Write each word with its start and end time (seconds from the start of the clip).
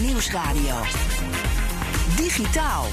Nieuwsradio. 0.00 0.74
Digitaal. 2.16 2.84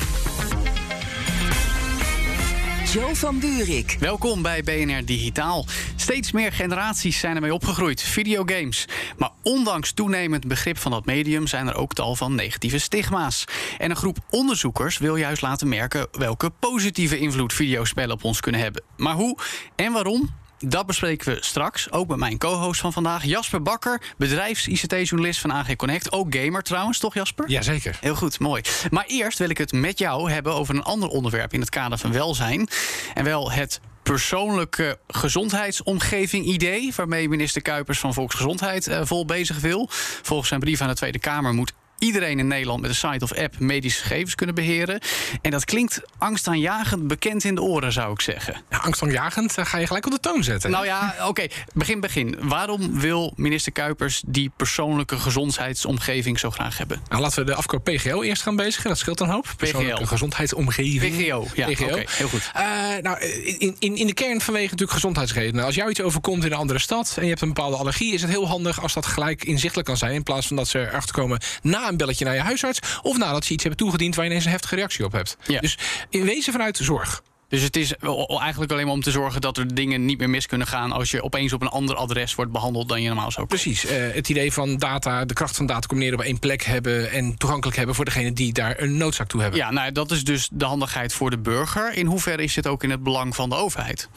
Joe 2.94 3.16
van 3.16 3.40
Buurik. 3.40 3.98
Welkom 4.00 4.42
bij 4.42 4.64
BNR 4.64 5.06
Digitaal. 5.06 5.66
Steeds 5.96 6.32
meer 6.32 6.52
generaties 6.52 7.20
zijn 7.20 7.36
ermee 7.36 7.54
opgegroeid, 7.54 8.02
videogames. 8.02 8.86
Maar 9.18 9.30
ondanks 9.42 9.92
toenemend 9.92 10.48
begrip 10.48 10.78
van 10.78 10.92
dat 10.92 11.06
medium 11.06 11.48
zijn 11.48 11.68
er 11.68 11.76
ook 11.76 11.94
tal 11.94 12.16
van 12.16 12.36
negatieve 12.36 12.78
stigma's. 12.78 13.46
En 13.78 13.90
een 13.90 13.96
groep 13.96 14.18
onderzoekers 14.30 14.98
wil 14.98 15.16
juist 15.16 15.42
laten 15.42 15.68
merken 15.70 16.08
welke 16.12 16.50
positieve 16.50 17.18
invloed 17.18 17.54
videospellen 17.54 18.16
op 18.16 18.24
ons 18.24 18.40
kunnen 18.40 18.62
hebben. 18.62 18.84
Maar 18.98 19.16
hoe 19.16 19.38
en 19.76 19.92
waarom? 19.92 20.42
Dat 20.66 20.86
bespreken 20.86 21.34
we 21.34 21.38
straks, 21.42 21.92
ook 21.92 22.08
met 22.08 22.18
mijn 22.18 22.38
co-host 22.38 22.82
van 22.82 22.94
vandaag, 22.94 23.24
Jasper 23.24 23.62
Bakker, 23.62 24.02
bedrijfs-ICT-journalist 24.18 25.40
van 25.40 25.52
AG 25.52 25.76
Connect. 25.76 26.12
Ook 26.12 26.36
gamer 26.36 26.64
trouwens, 26.64 27.00
toch 27.00 27.14
Jasper? 27.14 27.50
Jazeker. 27.50 27.98
Heel 28.02 28.16
goed, 28.16 28.40
mooi. 28.40 28.62
Maar 28.90 29.06
eerst 29.08 29.40
wil 29.40 29.50
ik 29.50 29.58
het 29.58 29.72
met 29.72 30.00
jou 30.00 30.32
hebben 30.32 30.54
over 30.54 30.76
een 30.76 30.84
ander 30.84 31.10
onderwerp 31.10 31.54
in 31.54 31.60
het 31.60 31.70
kader 31.70 31.98
van 31.98 32.12
welzijn. 32.12 32.68
En 33.14 33.24
wel 33.24 33.52
het 33.52 33.80
persoonlijke 34.04 35.00
gezondheidsomgeving 35.08 36.46
idee... 36.46 36.94
waarmee 36.96 37.30
minister 37.30 37.62
Kuipers 37.62 38.00
van 38.00 38.14
Volksgezondheid 38.14 38.88
uh, 38.88 39.00
vol 39.04 39.26
bezig 39.26 39.60
wil. 39.60 39.88
Volgens 40.22 40.50
zijn 40.50 40.60
brief 40.60 40.82
aan 40.82 40.88
de 40.88 40.96
Tweede 40.96 41.20
Kamer 41.20 41.54
moet 41.54 41.74
iedereen 42.04 42.40
in 42.40 42.48
Nederland 42.48 42.82
met 42.82 42.90
een 42.90 42.96
site 42.96 43.24
of 43.24 43.34
app 43.34 43.60
medische 43.60 44.02
gegevens 44.02 44.36
kunnen 44.36 44.56
beheren. 44.56 45.00
En 45.42 45.52
dat 45.52 45.66
klinkt 45.66 46.02
angstaanjagend 46.18 47.08
bekend 47.08 47.44
in 47.44 47.56
de 47.56 47.62
oren, 47.62 47.92
zou 47.92 48.14
ik 48.14 48.22
zeggen. 48.22 48.56
Ja, 48.70 48.78
angstaanjagend 48.78 49.56
ga 49.58 49.78
je 49.78 49.88
gelijk 49.88 50.06
op 50.06 50.12
de 50.12 50.20
toon 50.20 50.44
zetten. 50.44 50.72
Nou 50.72 50.86
ja, 50.86 51.16
oké. 51.28 51.48
Begin, 51.74 52.00
begin. 52.00 52.38
Waarom 52.42 53.00
wil 53.00 53.34
minister 53.36 53.72
Kuipers 53.72 54.24
die 54.26 54.52
persoonlijke 54.58 55.18
gezondheidsomgeving 55.18 56.40
zo 56.40 56.50
graag 56.50 56.78
hebben? 56.78 57.02
Nou, 57.10 57.22
laten 57.22 57.40
we 57.40 57.46
de 57.46 57.56
afkoop 57.56 57.84
PGO 57.84 58.22
eerst 58.22 58.42
gaan 58.42 58.56
bezigen. 58.56 58.90
Dat 58.90 58.98
scheelt 58.98 59.20
een 59.20 59.30
hoop. 59.30 59.54
Persoonlijke 59.58 60.08
gezondheidsomgeving. 60.08 61.18
PGO, 61.18 61.48
ja. 61.54 61.68
PGO. 61.68 61.86
Okay, 61.86 62.08
heel 62.10 62.28
goed. 62.28 62.52
Uh, 62.56 62.62
nou, 63.02 63.20
in, 63.60 63.76
in, 63.80 63.96
in 63.96 64.08
de 64.08 64.14
kern 64.14 64.42
vanwege 64.42 64.64
natuurlijk 64.66 64.92
gezondheidsredenen. 64.92 65.66
Als 65.66 65.76
jou 65.76 65.90
iets 65.90 66.02
overkomt 66.02 66.46
in 66.46 66.52
een 66.52 66.58
andere 66.58 66.80
stad 66.80 67.14
en 67.16 67.24
je 67.24 67.30
hebt 67.30 67.42
een 67.42 67.48
bepaalde 67.48 67.78
allergie, 67.78 68.14
is 68.14 68.22
het 68.22 68.32
heel 68.32 68.48
handig 68.48 68.82
als 68.82 68.94
dat 68.94 69.06
gelijk 69.06 69.44
inzichtelijk 69.44 69.88
kan 69.88 69.98
zijn. 69.98 70.14
In 70.14 70.24
plaats 70.24 70.48
van 70.48 70.56
dat 70.56 70.68
ze 70.68 70.80
erachter 70.80 71.16
komen 71.16 71.40
na 71.62 71.92
een 71.94 72.00
belletje 72.00 72.26
naar 72.26 72.36
je 72.36 72.42
huisarts. 72.42 72.80
Of 73.02 73.18
nadat 73.18 73.46
ze 73.46 73.54
iets 73.54 73.64
hebben 73.64 73.82
toegediend 73.82 74.16
waar 74.16 74.26
je 74.26 74.30
ineens 74.30 74.46
een 74.46 74.52
heftige 74.52 74.76
reactie 74.76 75.06
op 75.06 75.12
hebt. 75.12 75.38
Ja. 75.48 75.60
Dus 75.60 75.78
in 76.10 76.24
wezen 76.24 76.52
vanuit 76.52 76.78
zorg. 76.78 77.22
Dus 77.54 77.62
het 77.62 77.76
is 77.76 77.94
eigenlijk 78.40 78.72
alleen 78.72 78.86
maar 78.86 78.94
om 78.94 79.02
te 79.02 79.12
zorgen 79.12 79.42
dat 79.42 79.58
er 79.58 79.76
dingen 79.76 80.06
niet 80.06 80.18
meer 80.18 80.30
mis 80.30 80.46
kunnen 80.46 80.68
gaan 80.68 80.92
als 80.92 81.12
je 81.12 81.24
opeens 81.24 81.54
op 81.54 81.62
een 81.62 81.68
ander 81.68 81.96
adres 81.96 82.36
wordt 82.36 82.52
behandeld 82.52 82.90
dan 82.90 83.02
je 83.02 83.08
normaal 83.08 83.32
zou. 83.32 83.48
Precies. 83.48 83.86
Uh, 83.86 83.92
het 84.14 84.30
idee 84.30 84.54
van 84.54 84.78
data, 84.78 85.26
de 85.26 85.34
kracht 85.34 85.56
van 85.56 85.66
data 85.66 85.88
combineren 85.88 86.20
op 86.20 86.26
één 86.26 86.40
plek 86.40 86.64
hebben 86.64 87.12
en 87.12 87.38
toegankelijk 87.38 87.78
hebben 87.78 87.96
voor 87.96 88.06
degene 88.06 88.34
die 88.34 88.54
daar 88.54 88.80
een 88.80 88.98
noodzaak 88.98 89.28
toe 89.28 89.42
hebben. 89.42 89.60
Ja, 89.60 89.72
nou, 89.72 89.92
dat 89.92 90.12
is 90.12 90.24
dus 90.24 90.50
de 90.52 90.66
handigheid 90.66 91.14
voor 91.14 91.30
de 91.30 91.38
burger. 91.38 91.94
In 91.94 92.06
hoeverre 92.06 92.44
is 92.44 92.54
dit 92.54 92.68
ook 92.68 92.84
in 92.84 92.90
het 92.90 93.04
belang 93.04 93.36
van 93.36 93.50
de 93.50 93.56
overheid? 93.56 94.10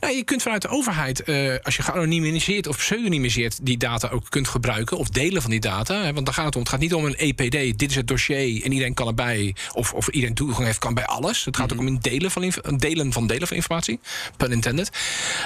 Nou, 0.00 0.16
je 0.16 0.24
kunt 0.24 0.42
vanuit 0.42 0.62
de 0.62 0.68
overheid, 0.68 1.28
uh, 1.28 1.54
als 1.62 1.76
je 1.76 1.82
geanonimiseerd 1.82 2.66
of 2.66 2.76
pseudonymiseerd 2.76 3.58
die 3.62 3.76
data 3.76 4.08
ook 4.08 4.24
kunt 4.28 4.48
gebruiken, 4.48 4.96
of 4.96 5.08
delen 5.08 5.42
van 5.42 5.50
die 5.50 5.60
data. 5.60 6.02
Hè, 6.02 6.12
want 6.12 6.26
daar 6.26 6.34
gaat 6.34 6.44
het 6.44 6.54
om. 6.54 6.60
Het 6.60 6.70
gaat 6.70 6.80
niet 6.80 6.94
om 6.94 7.04
een 7.04 7.16
EPD, 7.16 7.78
dit 7.78 7.90
is 7.90 7.94
het 7.94 8.08
dossier 8.08 8.64
en 8.64 8.72
iedereen 8.72 8.94
kan 8.94 9.06
erbij. 9.06 9.54
Of, 9.72 9.92
of 9.92 10.08
iedereen 10.08 10.34
toegang 10.34 10.66
heeft, 10.66 10.78
kan 10.78 10.94
bij 10.94 11.06
alles. 11.06 11.44
Het 11.44 11.56
gaat 11.56 11.72
ook 11.72 11.78
om 11.78 11.86
een 11.86 12.00
delen 12.00 12.30
van, 12.30 12.52
delen 12.76 13.12
van 13.12 13.26
delen 13.26 13.46
van 13.46 13.56
informatie. 13.56 14.00
Pun 14.36 14.52
intended. 14.52 14.90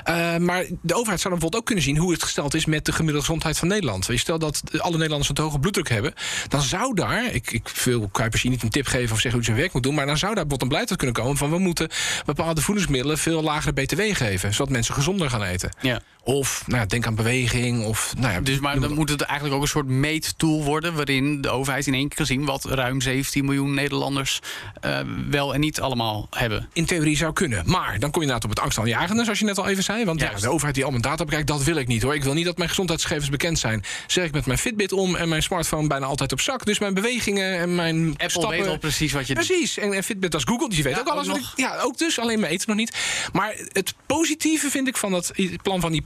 Uh, 0.08 0.36
maar 0.36 0.64
de 0.80 0.94
overheid 0.94 1.20
zou 1.20 1.22
dan 1.22 1.30
bijvoorbeeld 1.30 1.56
ook 1.56 1.66
kunnen 1.66 1.84
zien 1.84 1.96
hoe 1.96 2.12
het 2.12 2.22
gesteld 2.22 2.54
is 2.54 2.64
met 2.64 2.84
de 2.84 2.92
gemiddelde 2.92 3.20
gezondheid 3.26 3.58
van 3.58 3.68
Nederland. 3.68 4.06
Je 4.06 4.16
stel 4.16 4.38
dat 4.38 4.62
alle 4.78 4.92
Nederlanders 4.92 5.28
een 5.28 5.34
te 5.34 5.42
hoge 5.42 5.58
bloeddruk 5.58 5.88
hebben, 5.88 6.14
dan 6.48 6.62
zou 6.62 6.94
daar, 6.94 7.34
ik, 7.34 7.50
ik 7.50 7.68
wil 7.84 8.08
Kuipers 8.08 8.42
hier 8.42 8.50
niet 8.50 8.62
een 8.62 8.70
tip 8.70 8.86
geven 8.86 9.12
of 9.12 9.20
zeggen 9.20 9.32
hoe 9.32 9.40
ze 9.40 9.46
zijn 9.46 9.56
werk 9.56 9.72
moet 9.72 9.82
doen, 9.82 9.94
maar 9.94 10.06
dan 10.06 10.18
zou 10.18 10.34
daar 10.34 10.46
bijvoorbeeld 10.46 10.62
een 10.62 10.78
beleid 10.78 10.96
kunnen 10.96 11.16
komen 11.16 11.36
van 11.36 11.50
we 11.50 11.58
moeten 11.58 11.88
bepaalde 12.24 12.60
voedingsmiddelen 12.60 13.18
veel 13.18 13.42
lagere 13.42 13.72
BTW 13.72 14.00
geven 14.22 14.54
zodat 14.54 14.72
mensen 14.72 14.94
gezonder 14.94 15.30
gaan 15.30 15.42
eten. 15.42 15.70
Ja. 15.80 16.00
Of 16.24 16.64
nou, 16.66 16.86
denk 16.86 17.06
aan 17.06 17.14
beweging. 17.14 17.84
Of, 17.84 18.14
nou 18.18 18.32
ja, 18.32 18.40
dus 18.40 18.58
maar 18.58 18.80
dan 18.80 18.94
moet 18.94 19.08
het 19.08 19.20
eigenlijk 19.20 19.56
ook 19.56 19.62
een 19.62 19.68
soort 19.68 19.86
meettool 19.86 20.64
worden... 20.64 20.94
waarin 20.94 21.40
de 21.40 21.48
overheid 21.48 21.86
in 21.86 21.94
één 21.94 22.08
keer 22.08 22.16
kan 22.16 22.26
zien... 22.26 22.44
wat 22.44 22.64
ruim 22.64 23.00
17 23.00 23.44
miljoen 23.44 23.74
Nederlanders 23.74 24.40
uh, 24.84 24.98
wel 25.30 25.54
en 25.54 25.60
niet 25.60 25.80
allemaal 25.80 26.26
hebben. 26.30 26.68
In 26.72 26.86
theorie 26.86 27.16
zou 27.16 27.32
kunnen. 27.32 27.62
Maar 27.66 27.98
dan 27.98 28.10
kom 28.10 28.22
je 28.22 28.28
inderdaad 28.28 28.44
op 28.44 28.50
het 28.50 28.60
angstaanjagende, 28.60 29.24
zoals 29.24 29.38
je 29.38 29.44
net 29.44 29.58
al 29.58 29.68
even 29.68 29.82
zei. 29.82 30.04
Want 30.04 30.20
ja, 30.20 30.34
de 30.34 30.48
overheid 30.48 30.74
die 30.74 30.84
al 30.84 30.90
mijn 30.90 31.02
data 31.02 31.24
bekijkt, 31.24 31.46
dat 31.46 31.62
wil 31.62 31.76
ik 31.76 31.86
niet 31.86 32.02
hoor. 32.02 32.14
Ik 32.14 32.24
wil 32.24 32.34
niet 32.34 32.44
dat 32.44 32.56
mijn 32.56 32.68
gezondheidsgegevens 32.68 33.30
bekend 33.30 33.58
zijn. 33.58 33.84
Zeg 34.06 34.24
ik 34.24 34.32
met 34.32 34.46
mijn 34.46 34.58
Fitbit 34.58 34.92
om 34.92 35.16
en 35.16 35.28
mijn 35.28 35.42
smartphone 35.42 35.86
bijna 35.86 36.06
altijd 36.06 36.32
op 36.32 36.40
zak. 36.40 36.64
Dus 36.64 36.78
mijn 36.78 36.94
bewegingen 36.94 37.58
en 37.58 37.74
mijn 37.74 38.10
Apple 38.10 38.30
stappen... 38.30 38.58
weet 38.58 38.68
al 38.68 38.78
precies 38.78 39.12
wat 39.12 39.26
je 39.26 39.34
Precies. 39.34 39.78
En, 39.78 39.92
en 39.92 40.04
Fitbit 40.04 40.34
als 40.34 40.44
Google, 40.44 40.68
die 40.68 40.82
weet 40.82 40.94
Ja, 40.94 41.00
ook 41.00 41.08
alles. 41.08 41.30
ook 41.30 41.52
ja, 41.56 41.80
ook 41.80 41.98
dus. 41.98 42.18
Alleen 42.18 42.40
mijn 42.40 42.52
eten 42.52 42.68
nog 42.68 42.76
niet. 42.76 42.96
Maar 43.32 43.54
het 43.72 43.94
positieve 44.06 44.70
vind 44.70 44.88
ik 44.88 44.96
van 44.96 45.10
dat 45.10 45.32
plan 45.62 45.80
van 45.80 45.92
die 45.92 46.02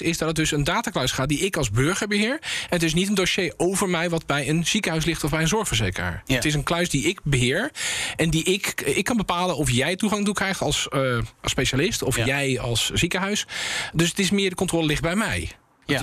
Is 0.00 0.18
dat 0.18 0.28
het 0.28 0.36
dus 0.36 0.50
een 0.50 0.64
datakluis 0.64 1.12
gaat 1.12 1.28
die 1.28 1.38
ik 1.38 1.56
als 1.56 1.70
burger 1.70 2.08
beheer. 2.08 2.38
Het 2.68 2.82
is 2.82 2.94
niet 2.94 3.08
een 3.08 3.14
dossier 3.14 3.54
over 3.56 3.88
mij 3.88 4.10
wat 4.10 4.26
bij 4.26 4.48
een 4.48 4.66
ziekenhuis 4.66 5.04
ligt... 5.04 5.24
of 5.24 5.30
bij 5.30 5.40
een 5.40 5.48
zorgverzekeraar. 5.48 6.22
Ja. 6.26 6.34
Het 6.34 6.44
is 6.44 6.54
een 6.54 6.62
kluis 6.62 6.88
die 6.90 7.04
ik 7.04 7.20
beheer. 7.22 7.70
En 8.16 8.30
die 8.30 8.44
ik, 8.44 8.80
ik 8.80 9.04
kan 9.04 9.16
bepalen 9.16 9.56
of 9.56 9.70
jij 9.70 9.96
toegang 9.96 10.24
toe 10.24 10.34
krijgt 10.34 10.60
als, 10.60 10.88
eh, 10.88 11.18
als 11.42 11.52
specialist... 11.52 12.02
of 12.02 12.16
Ja. 12.16 12.24
jij 12.24 12.60
als 12.60 12.90
ziekenhuis. 12.90 13.46
Dus 13.92 14.08
het 14.08 14.18
is 14.18 14.30
meer 14.30 14.48
de 14.48 14.56
controle 14.56 14.86
ligt 14.86 15.02
bij 15.02 15.16
mij. 15.16 15.48
Ja. 15.90 15.98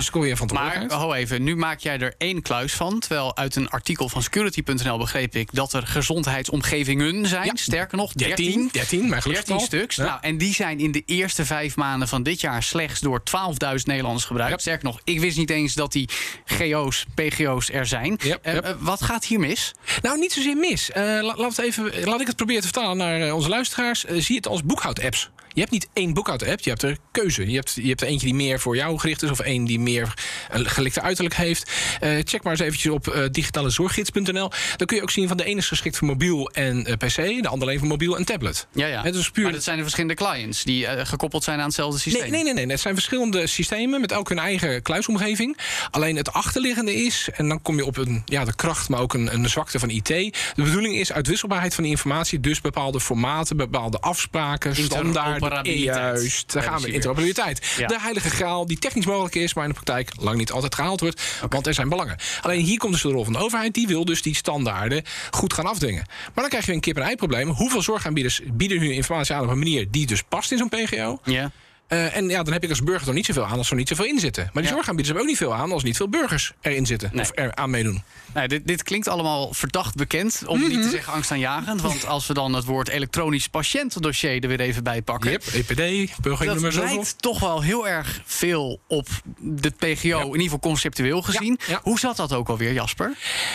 Maar 0.89 0.99
ho 0.99 1.13
even, 1.13 1.43
nu 1.43 1.55
maak 1.55 1.79
jij 1.79 1.99
er 1.99 2.13
één 2.17 2.41
kluis 2.41 2.73
van. 2.73 2.99
Terwijl 2.99 3.35
uit 3.37 3.55
een 3.55 3.69
artikel 3.69 4.09
van 4.09 4.21
security.nl 4.23 4.97
begreep 4.97 5.35
ik 5.35 5.49
dat 5.51 5.73
er 5.73 5.87
gezondheidsomgevingen 5.87 7.27
zijn. 7.27 7.45
Ja. 7.45 7.51
Sterker 7.55 7.97
nog, 7.97 8.13
13. 8.13 8.45
13, 8.45 8.69
13, 8.71 8.99
mijn 8.99 9.11
13 9.11 9.21
geluksgetal. 9.21 9.59
stuks. 9.59 9.95
Ja. 9.95 10.03
Nou, 10.03 10.17
en 10.21 10.37
die 10.37 10.53
zijn 10.53 10.79
in 10.79 10.91
de 10.91 11.03
eerste 11.05 11.45
vijf 11.45 11.75
maanden 11.75 12.07
van 12.07 12.23
dit 12.23 12.41
jaar 12.41 12.63
slechts 12.63 12.99
door 12.99 13.19
12.000 13.19 13.83
Nederlanders 13.83 14.25
gebruikt. 14.25 14.53
Ja. 14.53 14.59
Sterker 14.59 14.85
nog, 14.85 14.99
ik 15.03 15.19
wist 15.19 15.37
niet 15.37 15.49
eens 15.49 15.73
dat 15.73 15.91
die 15.91 16.09
GO's, 16.45 17.05
PGO's 17.15 17.69
er 17.69 17.85
zijn. 17.85 18.17
Eh, 18.17 18.57
eh, 18.57 18.75
wat 18.79 19.03
gaat 19.03 19.25
hier 19.25 19.39
mis? 19.39 19.71
Nou, 20.01 20.19
niet 20.19 20.33
zozeer 20.33 20.57
mis. 20.57 20.89
La- 20.95 21.21
laat, 21.21 21.57
even, 21.57 22.03
laat 22.03 22.21
ik 22.21 22.27
het 22.27 22.35
proberen 22.35 22.61
te 22.61 22.67
vertalen 22.67 22.97
naar 22.97 23.33
onze 23.33 23.49
luisteraars. 23.49 24.03
Zie 24.03 24.35
het 24.35 24.47
als 24.47 24.63
boekhoudapps. 24.63 25.29
Je 25.57 25.63
hebt 25.63 25.75
niet 25.75 25.90
één 25.94 26.13
boekhoud-app, 26.13 26.59
je 26.59 26.69
hebt 26.69 26.84
er 26.84 26.97
keuze. 27.12 27.50
Je 27.50 27.56
hebt, 27.56 27.73
je 27.73 27.88
hebt 27.88 28.01
er 28.01 28.07
eentje 28.07 28.25
die 28.25 28.35
meer 28.35 28.59
voor 28.59 28.75
jou 28.75 29.00
gericht 29.00 29.23
is... 29.23 29.29
of 29.29 29.40
één 29.40 29.66
die 29.66 29.79
meer 29.79 30.13
een 30.50 30.69
gelikte 30.69 31.01
uiterlijk 31.01 31.35
heeft. 31.35 31.72
Eh, 32.00 32.18
check 32.23 32.44
maar 32.44 32.51
eens 32.51 32.62
eventjes 32.62 32.91
op 32.91 33.07
eh 33.07 33.23
digitalezorggids.nl. 33.31 34.51
Dan 34.75 34.88
kun 34.88 34.96
je 34.97 35.01
ook 35.01 35.09
zien 35.09 35.28
van 35.28 35.38
de 35.38 35.44
ene 35.44 35.57
is 35.57 35.67
geschikt 35.67 35.97
voor 35.97 36.07
mobiel 36.07 36.50
en 36.50 36.85
eh, 36.85 36.94
pc... 36.94 37.16
de 37.16 37.47
andere 37.47 37.62
alleen 37.62 37.79
voor 37.79 37.88
mobiel 37.88 38.17
en 38.17 38.25
tablet. 38.25 38.67
Ja, 38.73 38.88
ja. 38.88 39.03
Het 39.03 39.16
is 39.16 39.31
puur 39.31 39.44
Maar 39.44 39.53
dat 39.53 39.63
zijn 39.63 39.75
de 39.75 39.81
verschillende 39.81 40.16
clients 40.16 40.63
die 40.63 40.88
eh, 40.88 41.06
gekoppeld 41.06 41.44
zijn 41.44 41.59
aan 41.59 41.66
hetzelfde 41.66 42.00
systeem. 42.00 42.22
Nee, 42.22 42.31
nee, 42.31 42.44
nee, 42.44 42.53
nee. 42.53 42.72
Het 42.72 42.81
zijn 42.81 42.94
verschillende 42.94 43.47
systemen 43.47 44.01
met 44.01 44.12
elk 44.12 44.29
hun 44.29 44.40
eigen 44.40 44.81
kluisomgeving. 44.81 45.57
Alleen 45.91 46.16
het 46.16 46.34
achterliggende 46.34 46.96
is, 46.96 47.29
en 47.34 47.47
dan 47.47 47.62
kom 47.62 47.75
je 47.75 47.85
op 47.85 47.97
een, 47.97 48.22
ja, 48.25 48.46
de 48.46 48.56
kracht, 48.56 48.90
maar 48.90 49.00
ook 49.00 49.13
een, 49.13 49.34
een 49.34 49.49
zwakte 49.49 49.79
van 49.79 49.90
IT. 49.90 50.08
De 50.08 50.34
bedoeling 50.55 50.96
is 50.96 51.11
uitwisselbaarheid 51.11 51.73
van 51.73 51.84
die 51.84 51.91
informatie, 51.91 52.40
dus 52.40 52.61
bepaalde 52.61 52.99
formaten, 52.99 53.58
bepaalde 53.58 53.99
afspraken, 53.99 54.76
standaarden. 54.76 55.47
Interoperabiliteit. 55.52 56.22
Juist, 56.22 56.53
daar 56.53 56.64
gaan 56.64 56.82
we. 56.82 56.91
Interoperabiliteit. 56.91 57.76
Ja. 57.78 57.88
De 57.88 57.99
heilige 57.99 58.29
graal 58.29 58.66
die 58.66 58.79
technisch 58.79 59.05
mogelijk 59.05 59.35
is, 59.35 59.53
maar 59.53 59.64
in 59.64 59.70
de 59.70 59.76
praktijk 59.76 60.11
lang 60.20 60.38
niet 60.38 60.52
altijd 60.52 60.76
gehaald 60.76 60.99
wordt. 60.99 61.22
Want 61.49 61.67
er 61.67 61.73
zijn 61.73 61.90
belangen. 61.90 62.17
Alleen 62.41 62.66
hier 62.66 62.78
komt 62.78 62.94
dus 62.94 63.02
de 63.02 63.09
rol 63.09 63.23
van 63.23 63.34
de 63.34 63.40
overheid. 63.40 63.73
Die 63.73 63.88
wil 63.88 64.05
dus 64.05 64.22
die 64.22 64.35
standaarden 64.35 65.03
goed 65.32 65.53
gaan 65.53 65.66
afdwingen. 65.66 66.05
Maar 66.08 66.32
dan 66.34 66.49
krijg 66.49 66.66
je 66.66 66.72
een 66.72 66.79
kip-en-ei 66.79 67.16
probleem. 67.16 67.49
Hoeveel 67.49 67.82
zorgaanbieders 67.82 68.41
bieden 68.46 68.79
hun 68.79 68.91
informatie 68.91 69.35
aan 69.35 69.44
op 69.44 69.49
een 69.49 69.58
manier 69.58 69.91
die 69.91 70.05
dus 70.05 70.23
past 70.23 70.52
in 70.52 70.58
zo'n 70.58 70.70
PGO? 70.70 71.20
Ja. 71.23 71.52
Eh, 71.87 72.16
en 72.16 72.29
ja, 72.29 72.43
dan 72.43 72.53
heb 72.53 72.63
ik 72.63 72.69
als 72.69 72.84
burger 72.84 73.05
toch 73.05 73.13
niet 73.16 73.25
zoveel 73.25 73.45
aan 73.45 73.57
als 73.57 73.69
er 73.69 73.75
niet 73.75 73.87
zoveel 73.87 74.05
in 74.05 74.19
zitten. 74.19 74.43
Maar 74.43 74.63
die 74.63 74.72
Ja. 74.72 74.78
zorgaanbieders 74.78 75.07
hebben 75.07 75.23
ook 75.23 75.29
niet 75.39 75.49
veel 75.49 75.53
aan 75.63 75.72
als 75.72 75.84
niet 75.84 75.97
veel 75.97 76.09
burgers 76.09 76.51
erin 76.61 76.85
zitten. 76.85 77.09
Nee. 77.13 77.22
Of 77.22 77.31
er 77.35 77.55
aan 77.55 77.69
meedoen. 77.69 78.03
Nou, 78.34 78.47
dit, 78.47 78.67
dit 78.67 78.84
klinkt 78.84 79.07
allemaal 79.07 79.53
verdacht 79.53 79.95
bekend, 79.95 80.41
om 80.45 80.59
niet 80.59 80.72
Mhm. 80.73 80.81
te 80.81 80.89
zeggen 80.89 81.13
angstaanjagend. 81.13 81.81
Want 81.81 82.05
als 82.05 82.28
we 82.28 82.34
dan 82.34 82.53
het 82.53 82.66
woord 82.66 82.89
elektronisch 82.89 83.47
patiëntendossier 83.47 84.41
er 84.43 84.47
weer 84.47 84.59
even 84.59 84.84
bij 84.84 85.01
pakken. 85.01 85.31
Yep, 85.31 85.43
EPD, 85.53 86.11
burgernummer 86.22 86.63
Dat 86.63 86.73
zoveel. 86.73 86.95
lijkt 86.95 87.22
toch 87.22 87.39
wel 87.39 87.61
heel 87.61 87.87
erg 87.87 88.22
veel 88.25 88.79
op 88.87 89.07
de 89.40 89.69
PGO, 89.69 90.19
in 90.19 90.25
ieder 90.25 90.41
geval 90.41 90.59
conceptueel 90.59 91.22
gezien. 91.22 91.59
ja. 91.67 91.79
Hoe 91.83 91.99
zat 91.99 92.16
dat 92.17 92.33
ook 92.33 92.49
alweer, 92.49 92.73
Jasper? 92.73 93.13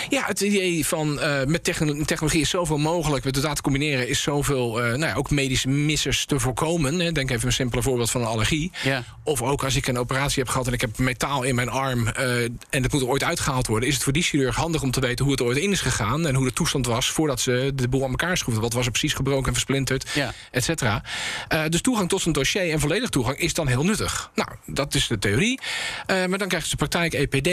Ja, 0.08 0.22
het 0.26 0.40
idee 0.40 0.86
van 0.86 1.20
eh, 1.20 1.44
met 1.44 1.64
techno- 1.64 2.04
technologie 2.04 2.40
is 2.40 2.50
zoveel 2.50 2.78
mogelijk, 2.78 3.24
met 3.24 3.34
de 3.34 3.40
data 3.40 3.60
combineren 3.60 4.08
is 4.08 4.22
zoveel, 4.22 4.80
eh, 4.80 4.84
nou 4.88 5.00
ja, 5.06 5.14
ook 5.14 5.30
medische 5.30 5.68
missers 5.68 6.24
te 6.26 6.40
voorkomen. 6.40 7.14
Denk 7.14 7.30
even 7.30 7.46
een 7.46 7.52
simpele 7.52 7.82
voorbeeld 7.82 8.10
van 8.10 8.21
een 8.22 8.28
allergie. 8.28 8.70
Ja. 8.82 9.04
Of 9.24 9.42
ook 9.42 9.64
als 9.64 9.76
ik 9.76 9.86
een 9.86 9.98
operatie 9.98 10.42
heb 10.42 10.48
gehad 10.52 10.66
en 10.66 10.72
ik 10.72 10.80
heb 10.80 10.98
metaal 10.98 11.42
in 11.42 11.54
mijn 11.54 11.68
arm 11.68 12.06
eh, 12.08 12.42
en 12.44 12.82
het 12.82 12.92
moet 12.92 13.02
er 13.02 13.08
ooit 13.08 13.24
uitgehaald 13.24 13.66
worden, 13.66 13.88
is 13.88 13.94
het 13.94 14.02
voor 14.02 14.12
die 14.12 14.22
chirurg 14.22 14.56
handig 14.56 14.82
om 14.82 14.90
te 14.90 15.00
weten 15.00 15.24
hoe 15.24 15.32
het 15.34 15.42
ooit 15.42 15.56
in 15.58 15.70
is 15.70 15.80
gegaan 15.80 16.26
en 16.26 16.34
hoe 16.34 16.44
de 16.44 16.52
toestand 16.52 16.86
was 16.86 17.10
voordat 17.10 17.40
ze 17.40 17.72
de 17.74 17.88
boel 17.88 18.04
aan 18.04 18.10
elkaar 18.10 18.36
schroefden. 18.36 18.62
Wat 18.62 18.72
was 18.72 18.84
er 18.84 18.90
precies 18.90 19.14
gebroken 19.14 19.46
en 19.46 19.52
versplinterd, 19.52 20.10
Ja. 20.14 20.32
et 20.50 20.64
cetera. 20.64 21.02
Eh, 21.48 21.62
dus 21.68 21.80
toegang 21.80 22.08
tot 22.08 22.20
zijn 22.20 22.34
dossier 22.34 22.70
en 22.70 22.80
volledig 22.80 23.08
toegang 23.08 23.38
is 23.38 23.54
dan 23.54 23.66
heel 23.66 23.84
nuttig. 23.84 24.30
Nou, 24.34 24.48
dat 24.66 24.94
is 24.94 25.06
de 25.06 25.18
theorie. 25.18 25.60
Eh, 26.06 26.26
maar 26.26 26.38
dan 26.38 26.48
krijg 26.48 26.64
je 26.64 26.70
de 26.70 26.76
praktijk, 26.76 27.12
EPD. 27.14 27.48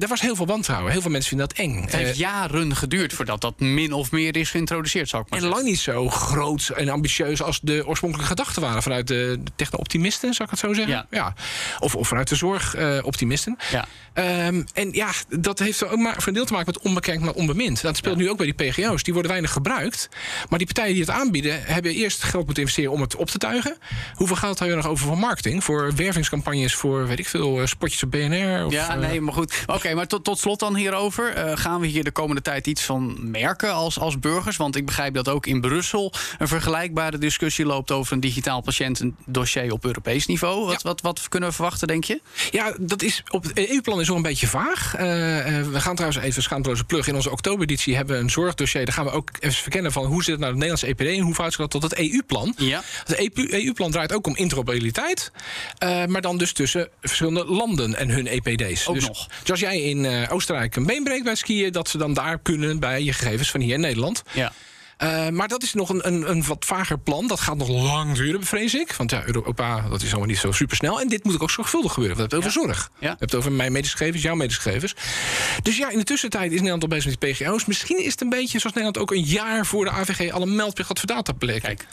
Daar 0.00 0.08
was 0.08 0.20
heel 0.20 0.36
veel 0.36 0.46
wantrouwen. 0.46 0.92
Heel 0.92 1.00
veel 1.00 1.10
mensen 1.10 1.28
vinden 1.28 1.48
dat 1.48 1.58
eng. 1.58 1.80
Het 1.82 1.92
heeft 1.92 2.16
jaren 2.16 2.76
geduurd 2.76 3.12
voordat 3.12 3.40
dat 3.40 3.60
min 3.60 3.92
of 3.92 4.10
meer 4.10 4.36
is 4.36 4.50
geïntroduceerd, 4.50 5.08
zou 5.08 5.22
ik 5.22 5.30
maar 5.30 5.38
en 5.38 5.44
zeggen. 5.44 5.62
lang 5.62 5.74
niet 5.74 5.82
zo 5.84 6.08
groot 6.08 6.68
en 6.76 6.88
ambitieus 6.88 7.42
als 7.42 7.60
de 7.62 7.86
oorspronkelijke 7.86 8.30
gedachten 8.30 8.62
waren 8.62 8.82
vanuit 8.82 9.06
de, 9.08 9.38
de 9.44 9.52
techno-optimisten, 9.94 10.34
zou 10.34 10.44
ik 10.44 10.50
het 10.50 10.58
zo 10.58 10.74
zeggen? 10.74 11.06
Ja. 11.10 11.34
Of, 11.78 11.96
of 11.96 12.08
vanuit 12.08 12.28
de 12.28 12.34
zorg-optimisten. 12.34 13.58
Ja. 13.70 13.84
Ehm, 14.12 14.62
en 14.74 14.92
ja, 14.92 15.10
dat 15.28 15.58
heeft 15.58 15.80
er 15.80 15.88
ook 15.88 15.98
maar 15.98 16.14
voor 16.14 16.26
een 16.26 16.34
deel 16.34 16.44
te 16.44 16.52
maken 16.52 16.72
met 16.74 16.84
onbekend, 16.84 17.20
maar 17.20 17.34
onbemind. 17.34 17.82
Dat 17.82 17.96
speelt 17.96 18.16
nu 18.16 18.30
ook 18.30 18.36
bij 18.36 18.52
die 18.52 18.70
PGO's. 18.70 19.02
Die 19.02 19.12
worden 19.12 19.30
weinig 19.30 19.52
gebruikt. 19.52 20.08
Maar 20.48 20.58
die 20.58 20.66
partijen 20.66 20.92
die 20.92 21.02
het 21.02 21.10
aanbieden, 21.10 21.62
hebben 21.64 21.92
eerst 21.92 22.22
geld 22.22 22.44
moeten 22.44 22.62
investeren 22.62 22.92
om 22.92 23.00
het 23.00 23.16
op 23.16 23.30
te 23.30 23.38
tuigen. 23.38 23.76
Hoeveel 24.14 24.36
geld 24.36 24.58
hebben 24.58 24.76
we 24.76 24.82
nog 24.82 24.92
over 24.92 25.06
voor 25.06 25.18
marketing? 25.18 25.64
Voor 25.64 25.94
wervingscampagnes, 25.94 26.74
voor 26.74 27.06
weet 27.06 27.18
ik 27.18 27.28
veel, 27.28 27.60
eh, 27.60 27.66
spotjes 27.66 28.02
op 28.02 28.10
BNR? 28.10 28.64
Of, 28.64 28.72
Ja, 28.72 28.90
eh, 28.90 28.98
nee, 28.98 29.20
maar 29.20 29.34
goed. 29.34 29.62
Oké, 29.66 29.94
maar 29.94 30.06
tot, 30.06 30.24
tot 30.24 30.38
slot 30.38 30.58
dan 30.58 30.76
hierover. 30.76 31.34
Eh, 31.34 31.56
gaan 31.56 31.80
we 31.80 31.86
hier 31.86 32.04
de 32.04 32.10
komende 32.10 32.42
tijd 32.42 32.66
iets 32.66 32.82
van 32.82 33.30
merken 33.30 33.72
als, 33.72 33.98
als 33.98 34.18
burgers? 34.18 34.56
Want 34.56 34.76
ik 34.76 34.86
begrijp 34.86 35.14
dat 35.14 35.28
ook 35.28 35.46
in 35.46 35.60
Brussel 35.60 36.12
een 36.38 36.48
vergelijkbare 36.48 37.18
discussie 37.18 37.66
loopt 37.66 37.90
over 37.90 38.12
een 38.12 38.20
digitaal 38.20 38.60
patiëntendossier 38.60 39.72
op 39.72 39.83
Europees 39.84 40.26
niveau. 40.26 40.64
Wat, 40.64 40.72
Ja. 40.72 40.78
wat, 40.82 41.00
wat 41.00 41.28
kunnen 41.28 41.48
we 41.48 41.54
verwachten, 41.54 41.88
denk 41.88 42.04
je? 42.04 42.20
Ja, 42.50 42.74
dat 42.80 43.02
is 43.02 43.22
op 43.30 43.42
het 43.42 43.68
EU-plan 43.68 44.00
is 44.00 44.06
nog 44.08 44.16
een 44.16 44.22
beetje 44.22 44.46
vaag. 44.46 44.94
Eh, 44.96 45.58
eh, 45.58 45.66
we 45.66 45.80
gaan 45.80 45.94
trouwens 45.94 46.24
even 46.24 46.42
schaamteloze 46.42 46.84
plug. 46.84 47.06
In 47.08 47.14
onze 47.14 47.30
oktobereditie 47.30 47.96
hebben 47.96 48.16
we 48.16 48.22
een 48.22 48.30
zorgdossier. 48.30 48.84
Daar 48.84 48.94
gaan 48.94 49.04
we 49.04 49.10
ook 49.10 49.30
even 49.40 49.62
verkennen 49.62 49.92
van 49.92 50.04
hoe 50.04 50.22
zit 50.22 50.30
het 50.30 50.40
nou 50.40 50.50
het 50.52 50.60
Nederlandse 50.62 50.86
EPD 50.86 51.16
en 51.16 51.22
hoe 51.24 51.32
verhoudt 51.34 51.54
zich 51.56 51.66
dat 51.68 51.80
tot 51.80 51.90
het 51.90 51.98
EU-plan. 51.98 52.54
Ja. 52.56 52.82
Het 53.04 53.30
EU-plan 53.52 53.90
draait 53.90 54.12
ook 54.12 54.26
om 54.26 54.36
interoperabiliteit. 54.36 55.30
eh, 55.78 56.04
maar 56.04 56.20
dan 56.20 56.38
dus 56.38 56.52
tussen 56.52 56.88
verschillende 57.00 57.44
landen 57.44 57.94
en 57.94 58.08
hun 58.08 58.26
EPD's. 58.26 58.86
Ook 58.86 58.94
dus, 58.94 59.06
nog. 59.06 59.26
Dus 59.40 59.50
als 59.50 59.60
jij 59.60 59.80
in 59.82 60.28
Oostenrijk 60.28 60.76
een 60.76 60.86
been 60.86 61.04
breekt 61.04 61.24
bij 61.24 61.34
skiën, 61.34 61.72
dat 61.72 61.88
ze 61.88 61.98
dan 61.98 62.14
daar 62.14 62.38
kunnen 62.38 62.78
bij 62.78 63.02
je 63.02 63.12
gegevens 63.12 63.50
van 63.50 63.60
hier 63.60 63.74
in 63.74 63.80
Nederland. 63.80 64.22
Ja. 64.32 64.52
Eh, 64.96 65.28
maar 65.28 65.48
dat 65.48 65.62
is 65.62 65.74
nog 65.74 65.88
een, 65.88 66.06
een, 66.06 66.30
een 66.30 66.44
wat 66.44 66.64
vager 66.64 66.98
plan. 66.98 67.26
Dat 67.26 67.40
gaat 67.40 67.56
nog 67.56 67.68
lang 67.68 68.16
duren, 68.16 68.44
vrees 68.44 68.74
ik. 68.74 68.92
Want 68.92 69.10
ja, 69.10 69.22
Europa, 69.26 69.80
dat 69.88 70.02
is 70.02 70.08
allemaal 70.10 70.28
niet 70.28 70.38
zo 70.38 70.52
supersnel. 70.52 71.00
En 71.00 71.08
dit 71.08 71.24
moet 71.24 71.40
ook 71.40 71.50
zorgvuldig 71.50 71.92
gebeuren. 71.92 72.16
We 72.16 72.22
hebben 72.22 72.38
het 72.40 72.48
over 72.48 72.62
zorg. 72.64 72.90
Ja. 72.92 72.98
We 73.00 73.06
hebben 73.06 73.26
het 73.26 73.34
over 73.34 73.52
mijn 73.52 73.72
medische 73.72 73.96
gegevens, 73.96 74.22
jouw 74.22 74.34
medische 74.34 74.60
gegevens. 74.60 74.94
Dus 75.62 75.76
ja, 75.76 75.90
in 75.90 75.98
de 75.98 76.04
tussentijd 76.04 76.44
is 76.46 76.56
Nederland 76.56 76.82
al 76.82 76.88
bezig 76.88 77.10
met 77.10 77.20
die 77.20 77.32
PGO's. 77.32 77.64
Misschien 77.64 77.98
is 78.04 78.10
het 78.10 78.20
een 78.20 78.28
beetje 78.28 78.58
zoals 78.58 78.76
Nederland 78.76 78.98
ook 78.98 79.10
een 79.10 79.24
jaar 79.24 79.66
voor 79.66 79.84
de 79.84 79.90
AVG... 79.90 80.32
alle 80.32 80.46
meldplicht 80.46 80.88
had 80.88 80.98
voor 80.98 81.08
dataplek. 81.08 81.62
Kijk. 81.62 81.86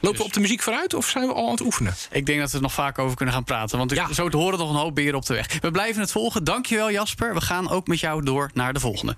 Lopen 0.00 0.18
we 0.18 0.24
op 0.24 0.32
de 0.32 0.40
muziek 0.40 0.62
vooruit 0.62 0.94
of 0.94 1.08
zijn 1.08 1.26
we 1.26 1.32
al 1.32 1.44
aan 1.44 1.50
het 1.50 1.60
oefenen? 1.60 1.94
Ik 2.10 2.26
denk 2.26 2.40
dat 2.40 2.50
we 2.50 2.56
er 2.56 2.62
nog 2.62 2.72
vaak 2.72 2.98
over 2.98 3.16
kunnen 3.16 3.34
gaan 3.34 3.44
praten. 3.44 3.78
Want 3.78 3.90
Ja. 3.90 4.12
zo 4.12 4.28
te 4.28 4.36
horen 4.36 4.58
nog 4.58 4.70
een 4.70 4.76
hoop 4.76 4.94
beren 4.94 5.14
op 5.14 5.26
de 5.26 5.34
weg. 5.34 5.58
We 5.60 5.70
blijven 5.70 6.00
het 6.00 6.12
volgen. 6.12 6.44
Dankjewel 6.44 6.90
Jasper. 6.90 7.34
We 7.34 7.40
gaan 7.40 7.70
ook 7.70 7.86
met 7.86 8.00
jou 8.00 8.24
door 8.24 8.50
naar 8.54 8.72
de 8.72 8.80
volgende. 8.80 9.16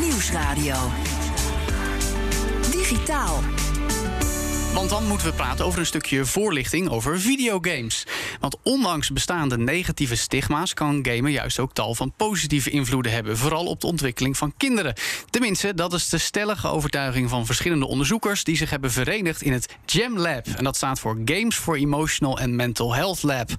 Nieuwsradio. 0.00 0.76
Digitaal. 2.70 3.40
Want 4.74 4.90
dan 4.90 5.06
moeten 5.06 5.26
we 5.26 5.32
praten 5.32 5.64
over 5.64 5.78
een 5.78 5.86
stukje 5.86 6.24
voorlichting 6.24 6.88
over 6.88 7.20
videogames. 7.20 8.06
Want 8.40 8.56
ondanks 8.62 9.10
bestaande 9.10 9.58
negatieve 9.58 10.16
stigma's 10.16 10.74
kan 10.74 10.98
gamen 11.02 11.30
juist 11.32 11.58
ook 11.58 11.72
tal 11.72 11.94
van 11.94 12.12
positieve 12.16 12.70
invloeden 12.70 13.12
hebben. 13.12 13.36
Vooral 13.36 13.66
op 13.66 13.80
de 13.80 13.86
ontwikkeling 13.86 14.36
van 14.36 14.54
kinderen. 14.56 14.94
Tenminste, 15.30 15.74
dat 15.74 15.92
is 15.92 16.08
de 16.08 16.18
stellige 16.18 16.68
overtuiging 16.68 17.30
van 17.30 17.46
verschillende 17.46 17.86
onderzoekers 17.86 18.44
die 18.44 18.56
zich 18.56 18.70
hebben 18.70 18.90
verenigd 18.90 19.42
in 19.42 19.52
het 19.52 19.76
GEM 19.86 20.18
Lab. 20.18 20.46
En 20.46 20.64
dat 20.64 20.76
staat 20.76 21.00
voor 21.00 21.18
Games 21.24 21.56
for 21.56 21.76
Emotional 21.76 22.38
and 22.38 22.52
Mental 22.52 22.94
Health 22.94 23.22
Lab. 23.22 23.50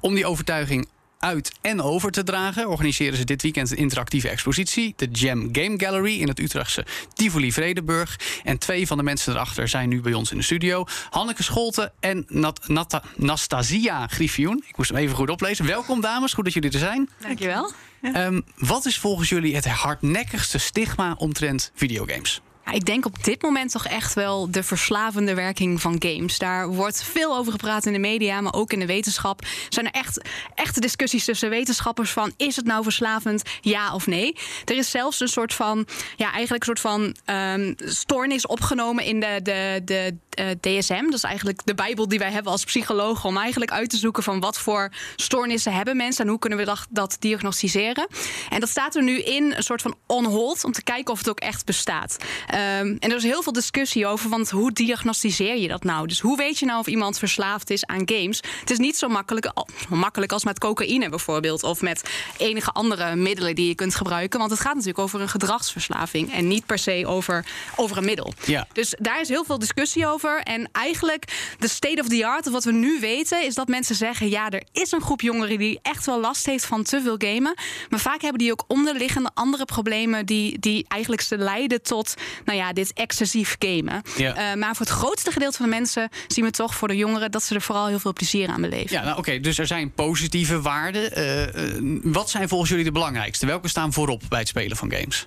Om 0.00 0.14
die 0.14 0.26
overtuiging 0.26 0.88
uit 1.18 1.52
en 1.60 1.82
over 1.82 2.10
te 2.10 2.22
dragen, 2.22 2.68
organiseren 2.68 3.18
ze 3.18 3.24
dit 3.24 3.42
weekend 3.42 3.70
een 3.70 3.76
interactieve 3.76 4.28
expositie, 4.28 4.92
de 4.96 5.08
Jam 5.12 5.48
Game 5.52 5.74
Gallery 5.78 6.20
in 6.20 6.28
het 6.28 6.38
Utrechtse 6.38 6.86
Tivoli 7.14 7.52
Vredenburg. 7.52 8.40
En 8.44 8.58
twee 8.58 8.86
van 8.86 8.96
de 8.96 9.02
mensen 9.02 9.32
erachter 9.32 9.68
zijn 9.68 9.88
nu 9.88 10.00
bij 10.00 10.12
ons 10.12 10.30
in 10.30 10.36
de 10.36 10.42
studio: 10.42 10.84
Hanneke 11.10 11.42
Scholte 11.42 11.92
en 12.00 12.24
Nat 12.28 13.00
Nastasia 13.16 14.06
Griffioen. 14.06 14.64
Ik 14.66 14.76
moest 14.76 14.90
hem 14.90 14.98
even 14.98 15.16
goed 15.16 15.30
oplezen. 15.30 15.66
Welkom, 15.66 16.00
dames, 16.00 16.32
goed 16.32 16.44
dat 16.44 16.52
jullie 16.52 16.70
er 16.70 16.78
zijn. 16.78 17.10
Dankjewel. 17.20 17.72
Ehm, 18.02 18.40
wat 18.56 18.86
is 18.86 18.98
volgens 18.98 19.28
jullie 19.28 19.54
het 19.54 19.66
hardnekkigste 19.66 20.58
stigma 20.58 21.14
omtrent 21.18 21.70
videogames? 21.74 22.40
Ik 22.72 22.84
denk 22.84 23.06
op 23.06 23.24
dit 23.24 23.42
moment 23.42 23.70
toch 23.70 23.86
echt 23.86 24.14
wel 24.14 24.50
de 24.50 24.62
verslavende 24.62 25.34
werking 25.34 25.80
van 25.80 25.96
games. 25.98 26.38
Daar 26.38 26.68
wordt 26.68 27.02
veel 27.02 27.36
over 27.36 27.52
gepraat 27.52 27.86
in 27.86 27.92
de 27.92 27.98
media, 27.98 28.40
maar 28.40 28.54
ook 28.54 28.72
in 28.72 28.78
de 28.78 28.86
wetenschap. 28.86 29.46
Zijn 29.68 29.86
er 29.86 29.92
echt 29.92 30.20
echte 30.54 30.80
discussies 30.80 31.24
tussen 31.24 31.50
wetenschappers 31.50 32.10
van... 32.10 32.32
is 32.36 32.56
het 32.56 32.64
nou 32.64 32.82
verslavend, 32.82 33.42
ja 33.60 33.94
of 33.94 34.06
nee? 34.06 34.36
Er 34.64 34.76
is 34.76 34.90
zelfs 34.90 35.20
een 35.20 35.28
soort 35.28 35.54
van, 35.54 35.86
ja, 36.16 36.32
eigenlijk 36.32 36.66
een 36.66 36.76
soort 36.76 36.94
van 36.94 37.16
ehm, 37.24 37.74
stoornis 37.76 38.46
opgenomen 38.46 39.04
in 39.04 39.20
de, 39.20 39.40
de, 39.42 39.82
de 39.84 40.14
eh, 40.30 40.46
DSM. 40.60 41.04
Dat 41.04 41.14
is 41.14 41.22
eigenlijk 41.22 41.60
de 41.64 41.74
bijbel 41.74 42.08
die 42.08 42.18
wij 42.18 42.30
hebben 42.30 42.52
als 42.52 42.64
psychologen... 42.64 43.28
om 43.28 43.36
eigenlijk 43.36 43.70
uit 43.70 43.90
te 43.90 43.96
zoeken 43.96 44.22
van 44.22 44.40
wat 44.40 44.58
voor 44.58 44.92
stoornissen 45.16 45.72
hebben 45.72 45.96
mensen... 45.96 46.24
en 46.24 46.30
hoe 46.30 46.38
kunnen 46.38 46.58
we 46.58 46.64
dat, 46.64 46.86
dat 46.90 47.16
diagnosticeren. 47.18 48.06
En 48.50 48.60
dat 48.60 48.68
staat 48.68 48.96
er 48.96 49.02
nu 49.02 49.20
in, 49.20 49.52
een 49.56 49.62
soort 49.62 49.82
van 49.82 49.96
on 50.06 50.24
hold... 50.24 50.64
om 50.64 50.72
te 50.72 50.82
kijken 50.82 51.12
of 51.12 51.18
het 51.18 51.28
ook 51.28 51.40
echt 51.40 51.64
bestaat. 51.64 52.16
Ehm, 52.58 52.96
en 52.98 53.10
er 53.10 53.16
is 53.16 53.22
heel 53.22 53.42
veel 53.42 53.52
discussie 53.52 54.06
over, 54.06 54.30
want 54.30 54.50
hoe 54.50 54.72
diagnosticeer 54.72 55.56
je 55.56 55.68
dat 55.68 55.84
nou? 55.84 56.06
Dus 56.06 56.20
hoe 56.20 56.36
weet 56.36 56.58
je 56.58 56.66
nou 56.66 56.78
of 56.78 56.86
iemand 56.86 57.18
verslaafd 57.18 57.70
is 57.70 57.86
aan 57.86 58.02
games? 58.04 58.40
Het 58.60 58.70
is 58.70 58.78
niet 58.78 58.96
zo 58.96 59.08
makkelijk, 59.08 59.46
al- 59.46 59.68
makkelijk 59.88 60.32
als 60.32 60.44
met 60.44 60.58
cocaïne 60.58 61.08
bijvoorbeeld... 61.08 61.62
of 61.62 61.80
met 61.80 62.02
enige 62.36 62.70
andere 62.70 63.16
middelen 63.16 63.54
die 63.54 63.68
je 63.68 63.74
kunt 63.74 63.94
gebruiken. 63.94 64.38
Want 64.38 64.50
het 64.50 64.60
gaat 64.60 64.72
natuurlijk 64.72 64.98
over 64.98 65.20
een 65.20 65.28
gedragsverslaving... 65.28 66.32
en 66.32 66.48
niet 66.48 66.66
per 66.66 66.78
se 66.78 67.04
over, 67.06 67.44
over 67.76 67.96
een 67.96 68.04
middel. 68.04 68.34
Ja. 68.44 68.66
Dus 68.72 68.94
daar 68.98 69.20
is 69.20 69.28
heel 69.28 69.44
veel 69.44 69.58
discussie 69.58 70.06
over. 70.06 70.40
En 70.42 70.68
eigenlijk 70.72 71.54
de 71.58 71.68
state 71.68 72.00
of 72.00 72.08
the 72.08 72.26
art, 72.26 72.46
of 72.46 72.52
wat 72.52 72.64
we 72.64 72.72
nu 72.72 73.00
weten, 73.00 73.44
is 73.44 73.54
dat 73.54 73.68
mensen 73.68 73.94
zeggen: 73.94 74.28
ja, 74.28 74.50
er 74.50 74.62
is 74.72 74.92
een 74.92 75.02
groep 75.02 75.20
jongeren 75.20 75.58
die 75.58 75.78
echt 75.82 76.06
wel 76.06 76.20
last 76.20 76.46
heeft 76.46 76.64
van 76.64 76.82
te 76.82 77.00
veel 77.02 77.16
gamen. 77.18 77.54
Maar 77.88 78.00
vaak 78.00 78.20
hebben 78.20 78.38
die 78.38 78.52
ook 78.52 78.64
onderliggende 78.66 79.30
andere 79.34 79.64
problemen 79.64 80.26
die, 80.26 80.58
die 80.58 80.84
eigenlijk 80.88 81.22
ze 81.22 81.38
leiden 81.38 81.82
tot 81.82 82.14
nou 82.48 82.60
ja, 82.60 82.72
dit 82.72 82.92
excessief 82.92 83.56
gamen. 83.58 84.02
Ja. 84.16 84.34
Eh, 84.34 84.54
maar 84.56 84.76
voor 84.76 84.86
het 84.86 84.94
grootste 84.94 85.32
gedeelte 85.32 85.56
van 85.56 85.66
de 85.66 85.72
mensen 85.72 86.08
zien 86.26 86.44
we 86.44 86.50
toch 86.50 86.74
voor 86.74 86.88
de 86.88 86.96
jongeren 86.96 87.30
dat 87.30 87.42
ze 87.42 87.54
er 87.54 87.60
vooral 87.60 87.86
heel 87.86 87.98
veel 87.98 88.12
plezier 88.12 88.48
aan 88.48 88.60
beleven. 88.60 88.96
Ja, 88.96 89.04
nou 89.04 89.18
oké, 89.18 89.40
dus 89.40 89.58
er 89.58 89.66
zijn 89.66 89.92
positieve 89.92 90.60
waarden. 90.60 91.12
Eh, 91.12 91.42
eh, 91.42 91.82
wat 92.02 92.30
zijn 92.30 92.48
volgens 92.48 92.70
jullie 92.70 92.84
de 92.84 92.92
belangrijkste? 92.92 93.46
Welke 93.46 93.68
staan 93.68 93.92
voorop 93.92 94.22
bij 94.28 94.38
het 94.38 94.48
spelen 94.48 94.76
van 94.76 94.92
games? 94.92 95.26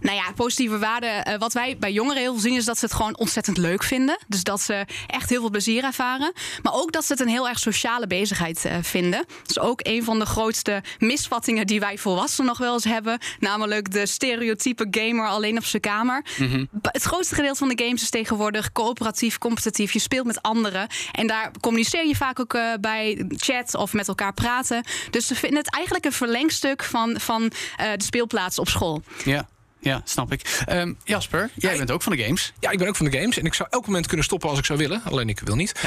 Nou 0.00 0.16
ja, 0.16 0.32
positieve 0.34 0.78
waarden. 0.78 1.38
wat 1.38 1.52
wij 1.52 1.76
bij 1.78 1.92
jongeren 1.92 2.22
heel 2.22 2.32
veel 2.32 2.42
zien 2.42 2.56
is 2.56 2.64
dat 2.64 2.78
ze 2.78 2.84
het 2.84 2.94
gewoon 2.94 3.16
ontzettend 3.16 3.56
leuk 3.56 3.82
vinden. 3.82 4.18
Dus 4.28 4.42
dat 4.42 4.60
ze 4.60 4.86
echt 5.06 5.30
heel 5.30 5.40
veel 5.40 5.50
plezier 5.50 5.84
ervaren. 5.84 6.32
Maar 6.62 6.72
ook 6.72 6.92
dat 6.92 7.04
ze 7.04 7.12
het 7.12 7.22
een 7.22 7.28
heel 7.28 7.48
erg 7.48 7.58
sociale 7.58 8.06
bezigheid 8.06 8.68
vinden. 8.82 9.24
Dat 9.26 9.50
is 9.50 9.58
ook 9.58 9.80
een 9.82 10.04
van 10.04 10.18
de 10.18 10.26
grootste 10.26 10.82
misvattingen 10.98 11.66
die 11.66 11.80
wij 11.80 11.98
volwassenen 11.98 12.46
nog 12.46 12.58
wel 12.58 12.72
eens 12.72 12.84
hebben. 12.84 13.18
Namelijk 13.38 13.92
de 13.92 14.06
stereotype 14.06 14.86
gamer 14.90 15.28
alleen 15.28 15.56
op 15.56 15.64
zijn 15.64 15.82
kamer. 15.82 16.24
Ba- 16.70 16.88
Het 16.92 17.02
grootste 17.02 17.34
gedeelte 17.34 17.58
van 17.58 17.68
de 17.68 17.84
games 17.84 18.02
is 18.02 18.10
tegenwoordig 18.10 18.72
coöperatief, 18.72 19.38
competitief. 19.38 19.92
Je 19.92 19.98
speelt 19.98 20.26
met 20.26 20.42
anderen. 20.42 20.86
En 21.12 21.26
daar 21.26 21.50
communiceer 21.60 22.06
je 22.06 22.16
vaak 22.16 22.40
ook 22.40 22.54
eh, 22.54 22.72
bij 22.80 23.24
chat 23.28 23.74
of 23.74 23.92
met 23.92 24.08
elkaar 24.08 24.32
praten. 24.32 24.84
Dus 25.10 25.26
ze 25.26 25.34
vinden 25.34 25.58
het 25.58 25.70
eigenlijk 25.74 26.04
een 26.04 26.12
verlengstuk 26.12 26.82
van, 26.82 27.20
van 27.20 27.50
eh, 27.76 27.86
de 27.96 28.04
speelplaats 28.04 28.58
op 28.58 28.68
school. 28.68 29.02
Ja. 29.24 29.48
Ja, 29.84 30.00
snap 30.04 30.32
ik. 30.32 30.62
Ehm, 30.66 30.92
Jasper, 31.04 31.50
jij 31.54 31.72
Ja, 31.72 31.78
bent 31.78 31.90
ook 31.90 32.02
van 32.02 32.16
de 32.16 32.22
games. 32.22 32.52
Ja, 32.60 32.70
ik 32.70 32.78
ben 32.78 32.88
ook 32.88 32.96
van 32.96 33.10
de 33.10 33.18
games. 33.18 33.38
En 33.38 33.44
ik 33.44 33.54
zou 33.54 33.68
elk 33.72 33.86
moment 33.86 34.06
kunnen 34.06 34.24
stoppen 34.24 34.48
als 34.48 34.58
ik 34.58 34.64
zou 34.64 34.78
willen. 34.78 35.02
Alleen 35.04 35.28
ik 35.28 35.40
wil 35.44 35.56
niet. 35.56 35.72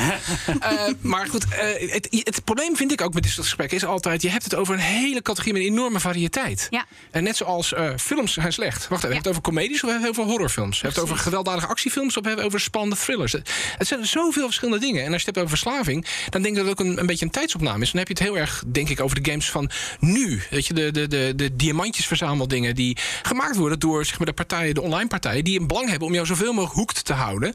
Eh, 0.59 0.71
maar 1.01 1.27
goed, 1.27 1.45
eh, 1.49 1.91
het, 1.91 2.07
het 2.11 2.43
probleem 2.43 2.75
vind 2.75 2.91
ik 2.91 3.01
ook 3.01 3.13
met 3.13 3.23
dit 3.23 3.31
soort 3.31 3.45
gesprekken... 3.45 3.77
is 3.77 3.85
altijd, 3.85 4.21
je 4.21 4.29
hebt 4.29 4.43
het 4.43 4.55
over 4.55 4.73
een 4.73 4.79
hele 4.79 5.21
categorie 5.21 5.53
met 5.53 5.61
een 5.61 5.67
enorme 5.67 5.99
variëteit. 5.99 6.67
Ja. 6.69 6.85
En 7.11 7.23
net 7.23 7.35
zoals 7.37 7.73
eh, 7.73 7.89
films 7.97 8.33
zijn 8.33 8.53
slecht. 8.53 8.87
Wacht 8.87 8.91
even, 8.91 8.99
hebben 8.99 9.09
we 9.09 9.15
het 9.17 9.27
over 9.27 9.41
comedies 9.41 9.83
of 9.83 9.89
hebben 9.89 10.01
we 10.01 10.07
het 10.07 10.17
over 10.17 10.31
horrorfilms? 10.31 10.81
Hebben 10.81 10.99
we 10.99 11.05
het 11.05 11.11
over 11.11 11.23
gewelddadige 11.23 11.67
actiefilms 11.67 12.17
of 12.17 12.25
hebben 12.25 12.31
we 12.31 12.37
het 12.37 12.45
over 12.47 12.59
spannende 12.59 12.95
thrillers? 12.95 13.31
Het, 13.31 13.49
het 13.77 13.87
zijn 13.87 14.05
zoveel 14.05 14.45
verschillende 14.45 14.79
dingen. 14.79 15.05
En 15.05 15.13
als 15.13 15.21
je 15.21 15.27
het 15.27 15.35
hebt 15.35 15.37
over 15.37 15.57
verslaving... 15.57 16.05
dan 16.29 16.41
denk 16.41 16.57
ik 16.57 16.61
dat 16.61 16.69
het 16.69 16.79
ook 16.79 16.85
een, 16.85 16.99
een 16.99 17.05
beetje 17.05 17.25
een 17.25 17.31
tijdsopname 17.31 17.81
is. 17.83 17.91
Dan 17.91 17.99
heb 17.99 18.07
je 18.07 18.13
het 18.13 18.23
heel 18.23 18.37
erg, 18.37 18.63
denk 18.67 18.89
ik, 18.89 19.01
over 19.01 19.23
de 19.23 19.29
games 19.29 19.49
van 19.51 19.69
nu. 19.99 20.41
Weet 20.49 20.67
je, 20.67 20.73
de, 20.73 20.91
de, 20.91 21.07
de, 21.07 21.33
de 21.35 21.55
diamantjesverzameldingen... 21.55 22.75
die 22.75 22.97
gemaakt 23.21 23.55
worden 23.55 23.79
door 23.79 23.86
zeg 23.95 24.17
maar, 24.17 24.27
de 24.27 24.33
partijen, 24.33 24.73
de 24.73 24.81
online 24.81 25.07
partijen... 25.07 25.43
die 25.43 25.59
een 25.59 25.67
belang 25.67 25.89
hebben 25.89 26.07
om 26.07 26.13
jou 26.13 26.25
zoveel 26.25 26.53
mogelijk 26.53 26.75
hoekt 26.75 27.05
te 27.05 27.13
houden. 27.13 27.53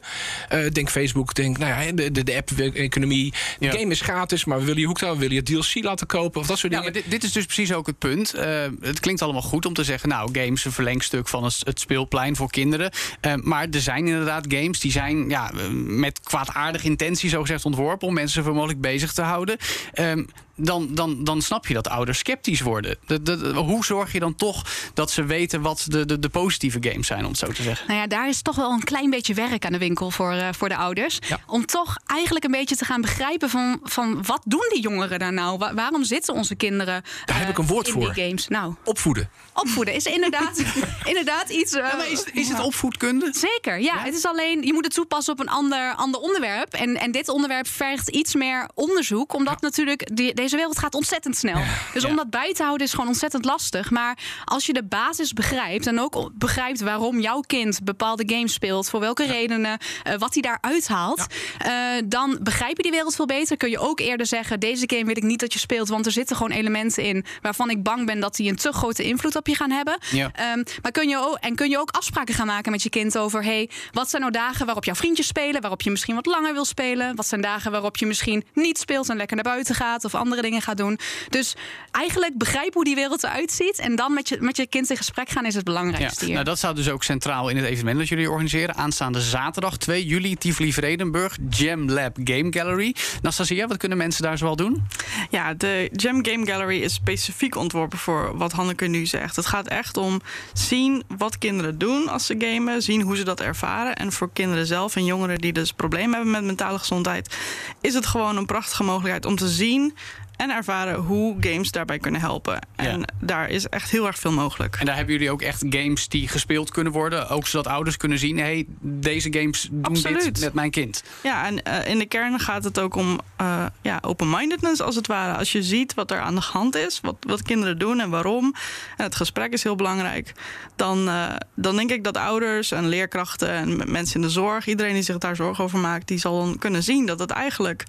Eh, 0.49 0.71
denk 0.71 0.89
Facebook, 0.89 1.33
denk 1.33 1.57
nou 1.57 1.85
ja, 1.85 1.91
de, 1.91 2.11
de, 2.11 2.23
de 2.23 2.35
app-economie. 2.35 3.33
Ja. 3.59 3.71
game 3.71 3.91
is 3.91 4.01
gratis, 4.01 4.45
maar 4.45 4.59
we 4.59 4.65
willen 4.65 4.81
je 4.81 4.87
hoekt 4.87 5.01
houden. 5.01 5.21
Willen 5.21 5.35
je 5.35 5.43
DLC 5.43 5.83
laten 5.83 6.07
kopen 6.07 6.41
of 6.41 6.47
dat 6.47 6.57
soort 6.57 6.73
Ja, 6.73 6.79
dingen. 6.79 6.93
maar 6.93 7.01
dit, 7.01 7.11
dit 7.11 7.23
is 7.23 7.31
dus 7.31 7.45
precies 7.45 7.73
ook 7.73 7.87
het 7.87 7.97
punt. 7.97 8.33
Eh, 8.33 8.65
het 8.81 8.99
klinkt 8.99 9.21
allemaal 9.21 9.41
goed 9.41 9.65
om 9.65 9.73
te 9.73 9.83
zeggen, 9.83 10.09
nou, 10.09 10.29
games 10.31 10.65
een 10.65 10.71
verlengstuk 10.71 11.27
van 11.27 11.43
het, 11.43 11.61
het 11.63 11.79
speelplein 11.79 12.35
voor 12.35 12.49
kinderen. 12.49 12.91
Eh, 13.21 13.33
maar 13.35 13.67
er 13.71 13.81
zijn 13.81 14.07
inderdaad 14.07 14.45
games 14.47 14.79
die 14.79 14.91
zijn 14.91 15.29
ja, 15.29 15.51
met 15.73 16.19
kwaadaardige 16.19 16.85
intentie 16.87 17.29
zo 17.29 17.41
gezegd 17.41 17.65
ontworpen 17.65 18.07
om 18.07 18.13
mensen 18.13 18.35
zoveel 18.35 18.53
mogelijk 18.53 18.81
bezig 18.81 19.13
te 19.13 19.21
houden. 19.21 19.57
Ehm, 19.93 20.23
dan, 20.55 20.87
dan, 20.95 21.23
dan 21.23 21.41
snap 21.41 21.67
je 21.67 21.73
dat 21.73 21.87
ouders 21.89 22.17
sceptisch 22.19 22.61
worden. 22.61 22.97
De, 23.07 23.21
de- 23.21 23.37
de- 23.37 23.53
hoe 23.53 23.85
zorg 23.85 24.11
je 24.11 24.19
dan 24.19 24.35
toch 24.35 24.65
dat 24.93 25.11
ze 25.11 25.23
weten 25.25 25.61
wat 25.61 25.85
de, 25.89 26.05
de, 26.05 26.19
de 26.19 26.29
positieve 26.29 26.77
games 26.81 27.07
zijn, 27.07 27.23
om 27.23 27.29
het 27.29 27.37
zo 27.39 27.47
te 27.51 27.63
zeggen? 27.63 27.87
Nou 27.87 27.99
ja, 27.99 28.07
daar 28.07 28.27
is 28.29 28.41
toch 28.41 28.55
wel 28.55 28.71
een 28.71 28.83
klein 28.83 29.09
beetje 29.09 29.33
werk 29.33 29.65
aan 29.65 29.71
de 29.71 29.77
winkel 29.77 30.11
voor, 30.11 30.31
eh, 30.31 30.47
voor 30.51 30.69
de 30.69 30.75
ouders. 30.77 31.19
Ja. 31.27 31.39
Om 31.47 31.65
toch 31.65 31.97
eigenlijk 32.05 32.45
een 32.45 32.51
beetje 32.51 32.75
te 32.75 32.85
gaan 32.85 33.01
begrijpen 33.01 33.49
van, 33.49 33.79
van 33.83 34.23
wat 34.25 34.41
doen 34.45 34.69
die 34.73 34.81
jongeren 34.81 35.19
daar 35.19 35.33
nou? 35.33 35.57
Wa- 35.57 35.73
waarom 35.73 36.03
zitten 36.03 36.33
onze 36.33 36.55
kinderen 36.55 37.03
Daar 37.25 37.35
heb 37.37 37.43
eh, 37.45 37.49
ik 37.51 37.57
een 37.57 37.67
woord 37.67 37.87
in 37.87 37.93
voor. 37.93 38.13
die 38.13 38.23
games? 38.23 38.47
Nou, 38.47 38.73
Opvoeden. 38.83 39.29
opvoeden 39.53 39.93
is 39.93 40.05
inderdaad, 40.05 40.63
inderdaad 41.03 41.49
iets... 41.49 41.73
eh, 41.73 41.87
Ja, 41.89 41.95
maar 41.95 42.09
is, 42.11 42.23
is 42.33 42.49
het 42.49 42.59
opvoedkunde? 42.59 43.33
Zeker, 43.35 43.79
ja. 43.79 43.97
Het 43.97 44.13
is 44.15 44.25
alleen, 44.25 44.61
je 44.61 44.73
moet 44.73 44.83
het 44.85 44.93
toepassen 44.93 45.33
op 45.33 45.39
een 45.39 45.49
ander, 45.49 45.93
ander 45.95 46.19
onderwerp. 46.19 46.73
En, 46.73 46.95
en 46.99 47.11
dit 47.11 47.29
onderwerp 47.29 47.67
vergt 47.67 48.09
iets 48.09 48.35
meer 48.35 48.69
onderzoek. 48.73 49.33
Omdat 49.33 49.61
natuurlijk 49.61 50.15
die, 50.15 50.33
deze 50.43 50.55
wereld 50.55 50.79
gaat 50.79 50.95
ontzettend 50.95 51.37
snel. 51.37 51.61
Dus 51.93 52.05
om 52.05 52.15
dat 52.15 52.29
bij 52.29 52.53
te 52.53 52.63
houden 52.63 52.87
is 52.87 52.93
gewoon 52.93 53.07
ontzettend 53.07 53.45
lastig. 53.45 53.91
Maar 53.91 54.17
als 54.45 54.65
je 54.65 54.73
de 54.73 54.83
basis 54.83 55.33
begrijpt 55.33 55.87
en 55.87 55.99
ook 55.99 56.31
begrijpt 56.33 56.81
waarom 56.81 57.19
jouw 57.19 57.39
kind 57.39 57.83
bepaalde 57.83 58.23
games 58.35 58.53
speelt, 58.53 58.89
voor 58.89 58.99
welke 58.99 59.25
redenen, 59.25 59.77
eh, 60.03 60.15
wat 60.17 60.33
hij 60.33 60.41
daar 60.41 60.57
uithaalt, 60.61 61.25
eh, 61.57 61.71
dan 62.05 62.39
begrijp 62.41 62.77
je 62.77 62.83
die 62.83 62.91
wereld 62.91 63.15
veel 63.15 63.25
beter. 63.25 63.57
Kun 63.57 63.69
je 63.69 63.79
ook 63.79 63.99
eerder 63.99 64.25
zeggen: 64.25 64.59
deze 64.59 64.83
game 64.87 65.05
wil 65.05 65.17
ik 65.17 65.23
niet 65.23 65.39
dat 65.39 65.53
je 65.53 65.59
speelt, 65.59 65.89
want 65.89 66.05
er 66.05 66.11
zitten 66.11 66.35
gewoon 66.35 66.51
elementen 66.51 67.03
in 67.03 67.25
waarvan 67.41 67.69
ik 67.69 67.83
bang 67.83 68.05
ben 68.05 68.19
dat 68.19 68.35
die 68.35 68.49
een 68.49 68.55
te 68.55 68.71
grote 68.71 69.03
invloed 69.03 69.35
op 69.35 69.47
je 69.47 69.55
gaan 69.55 69.71
hebben. 69.71 69.97
Ehm, 70.11 70.63
maar 70.81 70.91
kun 70.91 71.09
je 71.09 71.17
ook, 71.17 71.37
en 71.39 71.55
kun 71.55 71.69
je 71.69 71.79
ook 71.79 71.91
afspraken 71.91 72.33
gaan 72.33 72.47
maken 72.47 72.71
met 72.71 72.83
je 72.83 72.89
kind 72.89 73.17
over: 73.17 73.43
hey, 73.43 73.69
wat 73.91 74.09
zijn 74.09 74.21
nou 74.21 74.33
dagen 74.33 74.65
waarop 74.65 74.85
jouw 74.85 74.95
vriendjes 74.95 75.27
spelen, 75.27 75.61
waarop 75.61 75.81
je 75.81 75.91
misschien 75.91 76.15
wat 76.15 76.25
langer 76.25 76.53
wil 76.53 76.65
spelen? 76.65 77.15
Wat 77.15 77.27
zijn 77.27 77.41
dagen 77.41 77.71
waarop 77.71 77.97
je 77.97 78.05
misschien 78.05 78.45
niet 78.53 78.77
speelt 78.77 79.09
en 79.09 79.17
lekker 79.17 79.35
naar 79.35 79.53
buiten 79.53 79.75
gaat 79.75 80.05
of 80.05 80.15
andere 80.15 80.32
dingen 80.41 80.61
gaat 80.61 80.77
doen? 80.77 80.99
Dus 81.29 81.55
eigenlijk 81.91 82.37
begrijp 82.37 82.73
hoe 82.73 82.83
die 82.83 82.95
wereld 82.95 83.23
eruit 83.23 83.51
ziet 83.51 83.79
en 83.79 83.95
dan 83.95 84.13
met 84.13 84.29
je, 84.29 84.37
met 84.39 84.57
je 84.57 84.67
kind 84.67 84.89
in 84.89 84.97
gesprek 84.97 85.29
gaan 85.29 85.45
is 85.45 85.55
het 85.55 85.63
belangrijkste 85.63 86.19
Ja, 86.19 86.25
hier. 86.25 86.33
nou, 86.33 86.45
dat 86.45 86.57
staat 86.57 86.75
dus 86.75 86.89
ook 86.89 87.03
centraal 87.03 87.49
in 87.49 87.57
het 87.57 87.65
evenement 87.65 87.97
dat 87.97 88.07
jullie 88.07 88.29
organiseren. 88.29 88.75
Aanstaande 88.75 89.21
zaterdag 89.21 89.77
2 89.77 90.05
juli, 90.05 90.35
Tivoli 90.35 90.73
Vredenburg, 90.73 91.37
Jam 91.49 91.89
Lab 91.89 92.17
Game 92.23 92.47
Gallery. 92.49 92.95
Nastasia, 93.21 93.67
wat 93.67 93.77
kunnen 93.77 93.97
mensen 93.97 94.23
daar 94.23 94.37
zoal 94.37 94.55
doen? 94.55 94.83
Ja, 95.29 95.53
de 95.53 95.89
Gem 95.91 96.25
Game 96.25 96.45
Gallery 96.45 96.81
is 96.81 96.93
specifiek 96.93 97.55
ontworpen 97.55 97.97
voor 97.97 98.37
wat 98.37 98.51
Hanneke 98.51 98.85
nu 98.85 99.05
zegt. 99.05 99.35
Het 99.35 99.45
gaat 99.45 99.67
echt 99.67 99.97
om 99.97 100.21
zien 100.53 101.03
wat 101.17 101.37
kinderen 101.37 101.77
doen 101.77 102.07
als 102.07 102.25
ze 102.25 102.35
gamen, 102.37 102.81
zien 102.81 103.01
hoe 103.01 103.15
ze 103.17 103.23
dat 103.23 103.39
ervaren. 103.39 103.95
En 103.95 104.11
voor 104.11 104.29
kinderen 104.33 104.65
zelf 104.65 104.95
en 104.95 105.05
jongeren 105.05 105.37
die 105.37 105.53
dus 105.53 105.71
problemen 105.73 106.13
hebben 106.13 106.31
met 106.31 106.43
mentale 106.43 106.79
gezondheid, 106.79 107.35
is 107.81 107.93
het 107.93 108.05
gewoon 108.05 108.37
een 108.37 108.45
prachtige 108.45 108.83
mogelijkheid 108.83 109.25
om 109.25 109.35
te 109.35 109.47
zien 109.47 109.93
en 110.35 110.49
ervaren 110.49 110.95
hoe 110.95 111.35
games 111.39 111.71
daarbij 111.71 111.99
kunnen 111.99 112.21
helpen. 112.21 112.59
En 112.75 112.99
Ja. 112.99 113.05
daar 113.21 113.49
is 113.49 113.67
echt 113.67 113.89
heel 113.91 114.05
erg 114.07 114.19
veel 114.19 114.31
mogelijk. 114.31 114.75
En 114.79 114.85
daar 114.85 114.95
hebben 114.95 115.13
jullie 115.13 115.31
ook 115.31 115.41
echt 115.41 115.65
games 115.69 116.07
die 116.07 116.27
gespeeld 116.27 116.71
kunnen 116.71 116.93
worden. 116.93 117.29
Ook 117.29 117.47
zodat 117.47 117.67
ouders 117.67 117.97
kunnen 117.97 118.17
zien: 118.17 118.37
hey, 118.37 118.65
deze 118.79 119.33
games 119.33 119.67
doen 119.71 119.93
dit 119.93 120.39
met 120.39 120.53
mijn 120.53 120.71
kind. 120.71 121.03
Ja, 121.23 121.45
en 121.45 121.63
eh, 121.63 121.89
in 121.89 121.99
de 121.99 122.05
kern 122.05 122.39
gaat 122.39 122.63
het 122.63 122.79
ook 122.79 122.95
om 122.95 123.19
eh, 123.35 123.65
ja, 123.81 123.99
open-mindedness 124.01 124.81
als 124.81 124.95
het 124.95 125.07
ware. 125.07 125.37
Als 125.37 125.51
je 125.51 125.63
ziet 125.63 125.93
wat 125.93 126.11
er 126.11 126.19
aan 126.19 126.35
de 126.35 126.41
hand 126.41 126.75
is, 126.75 126.99
wat, 127.01 127.15
wat 127.19 127.41
kinderen 127.41 127.77
doen 127.79 127.99
en 127.99 128.09
waarom, 128.09 128.53
en 128.97 129.03
het 129.03 129.15
gesprek 129.15 129.53
is 129.53 129.63
heel 129.63 129.75
belangrijk, 129.75 130.33
dan, 130.75 131.07
eh, 131.09 131.35
dan 131.55 131.75
denk 131.75 131.91
ik 131.91 132.03
dat 132.03 132.17
ouders 132.17 132.71
en 132.71 132.87
leerkrachten 132.87 133.49
en 133.49 133.91
mensen 133.91 134.15
in 134.15 134.21
de 134.21 134.29
zorg, 134.29 134.67
iedereen 134.67 134.93
die 134.93 135.03
zich 135.03 135.17
daar 135.17 135.35
zorgen 135.35 135.63
over 135.63 135.79
maakt, 135.79 136.07
die 136.07 136.17
zal 136.17 136.45
dan 136.45 136.57
kunnen 136.57 136.83
zien 136.83 137.05
dat 137.05 137.19
het 137.19 137.29
eigenlijk 137.31 137.83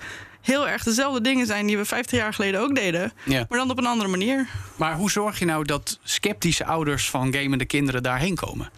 heel 0.45 0.69
erg 0.69 0.83
dezelfde 0.83 1.21
dingen 1.21 1.47
zijn 1.47 1.67
die 1.67 1.77
we 1.77 1.85
50 1.85 2.19
jaar 2.19 2.35
geleden 2.35 2.61
ook 2.61 2.75
deden, 2.75 3.13
Ja. 3.25 3.47
maar 3.49 3.59
dan 3.59 3.71
op 3.71 3.79
een 3.79 3.87
andere 3.87 4.11
manier. 4.11 4.47
Maar 4.77 4.95
hoe 4.97 5.11
zorg 5.11 5.39
je 5.39 5.45
nou 5.45 5.65
dat 5.65 5.99
sceptische 6.03 6.65
ouders 6.65 7.11
van 7.11 7.35
gamende 7.35 7.65
kinderen 7.65 8.03
daarheen 8.03 8.35
komen? 8.35 8.71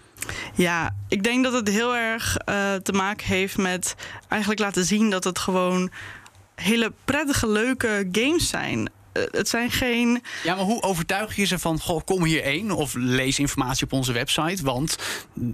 Ja, 0.55 0.95
ik 1.09 1.23
denk 1.23 1.45
dat 1.45 1.53
het 1.53 1.69
heel 1.69 1.97
erg 1.97 2.37
eh, 2.37 2.75
te 2.75 2.93
maken 2.93 3.27
heeft 3.27 3.57
met 3.57 3.95
eigenlijk 4.29 4.61
laten 4.61 4.85
zien 4.85 5.11
dat 5.11 5.25
het 5.25 5.39
gewoon 5.39 5.91
hele 6.55 6.93
prettige, 7.05 7.49
leuke 7.49 8.09
games 8.13 8.49
zijn. 8.49 8.91
Eh, 9.17 9.23
het 9.31 9.49
zijn 9.49 9.71
geen. 9.71 10.23
Ja, 10.45 10.55
maar 10.55 10.65
hoe 10.65 10.83
overtuig 10.83 11.37
je 11.37 11.45
ze 11.45 11.59
van, 11.59 11.81
goh, 11.81 12.01
kom 12.05 12.25
hierheen 12.25 12.71
of 12.71 12.95
lees 12.95 13.39
informatie 13.39 13.85
op 13.85 13.93
onze 13.93 14.13
website? 14.13 14.63
Want 14.65 14.97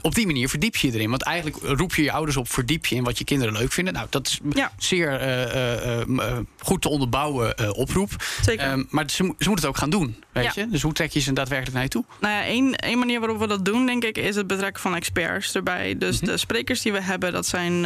op 0.00 0.14
die 0.14 0.26
manier 0.26 0.48
verdiep 0.48 0.76
je 0.76 0.86
je 0.86 0.94
erin. 0.94 1.10
Want 1.10 1.22
eigenlijk 1.22 1.56
roep 1.78 1.94
je 1.94 2.02
je 2.02 2.12
ouders 2.12 2.36
op, 2.36 2.48
verdiep 2.48 2.86
je 2.86 2.94
in 2.94 3.04
wat 3.04 3.18
je 3.18 3.24
kinderen 3.24 3.52
leuk 3.54 3.72
vinden. 3.72 3.94
Nou, 3.94 4.06
dat 4.10 4.26
is 4.26 4.40
Ja. 4.54 4.72
zeer 4.78 5.20
eh, 5.20 6.00
eh, 6.00 6.38
goed 6.58 6.82
te 6.82 6.88
onderbouwen 6.88 7.74
oproep. 7.76 8.10
Zeker. 8.42 8.66
Ehm, 8.66 8.82
maar 8.88 9.10
ze, 9.10 9.16
ze 9.16 9.24
moeten 9.24 9.54
het 9.54 9.66
ook 9.66 9.76
gaan 9.76 9.90
doen, 9.90 10.16
weet 10.32 10.44
Ja. 10.44 10.52
je? 10.54 10.68
Dus 10.68 10.82
hoe 10.82 10.92
trek 10.92 11.10
je 11.12 11.20
ze 11.20 11.32
daadwerkelijk 11.32 11.74
naar 11.74 11.82
je 11.84 11.88
toe? 11.90 12.04
Nou 12.20 12.34
ja, 12.34 12.44
één, 12.44 12.76
één 12.76 12.98
manier 12.98 13.20
waarop 13.20 13.38
we 13.38 13.46
dat 13.46 13.64
doen, 13.64 13.86
denk 13.86 14.04
ik, 14.04 14.18
is 14.18 14.36
het 14.36 14.46
betrekken 14.46 14.82
van 14.82 14.94
experts 14.94 15.54
erbij. 15.54 15.98
Dus 15.98 16.20
de 16.20 16.36
sprekers 16.36 16.82
die 16.82 16.92
we 16.92 17.02
hebben, 17.02 17.32
dat 17.32 17.46
zijn 17.46 17.84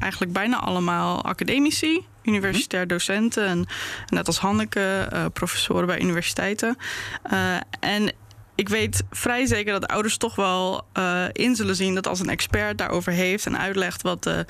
eigenlijk 0.00 0.32
bijna 0.32 0.60
allemaal 0.60 1.24
academici. 1.24 2.04
Universitair 2.24 2.86
docenten 2.86 3.46
en 3.46 3.66
net 4.06 4.26
als 4.26 4.38
Hanneke, 4.38 5.08
eh, 5.10 5.24
professoren 5.32 5.86
bij 5.86 6.00
universiteiten. 6.00 6.76
Eh, 7.22 7.56
en 7.80 8.12
ik 8.54 8.68
weet 8.68 9.02
vrij 9.10 9.46
zeker 9.46 9.72
dat 9.72 9.86
ouders 9.86 10.16
toch 10.16 10.34
wel 10.34 10.86
eh, 10.92 11.24
in 11.32 11.56
zullen 11.56 11.76
zien 11.76 11.94
dat 11.94 12.06
als 12.06 12.20
een 12.20 12.28
expert 12.28 12.78
daarover 12.78 13.12
heeft 13.12 13.46
en 13.46 13.58
uitlegt 13.58 14.02
wat 14.02 14.22
de 14.22 14.46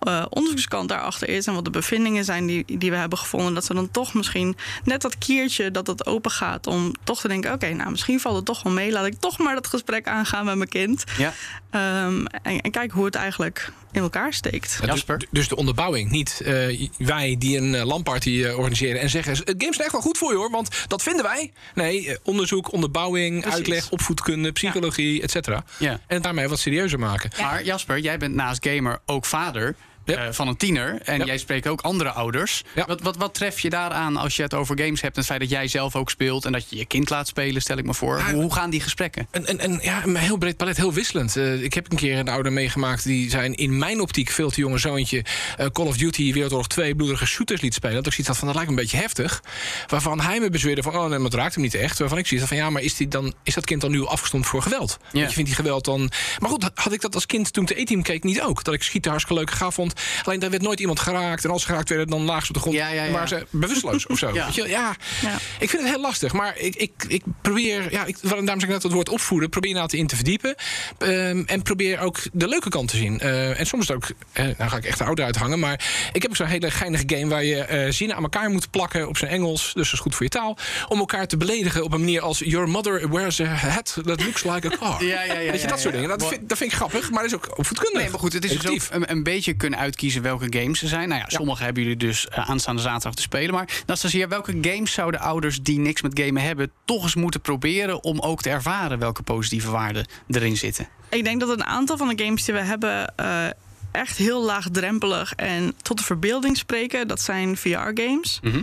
eh, 0.00 0.24
onderzoekskant 0.30 0.88
daarachter 0.88 1.28
is 1.28 1.46
en 1.46 1.54
wat 1.54 1.64
de 1.64 1.70
bevindingen 1.70 2.24
zijn 2.24 2.46
die, 2.46 2.78
die 2.78 2.90
we 2.90 2.96
hebben 2.96 3.18
gevonden, 3.18 3.54
dat 3.54 3.64
ze 3.64 3.74
dan 3.74 3.90
toch 3.90 4.14
misschien 4.14 4.56
net 4.84 5.02
dat 5.02 5.18
kiertje 5.18 5.70
dat 5.70 5.86
het 5.86 6.06
open 6.06 6.30
gaat 6.30 6.66
om 6.66 6.92
toch 7.04 7.20
te 7.20 7.28
denken: 7.28 7.52
oké, 7.52 7.72
nou 7.72 7.90
misschien 7.90 8.20
valt 8.20 8.36
het 8.36 8.44
toch 8.44 8.62
wel 8.62 8.72
mee, 8.72 8.92
laat 8.92 9.06
ik 9.06 9.20
toch 9.20 9.38
maar 9.38 9.54
dat 9.54 9.66
gesprek 9.66 10.08
aangaan 10.08 10.44
met 10.44 10.56
mijn 10.56 10.68
kind. 10.68 11.04
Ja, 11.18 11.32
Ehm, 11.74 12.24
en, 12.42 12.60
en 12.60 12.70
kijk 12.70 12.90
hoe 12.90 13.04
het 13.04 13.14
eigenlijk 13.14 13.72
in 13.94 14.02
elkaar 14.02 14.32
steekt. 14.32 14.78
Ja, 14.80 14.86
Jasper? 14.86 15.18
Dus, 15.18 15.28
dus 15.30 15.48
de 15.48 15.56
onderbouwing. 15.56 16.10
Niet 16.10 16.40
eh, 16.44 16.88
wij 16.98 17.36
die 17.38 17.56
een 17.58 17.74
uh, 17.74 17.84
landparty 17.84 18.42
eh, 18.44 18.58
organiseren 18.58 19.00
en 19.00 19.10
zeggen... 19.10 19.36
games 19.36 19.58
zijn 19.58 19.82
echt 19.82 19.92
wel 19.92 20.00
goed 20.00 20.18
voor 20.18 20.32
je 20.32 20.38
hoor, 20.38 20.50
want 20.50 20.84
dat 20.86 21.02
vinden 21.02 21.24
wij. 21.24 21.52
Nee, 21.74 22.08
eh, 22.08 22.16
onderzoek, 22.22 22.72
onderbouwing, 22.72 23.40
Precies. 23.40 23.58
uitleg, 23.58 23.90
opvoedkunde, 23.90 24.52
psychologie, 24.52 25.22
et 25.22 25.30
cetera. 25.30 25.64
ja. 25.78 25.90
En 25.90 26.00
het 26.06 26.22
daarmee 26.22 26.48
wat 26.48 26.58
serieuzer 26.58 26.98
maken. 26.98 27.30
Maar 27.40 27.64
Jasper, 27.64 27.98
jij 27.98 28.18
bent 28.18 28.34
naast 28.34 28.66
gamer 28.66 28.98
ook 29.06 29.24
vader. 29.24 29.74
Ja. 30.04 30.16
eh, 30.26 30.32
van 30.32 30.48
een 30.48 30.56
tiener. 30.56 30.98
En 31.04 31.18
Ja. 31.18 31.24
jij 31.24 31.38
spreekt 31.38 31.66
ook 31.66 31.80
andere 31.80 32.10
ouders. 32.10 32.62
Ja. 32.74 32.84
Wat, 32.86 33.00
wat, 33.00 33.16
wat 33.16 33.34
tref 33.34 33.60
je 33.60 33.70
daaraan 33.70 34.16
als 34.16 34.36
je 34.36 34.42
het 34.42 34.54
over 34.54 34.78
games 34.78 35.00
hebt? 35.00 35.14
En 35.14 35.18
het 35.20 35.28
feit 35.30 35.40
dat 35.40 35.50
jij 35.50 35.68
zelf 35.68 35.96
ook 35.96 36.10
speelt 36.10 36.44
en 36.44 36.52
dat 36.52 36.70
je 36.70 36.76
je 36.76 36.84
kind 36.86 37.10
laat 37.10 37.26
spelen, 37.28 37.62
stel 37.62 37.76
ik 37.78 37.84
me 37.84 37.94
voor. 37.94 38.18
Ja. 38.18 38.30
Hoe, 38.32 38.42
hoe 38.42 38.52
gaan 38.54 38.70
die 38.70 38.80
gesprekken? 38.80 39.28
En, 39.30 39.46
en, 39.46 39.58
en 39.58 39.78
ja, 39.82 40.04
een 40.04 40.16
heel 40.16 40.36
breed 40.36 40.56
palet, 40.56 40.76
heel 40.76 40.92
wisselend. 40.92 41.36
Eh, 41.36 41.62
ik 41.62 41.74
heb 41.74 41.90
een 41.90 41.96
keer 41.96 42.18
een 42.18 42.28
ouder 42.28 42.52
meegemaakt... 42.52 43.04
die 43.04 43.30
zijn 43.30 43.54
in 43.54 43.78
mijn 43.78 44.00
optiek 44.00 44.30
veel 44.30 44.50
te 44.50 44.60
jonge 44.60 44.78
zoontje... 44.78 45.24
eh, 45.56 45.66
Call 45.66 45.86
of 45.86 45.96
Duty 45.96 46.32
Wereldoorlog 46.32 46.68
2 46.68 46.94
bloedige 46.94 47.26
shooters 47.26 47.60
liet 47.60 47.74
spelen. 47.74 47.96
Dat 47.96 48.06
ik 48.06 48.12
zoiets 48.12 48.28
had 48.28 48.36
van, 48.38 48.46
dat 48.46 48.56
lijkt 48.56 48.70
me 48.70 48.76
een 48.76 48.82
beetje 48.82 48.98
heftig. 49.02 49.42
Waarvan 49.86 50.20
hij 50.20 50.40
me 50.40 50.50
bezweerde 50.50 50.82
van, 50.82 50.94
oh 50.96 51.00
nee, 51.00 51.08
maar 51.08 51.20
het 51.30 51.34
raakt 51.34 51.54
hem 51.54 51.62
niet 51.62 51.74
echt. 51.74 51.98
Waarvan 51.98 52.18
ik 52.18 52.26
zoiets 52.26 52.48
had 52.48 52.56
van, 52.58 52.64
ja, 52.66 52.70
maar 52.72 52.82
is, 52.82 52.96
die 52.96 53.08
dan, 53.08 53.34
is 53.42 53.54
dat 53.54 53.64
kind 53.64 53.80
dan 53.80 53.90
nu 53.90 54.06
afgestomd 54.06 54.46
voor 54.46 54.62
geweld? 54.62 54.98
Want 55.12 55.28
je 55.28 55.34
vindt 55.34 55.48
die 55.48 55.58
geweld 55.58 55.84
dan... 55.84 56.10
Maar 56.38 56.50
goed, 56.50 56.70
had 56.74 56.92
ik 56.92 57.00
dat 57.00 57.14
als 57.14 57.26
kind 57.26 57.52
toen 57.52 57.62
ik 57.62 57.68
de 57.68 57.80
E-team 57.80 58.02
keek 58.02 58.24
niet 58.24 58.40
ook? 58.42 58.64
Dat 58.64 58.74
ik 58.74 58.82
schieten 58.82 59.10
hartstikke 59.10 59.42
leuk 59.42 59.50
gaaf 59.54 59.74
vond. 59.74 59.92
Alleen 60.24 60.40
daar 60.40 60.50
werd 60.50 60.62
nooit 60.62 60.80
iemand 60.80 61.00
geraakt. 61.00 61.44
En 61.44 61.50
als 61.50 61.62
ze 61.62 61.68
geraakt 61.68 61.88
werden, 61.88 62.08
dan 62.08 62.22
laag 62.22 62.42
ze 62.42 62.48
op 62.48 62.54
de 62.54 62.60
grond. 62.60 62.76
Ja, 62.76 62.88
ja, 62.88 63.04
ja. 63.04 63.10
Waren 63.10 63.28
ze 63.28 63.46
bewusteloos 63.50 64.06
of 64.06 64.18
zo. 64.18 64.32
Ja. 64.34 64.44
Weet 64.44 64.54
je, 64.54 64.68
ja. 64.68 64.96
Ja. 65.22 65.38
Ik 65.58 65.70
vind 65.70 65.82
het 65.82 65.90
heel 65.90 66.00
lastig. 66.00 66.32
Maar 66.32 66.58
ik, 66.58 66.74
ik, 66.74 66.92
ik 67.08 67.22
probeer, 67.42 67.92
ja, 67.92 68.04
ik, 68.04 68.16
daarom 68.22 68.46
zeg 68.46 68.62
ik 68.62 68.68
net 68.68 68.82
het 68.82 68.92
woord 68.92 69.08
opvoeden. 69.08 69.48
Probeer 69.48 69.74
nou 69.74 69.88
te 69.88 69.96
in 69.96 70.06
te 70.06 70.16
verdiepen. 70.16 70.54
Ehm, 70.98 71.42
en 71.46 71.62
probeer 71.62 71.98
ook 71.98 72.18
de 72.32 72.48
leuke 72.48 72.68
kant 72.68 72.88
te 72.88 72.96
zien. 72.96 73.20
Eh, 73.20 73.58
en 73.58 73.66
soms 73.66 73.82
is 73.82 73.88
het 73.88 73.96
ook, 73.96 74.10
eh, 74.32 74.44
nou 74.58 74.70
ga 74.70 74.76
ik 74.76 74.84
echt 74.84 74.98
de 74.98 75.04
ouder 75.04 75.24
uithangen. 75.24 75.58
Maar 75.58 76.08
ik 76.12 76.22
heb 76.22 76.30
ook 76.30 76.36
zo'n 76.36 76.46
hele 76.46 76.70
geinige 76.70 77.04
game 77.06 77.26
waar 77.26 77.44
je 77.44 77.56
eh, 77.56 77.92
zinnen 77.92 78.16
aan 78.16 78.22
elkaar 78.22 78.50
moet 78.50 78.70
plakken 78.70 79.08
op 79.08 79.16
zijn 79.16 79.30
Engels. 79.30 79.62
Dus 79.62 79.72
dat 79.84 79.92
is 79.92 79.98
goed 79.98 80.14
voor 80.14 80.24
je 80.24 80.30
taal. 80.30 80.58
Om 80.88 80.98
elkaar 80.98 81.26
te 81.26 81.36
beledigen 81.36 81.84
op 81.84 81.92
een 81.92 82.00
manier 82.00 82.20
als 82.20 82.38
Your 82.38 82.68
mother 82.68 83.10
wears 83.10 83.40
a 83.40 83.44
hat 83.44 83.98
that 84.04 84.24
looks 84.24 84.44
like 84.44 84.72
a 84.72 84.76
car. 84.76 85.04
Ja, 85.04 85.22
ja, 85.22 85.32
ja, 85.32 85.50
Weet 85.50 85.60
je, 85.60 85.66
dat 85.66 85.80
soort 85.80 85.94
dingen. 85.94 86.08
Dat 86.08 86.26
vind, 86.26 86.48
dat 86.48 86.58
vind 86.58 86.70
ik 86.70 86.76
grappig, 86.76 87.10
maar 87.10 87.22
dat 87.22 87.30
is 87.30 87.36
ook 87.36 87.58
opvoedkundig. 87.58 88.00
Nee, 88.00 88.10
maar 88.10 88.20
goed, 88.20 88.32
het 88.32 88.44
is 88.44 88.58
dus 88.58 88.70
ook 88.70 88.80
een, 88.90 89.10
een 89.10 89.22
beetje 89.22 89.54
kunnen 89.54 89.78
uitkiezen 89.84 90.22
welke 90.22 90.58
games 90.58 90.82
er 90.82 90.88
zijn. 90.88 91.08
Nou 91.08 91.20
ja, 91.20 91.28
sommige 91.28 91.64
hebben 91.64 91.82
jullie 91.82 91.98
dus 91.98 92.28
eh, 92.28 92.50
aanstaande 92.50 92.82
zaterdag 92.82 93.14
te 93.14 93.22
spelen. 93.22 93.54
Maar 93.54 93.82
Nastasia, 93.86 94.28
welke 94.28 94.58
games 94.60 94.92
zouden 94.92 95.20
ouders 95.20 95.62
die 95.62 95.78
niks 95.78 96.02
met 96.02 96.20
gamen 96.20 96.42
hebben... 96.42 96.70
toch 96.84 97.02
eens 97.02 97.14
moeten 97.14 97.40
proberen 97.40 98.04
om 98.04 98.20
ook 98.20 98.42
te 98.42 98.50
ervaren 98.50 98.98
welke 98.98 99.22
positieve 99.22 99.70
waarden 99.70 100.06
erin 100.28 100.56
zitten? 100.56 100.88
Ik 101.08 101.24
denk 101.24 101.40
dat 101.40 101.48
een 101.48 101.64
aantal 101.64 101.96
van 101.96 102.08
de 102.08 102.24
games 102.24 102.44
die 102.44 102.54
we 102.54 102.60
hebben 102.60 103.16
eh, 103.16 103.46
echt 103.92 104.16
heel 104.16 104.44
laagdrempelig 104.44 105.34
en 105.34 105.74
tot 105.82 105.98
de 105.98 106.04
verbeelding 106.04 106.56
spreken. 106.56 107.08
Dat 107.08 107.20
zijn 107.20 107.56
VR-games. 107.56 108.40
Mhm. 108.42 108.62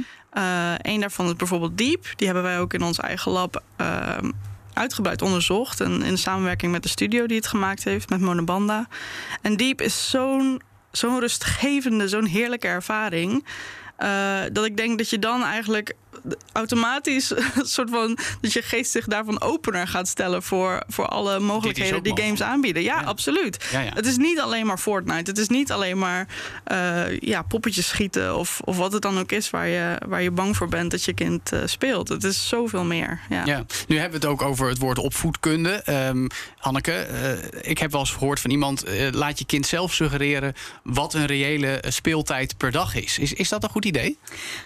Eén 0.82 1.00
daarvan 1.00 1.26
is 1.26 1.36
bijvoorbeeld 1.36 1.78
Deep. 1.78 2.06
Die 2.16 2.26
hebben 2.26 2.44
wij 2.44 2.60
ook 2.60 2.74
in 2.74 2.84
ons 2.84 3.00
eigen 3.00 3.32
lab 3.32 3.64
ehm, 3.76 4.32
uitgebreid 4.74 5.22
onderzocht. 5.22 5.80
En 5.82 6.04
in 6.04 6.18
samenwerking 6.18 6.72
met 6.72 6.84
de 6.84 6.90
studio 6.90 7.26
die 7.26 7.38
het 7.38 7.48
gemaakt 7.48 7.84
heeft, 7.84 8.10
met 8.10 8.22
Monobanda. 8.22 8.88
En 9.42 9.58
Deep 9.58 9.82
is 9.82 10.10
zo'n 10.10 10.62
zo'n 10.92 11.20
rustgevende, 11.20 12.08
zo'n 12.08 12.26
heerlijke 12.26 12.68
ervaring. 12.68 13.46
eh, 13.98 14.42
dat 14.52 14.66
ik 14.66 14.78
denk 14.78 14.98
dat 14.98 15.10
je 15.10 15.20
dan 15.20 15.44
eigenlijk 15.44 15.96
automatisch 16.52 17.30
een 17.56 17.66
soort 17.66 17.90
van 17.90 18.18
dat 18.42 18.54
je 18.54 18.62
geest 18.62 18.92
zich 18.92 19.06
daarvan 19.06 19.42
opener 19.42 19.88
gaat 19.88 20.08
stellen 20.08 20.44
voor, 20.44 20.84
voor 20.88 21.06
alle 21.08 21.40
mogelijkheden 21.40 22.04
die 22.04 22.12
mogelijk. 22.12 22.38
games 22.40 22.52
aanbieden. 22.54 22.84
Ja, 22.84 23.00
Ja. 23.00 23.06
absoluut. 23.08 23.66
Ja, 23.72 23.80
ja. 23.80 23.92
Het 23.94 24.06
is 24.06 24.18
niet 24.18 24.40
alleen 24.40 24.66
maar 24.66 24.78
Fortnite. 24.78 25.30
Het 25.30 25.40
is 25.40 25.48
niet 25.48 25.72
alleen 25.72 25.98
maar 25.98 26.28
eh, 26.64 27.20
ja, 27.20 27.42
poppetjes 27.42 27.88
schieten 27.88 28.36
of, 28.38 28.60
of 28.64 28.78
wat 28.78 28.94
het 28.94 29.02
dan 29.02 29.20
ook 29.20 29.32
is 29.32 29.50
waar 29.50 29.68
je, 29.68 29.96
waar 30.08 30.22
je 30.22 30.32
bang 30.32 30.56
voor 30.58 30.68
bent 30.70 30.92
dat 30.92 31.04
je 31.04 31.14
kind 31.14 31.52
eh, 31.52 31.60
speelt. 31.66 32.10
Het 32.10 32.24
is 32.24 32.48
zoveel 32.48 32.84
meer. 32.84 33.20
Ja. 33.30 33.46
Ja, 33.46 33.66
nu 33.88 33.98
hebben 34.00 34.20
we 34.20 34.28
het 34.28 34.36
ook 34.36 34.42
over 34.50 34.70
het 34.70 34.78
woord 34.78 34.98
opvoedkunde. 34.98 35.70
Ehm 35.72 36.28
Hanneke, 36.58 36.92
eh, 36.94 37.70
ik 37.72 37.78
heb 37.78 37.92
wel 37.92 38.00
eens 38.00 38.12
gehoord 38.12 38.40
van 38.40 38.52
iemand... 38.52 38.84
eh, 38.84 39.08
laat 39.12 39.40
je 39.40 39.46
kind 39.46 39.66
zelf 39.66 39.94
suggereren 39.94 40.54
wat 40.84 41.14
een 41.14 41.26
reële 41.26 41.84
speeltijd 41.88 42.58
per 42.58 42.72
dag 42.72 42.96
is. 42.96 43.20
Is, 43.20 43.34
is 43.34 43.50
dat 43.50 43.64
een 43.64 43.70
goed 43.70 43.86
idee? 43.86 44.18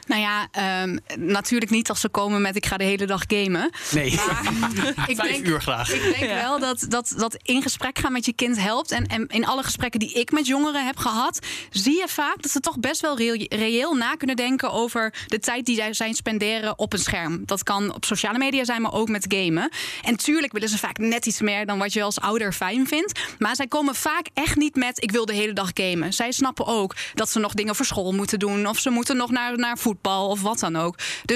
Nou 0.08 0.22
ja, 0.22 0.48
ehm, 0.52 0.98
natuurlijk 1.20 1.45
niet 1.50 1.90
als 1.90 2.00
ze 2.00 2.10
komen 2.10 2.42
met 2.42 2.56
ik 2.56 2.66
ga 2.66 2.78
de 2.78 2.84
hele 2.84 3.06
dag 3.06 3.24
gamen. 3.28 3.70
Nee, 3.92 4.06
ik 5.12 5.16
vijf 5.16 5.32
denk, 5.32 5.48
uur 5.48 5.62
graag. 5.62 5.94
Ik 5.94 6.20
denk 6.20 6.32
wel 6.32 6.60
dat, 6.60 6.86
dat 6.90 7.14
dat 7.18 7.38
in 7.42 7.62
gesprek 7.62 8.00
gaan 8.00 8.12
met 8.12 8.26
je 8.26 8.34
kind 8.34 8.60
helpt. 8.60 8.92
En, 8.92 9.06
en 9.06 9.28
in 9.28 9.46
alle 9.46 9.64
gesprekken 9.64 10.00
die 10.00 10.14
ik 10.14 10.32
met 10.32 10.48
jongeren 10.48 10.86
heb 10.86 10.98
gehad, 10.98 11.40
zie 11.70 11.96
je 11.96 12.08
vaak 12.08 12.42
dat 12.42 12.52
ze 12.52 12.60
toch 12.60 12.80
best 12.80 13.02
wel 13.02 13.18
reëel, 13.18 13.46
reëel 13.50 13.94
na 13.94 14.16
kunnen 14.16 14.36
denken 14.36 14.72
over 14.72 15.14
de 15.28 15.40
tijd 15.40 15.66
die 15.66 15.76
zij 15.76 15.94
zijn 15.94 16.14
spenderen 16.14 16.80
op 16.80 16.94
een 16.94 17.00
scherm. 17.00 17.44
Dat 17.46 17.64
kan 17.64 17.94
op 17.94 18.06
sociale 18.06 18.38
media 18.38 18.64
zijn, 18.64 18.82
maar 18.82 18.94
ook 18.94 19.10
met 19.10 19.26
gamen. 19.28 19.70
En 20.02 20.16
tuurlijk 20.16 20.54
willen 20.54 20.70
ze 20.70 20.78
vaak 20.78 20.98
net 20.98 21.26
iets 21.26 21.42
meer 21.42 21.66
dan 21.66 21.78
wat 21.78 21.94
je 21.94 22.04
als 22.04 22.20
ouder 22.20 22.54
fijn 22.54 22.88
vindt. 22.88 23.20
Maar 23.40 23.56
zij 23.56 23.68
komen 23.68 23.96
vaak 23.96 24.28
echt 24.34 24.56
niet 24.56 24.76
met 24.76 25.04
ik 25.04 25.12
wil 25.12 25.26
de 25.26 25.34
hele 25.34 25.54
dag 25.54 25.72
gamen. 25.74 26.14
Zij 26.14 26.32
snappen 26.32 26.66
ook 26.66 26.96
dat 27.14 27.30
ze 27.30 27.40
nog 27.40 27.54
dingen 27.54 27.76
voor 27.76 27.86
school 27.86 28.12
moeten 28.12 28.40
doen. 28.40 28.68
Of 28.68 28.80
ze 28.80 28.90
moeten 28.90 29.18
nog 29.18 29.32
naar, 29.32 29.58
naar 29.58 29.78
voetbal 29.78 30.30
of 30.30 30.42
wat 30.42 30.60
dan 30.60 30.76
ook. 30.76 30.98
Dus 31.26 31.35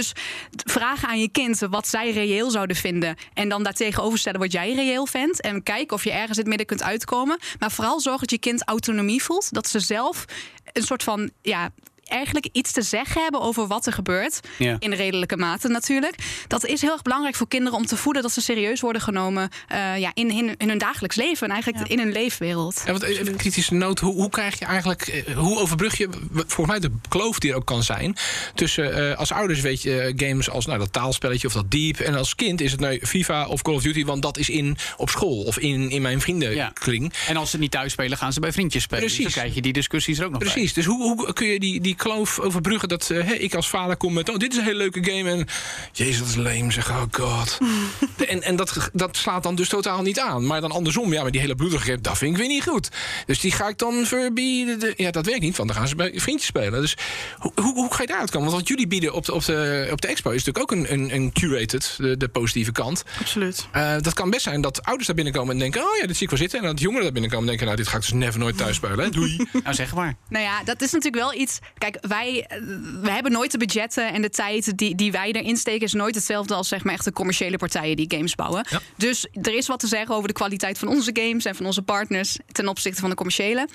vragen 0.50 1.08
aan 1.08 1.20
je 1.20 1.29
kind 1.29 1.60
wat 1.70 1.88
zij 1.88 2.12
reëel 2.12 2.51
zouden 2.51 2.75
vinden. 2.75 3.15
En 3.34 3.50
dan 3.50 3.63
daartegenover 3.63 4.20
stellen 4.20 4.39
wat 4.39 4.51
jij 4.51 4.74
reëel 4.74 5.06
vindt. 5.06 5.41
En 5.41 5.63
kijken 5.63 5.96
of 5.96 6.03
je 6.03 6.12
ergens 6.12 6.38
in 6.38 6.38
het 6.38 6.48
midden 6.48 6.68
kunt 6.68 6.84
uitkomen. 6.84 7.39
Maar 7.60 7.72
vooral 7.72 8.00
zorg 8.00 8.20
dat 8.20 8.32
je 8.32 8.39
kind 8.39 8.68
autonomie 8.68 9.24
voelt. 9.24 9.53
Dat 9.53 9.68
ze 9.68 9.79
zelf 9.79 10.25
een 10.74 10.84
soort 10.84 11.03
van 11.03 11.32
ja, 11.41 11.70
eigenlijk 12.10 12.50
iets 12.51 12.72
te 12.72 12.82
zeggen 12.82 13.22
hebben 13.22 13.42
over 13.42 13.68
wat 13.68 13.86
er 13.86 13.94
gebeurt. 13.94 14.39
Ja. 14.58 14.75
In 14.80 14.94
redelijke 14.94 15.38
mate 15.38 15.68
natuurlijk. 15.68 16.16
Dat 16.48 16.66
is 16.66 16.82
heel 16.82 16.92
erg 16.92 17.01
belangrijk 17.01 17.36
voor 17.36 17.48
kinderen 17.48 17.78
om 17.78 17.86
te 17.86 17.98
voeden 17.98 18.22
dat 18.22 18.32
ze 18.32 18.42
serieus 18.42 18.82
worden 18.82 19.01
genomen 19.01 19.50
eh, 19.68 19.98
ja, 19.98 20.12
in, 20.13 20.30
in, 20.30 20.56
in 20.58 20.70
hun 20.70 20.78
dagelijks 20.78 21.16
leven. 21.16 21.48
En 21.48 21.54
eigenlijk 21.54 21.88
in 21.88 22.00
hun 22.00 22.12
leefwereld. 22.12 22.82
Ja, 22.86 22.92
want 22.92 23.04
even 23.04 23.28
een 23.28 23.36
kritische 23.36 23.74
noot. 23.74 24.00
Hoe, 24.00 24.13
hoe 24.13 24.30
krijg 24.30 24.60
je 24.60 24.66
eigenlijk, 24.66 25.08
eh, 25.08 25.36
hoe 25.36 25.60
overbrug 25.60 25.98
je 25.98 26.10
volgens 26.34 26.68
mij 26.68 26.80
de 26.80 26.92
kloof 27.10 27.39
die 27.39 27.51
er 27.51 27.56
ook 27.56 27.66
kan 27.66 27.84
zijn 27.84 28.16
tussen 28.56 29.12
eh, 29.12 29.18
als 29.18 29.32
ouders 29.32 29.62
weet 29.62 29.82
je 29.82 30.13
games 30.16 30.50
als 30.50 30.66
nou, 30.66 30.80
dat 30.80 30.94
taalspelletje 30.94 31.48
of 31.48 31.54
dat 31.54 31.72
Deep 31.72 32.00
en 32.00 32.16
als 32.16 32.36
kind 32.36 32.62
is 32.62 32.72
het 32.72 32.80
nou 32.80 33.06
FIFA 33.06 33.48
of 33.48 33.62
Call 33.62 33.74
of 33.75 33.82
Duty, 33.82 34.06
want 34.06 34.22
dat 34.22 34.38
is 34.38 34.50
in 34.50 34.78
op 34.98 35.10
school 35.10 35.44
of 35.44 35.60
in, 35.60 35.89
in 35.89 36.01
mijn 36.01 36.22
vriendenkring. 36.22 37.14
En 37.27 37.38
als 37.38 37.50
ze 37.50 37.57
niet 37.57 37.72
thuis 37.72 37.92
spelen, 37.92 38.18
gaan 38.18 38.33
ze 38.33 38.40
bij 38.40 38.51
vriendjes 38.51 38.83
spelen. 38.83 39.03
Dus 39.03 39.14
Precies. 39.14 39.33
dan 39.33 39.42
krijg 39.42 39.55
je 39.55 39.62
die 39.62 39.74
discussies 39.74 40.20
er 40.20 40.25
ook 40.25 40.31
nog 40.31 40.40
bij. 40.40 40.51
Precies, 40.51 40.74
dus 40.74 40.86
hoe, 40.86 41.01
hoe 41.01 41.33
kun 41.33 41.48
je 41.48 41.60
die, 41.60 41.81
die 41.81 41.96
kloof 42.00 42.40
overbruggen 42.40 42.90
dat 42.90 43.09
eh, 43.09 43.24
hè, 43.25 43.33
ik 43.33 43.53
als 43.55 43.70
vader 43.70 43.98
kom 43.98 44.14
met... 44.14 44.29
oh, 44.29 44.38
dit 44.38 44.51
is 44.51 44.57
een 44.57 44.64
hele 44.64 44.77
leuke 44.77 45.03
game 45.03 45.29
en... 45.29 45.48
jezus, 45.92 46.18
dat 46.20 46.27
is 46.27 46.35
leem, 46.35 46.72
zeg, 46.72 46.90
oh 46.90 47.01
god. 47.12 47.57
en 48.27 48.42
en 48.44 48.55
dat, 48.55 48.90
dat 48.94 49.18
slaat 49.18 49.44
dan 49.44 49.55
dus 49.55 49.70
totaal 49.70 50.01
niet 50.01 50.20
aan. 50.20 50.46
Maar 50.48 50.62
dan 50.62 50.72
andersom, 50.72 51.14
ja, 51.14 51.22
maar 51.22 51.31
die 51.31 51.42
hele 51.42 51.55
bloedige 51.55 51.83
game, 51.85 52.01
dat 52.01 52.18
vind 52.18 52.31
ik 52.31 52.38
weer 52.38 52.48
niet 52.48 52.64
goed. 52.64 52.90
Dus 53.25 53.40
die 53.40 53.51
ga 53.51 53.68
ik 53.68 53.77
dan 53.77 54.05
verbieden. 54.05 54.79
De- 54.79 54.94
Ja, 54.98 55.12
dat 55.12 55.25
werkt 55.25 55.42
niet, 55.42 55.57
want 55.57 55.70
dan 55.70 55.77
gaan 55.77 55.88
ze 55.88 55.96
bij 55.96 56.12
vriendjes 56.16 56.48
spelen. 56.48 56.81
Dus 56.81 56.98
hoe, 57.38 57.51
hoe, 57.55 57.74
hoe 57.74 57.94
ga 57.94 58.01
je 58.01 58.07
daaruit 58.07 58.31
komen? 58.31 58.48
Want 58.48 58.59
wat 58.59 58.68
jullie 58.70 58.88
bieden 58.88 59.14
op 59.14 59.25
de, 59.25 59.33
op 59.33 59.46
de, 59.46 59.88
op 59.92 60.01
de 60.01 60.07
expo 60.07 60.29
is 60.31 60.44
natuurlijk 60.44 60.72
ook 60.72 60.77
een, 60.79 60.94
een, 60.94 61.14
een 61.16 61.31
curated, 61.31 61.94
de, 61.98 62.18
de 62.18 62.27
positieve 62.27 62.72
kant. 62.72 63.03
Absoluut. 63.20 63.68
Eh, 63.72 63.96
dat 64.01 64.14
kan 64.14 64.29
best 64.29 64.44
zijn 64.44 64.62
dat 64.62 64.83
ouders 64.83 65.07
daar 65.07 65.16
binnenkomen 65.16 65.53
en 65.53 65.59
denken... 65.59 65.81
oh 65.81 65.98
ja, 66.01 66.07
dit 66.07 66.16
zie 66.16 66.24
ik 66.24 66.29
wel 66.29 66.40
zitten. 66.40 66.59
En 66.59 66.66
dat 66.66 66.79
jongeren 66.79 67.03
daar 67.03 67.12
binnenkomen 67.14 67.44
en 67.50 67.57
denken... 67.57 67.66
nou, 67.66 67.77
dit 67.77 67.88
ga 67.92 67.96
ik 67.98 68.01
dus 68.01 68.14
never 68.14 68.40
nooit 68.40 68.57
thuis 68.57 68.75
spelen. 68.75 69.00
Hè? 69.00 69.09
Doei. 69.09 69.48
Nou, 69.64 69.75
zeg 69.75 69.94
maar. 69.96 70.16
Nou 70.29 70.44
ja, 70.44 70.64
dat 70.64 70.81
is 70.81 70.92
natuurlijk 70.92 71.24
wel 71.24 71.33
iets. 71.42 71.59
Kijk, 71.77 71.89
wij, 72.02 72.46
eh, 72.48 72.62
wij 73.02 73.14
hebben 73.14 73.32
nooit 73.32 73.52
de 73.52 73.58
budgetten 73.58 74.14
en 74.14 74.22
de 74.22 74.30
tijd 74.30 74.78
die, 74.78 74.96
die 74.96 75.12
wij 75.12 75.32
erin 75.32 75.58
steken, 75.58 75.82
is 75.82 75.94
nooit 75.94 76.16
hetzelfde 76.16 76.54
als 76.54 76.68
zeg 76.68 76.84
maar 76.84 76.94
echt 76.94 77.04
de 77.06 77.12
commerciële 77.12 77.58
partijen 77.58 77.96
die 77.96 78.12
games 78.12 78.36
bouwen. 78.36 78.66
Ja. 78.70 78.80
Dus 78.98 79.28
er 79.42 79.54
is 79.54 79.68
wat 79.68 79.80
te 79.80 79.88
zeggen 79.88 80.16
over 80.16 80.28
de 80.28 80.34
kwaliteit 80.34 80.78
van 80.80 80.88
onze 80.88 81.10
games 81.14 81.46
en 81.46 81.56
van 81.56 81.66
onze 81.66 81.82
partners 81.82 82.38
ten 82.52 82.68
opzichte 82.68 83.02
van 83.02 83.10
de 83.10 83.16
commerciële. 83.16 83.68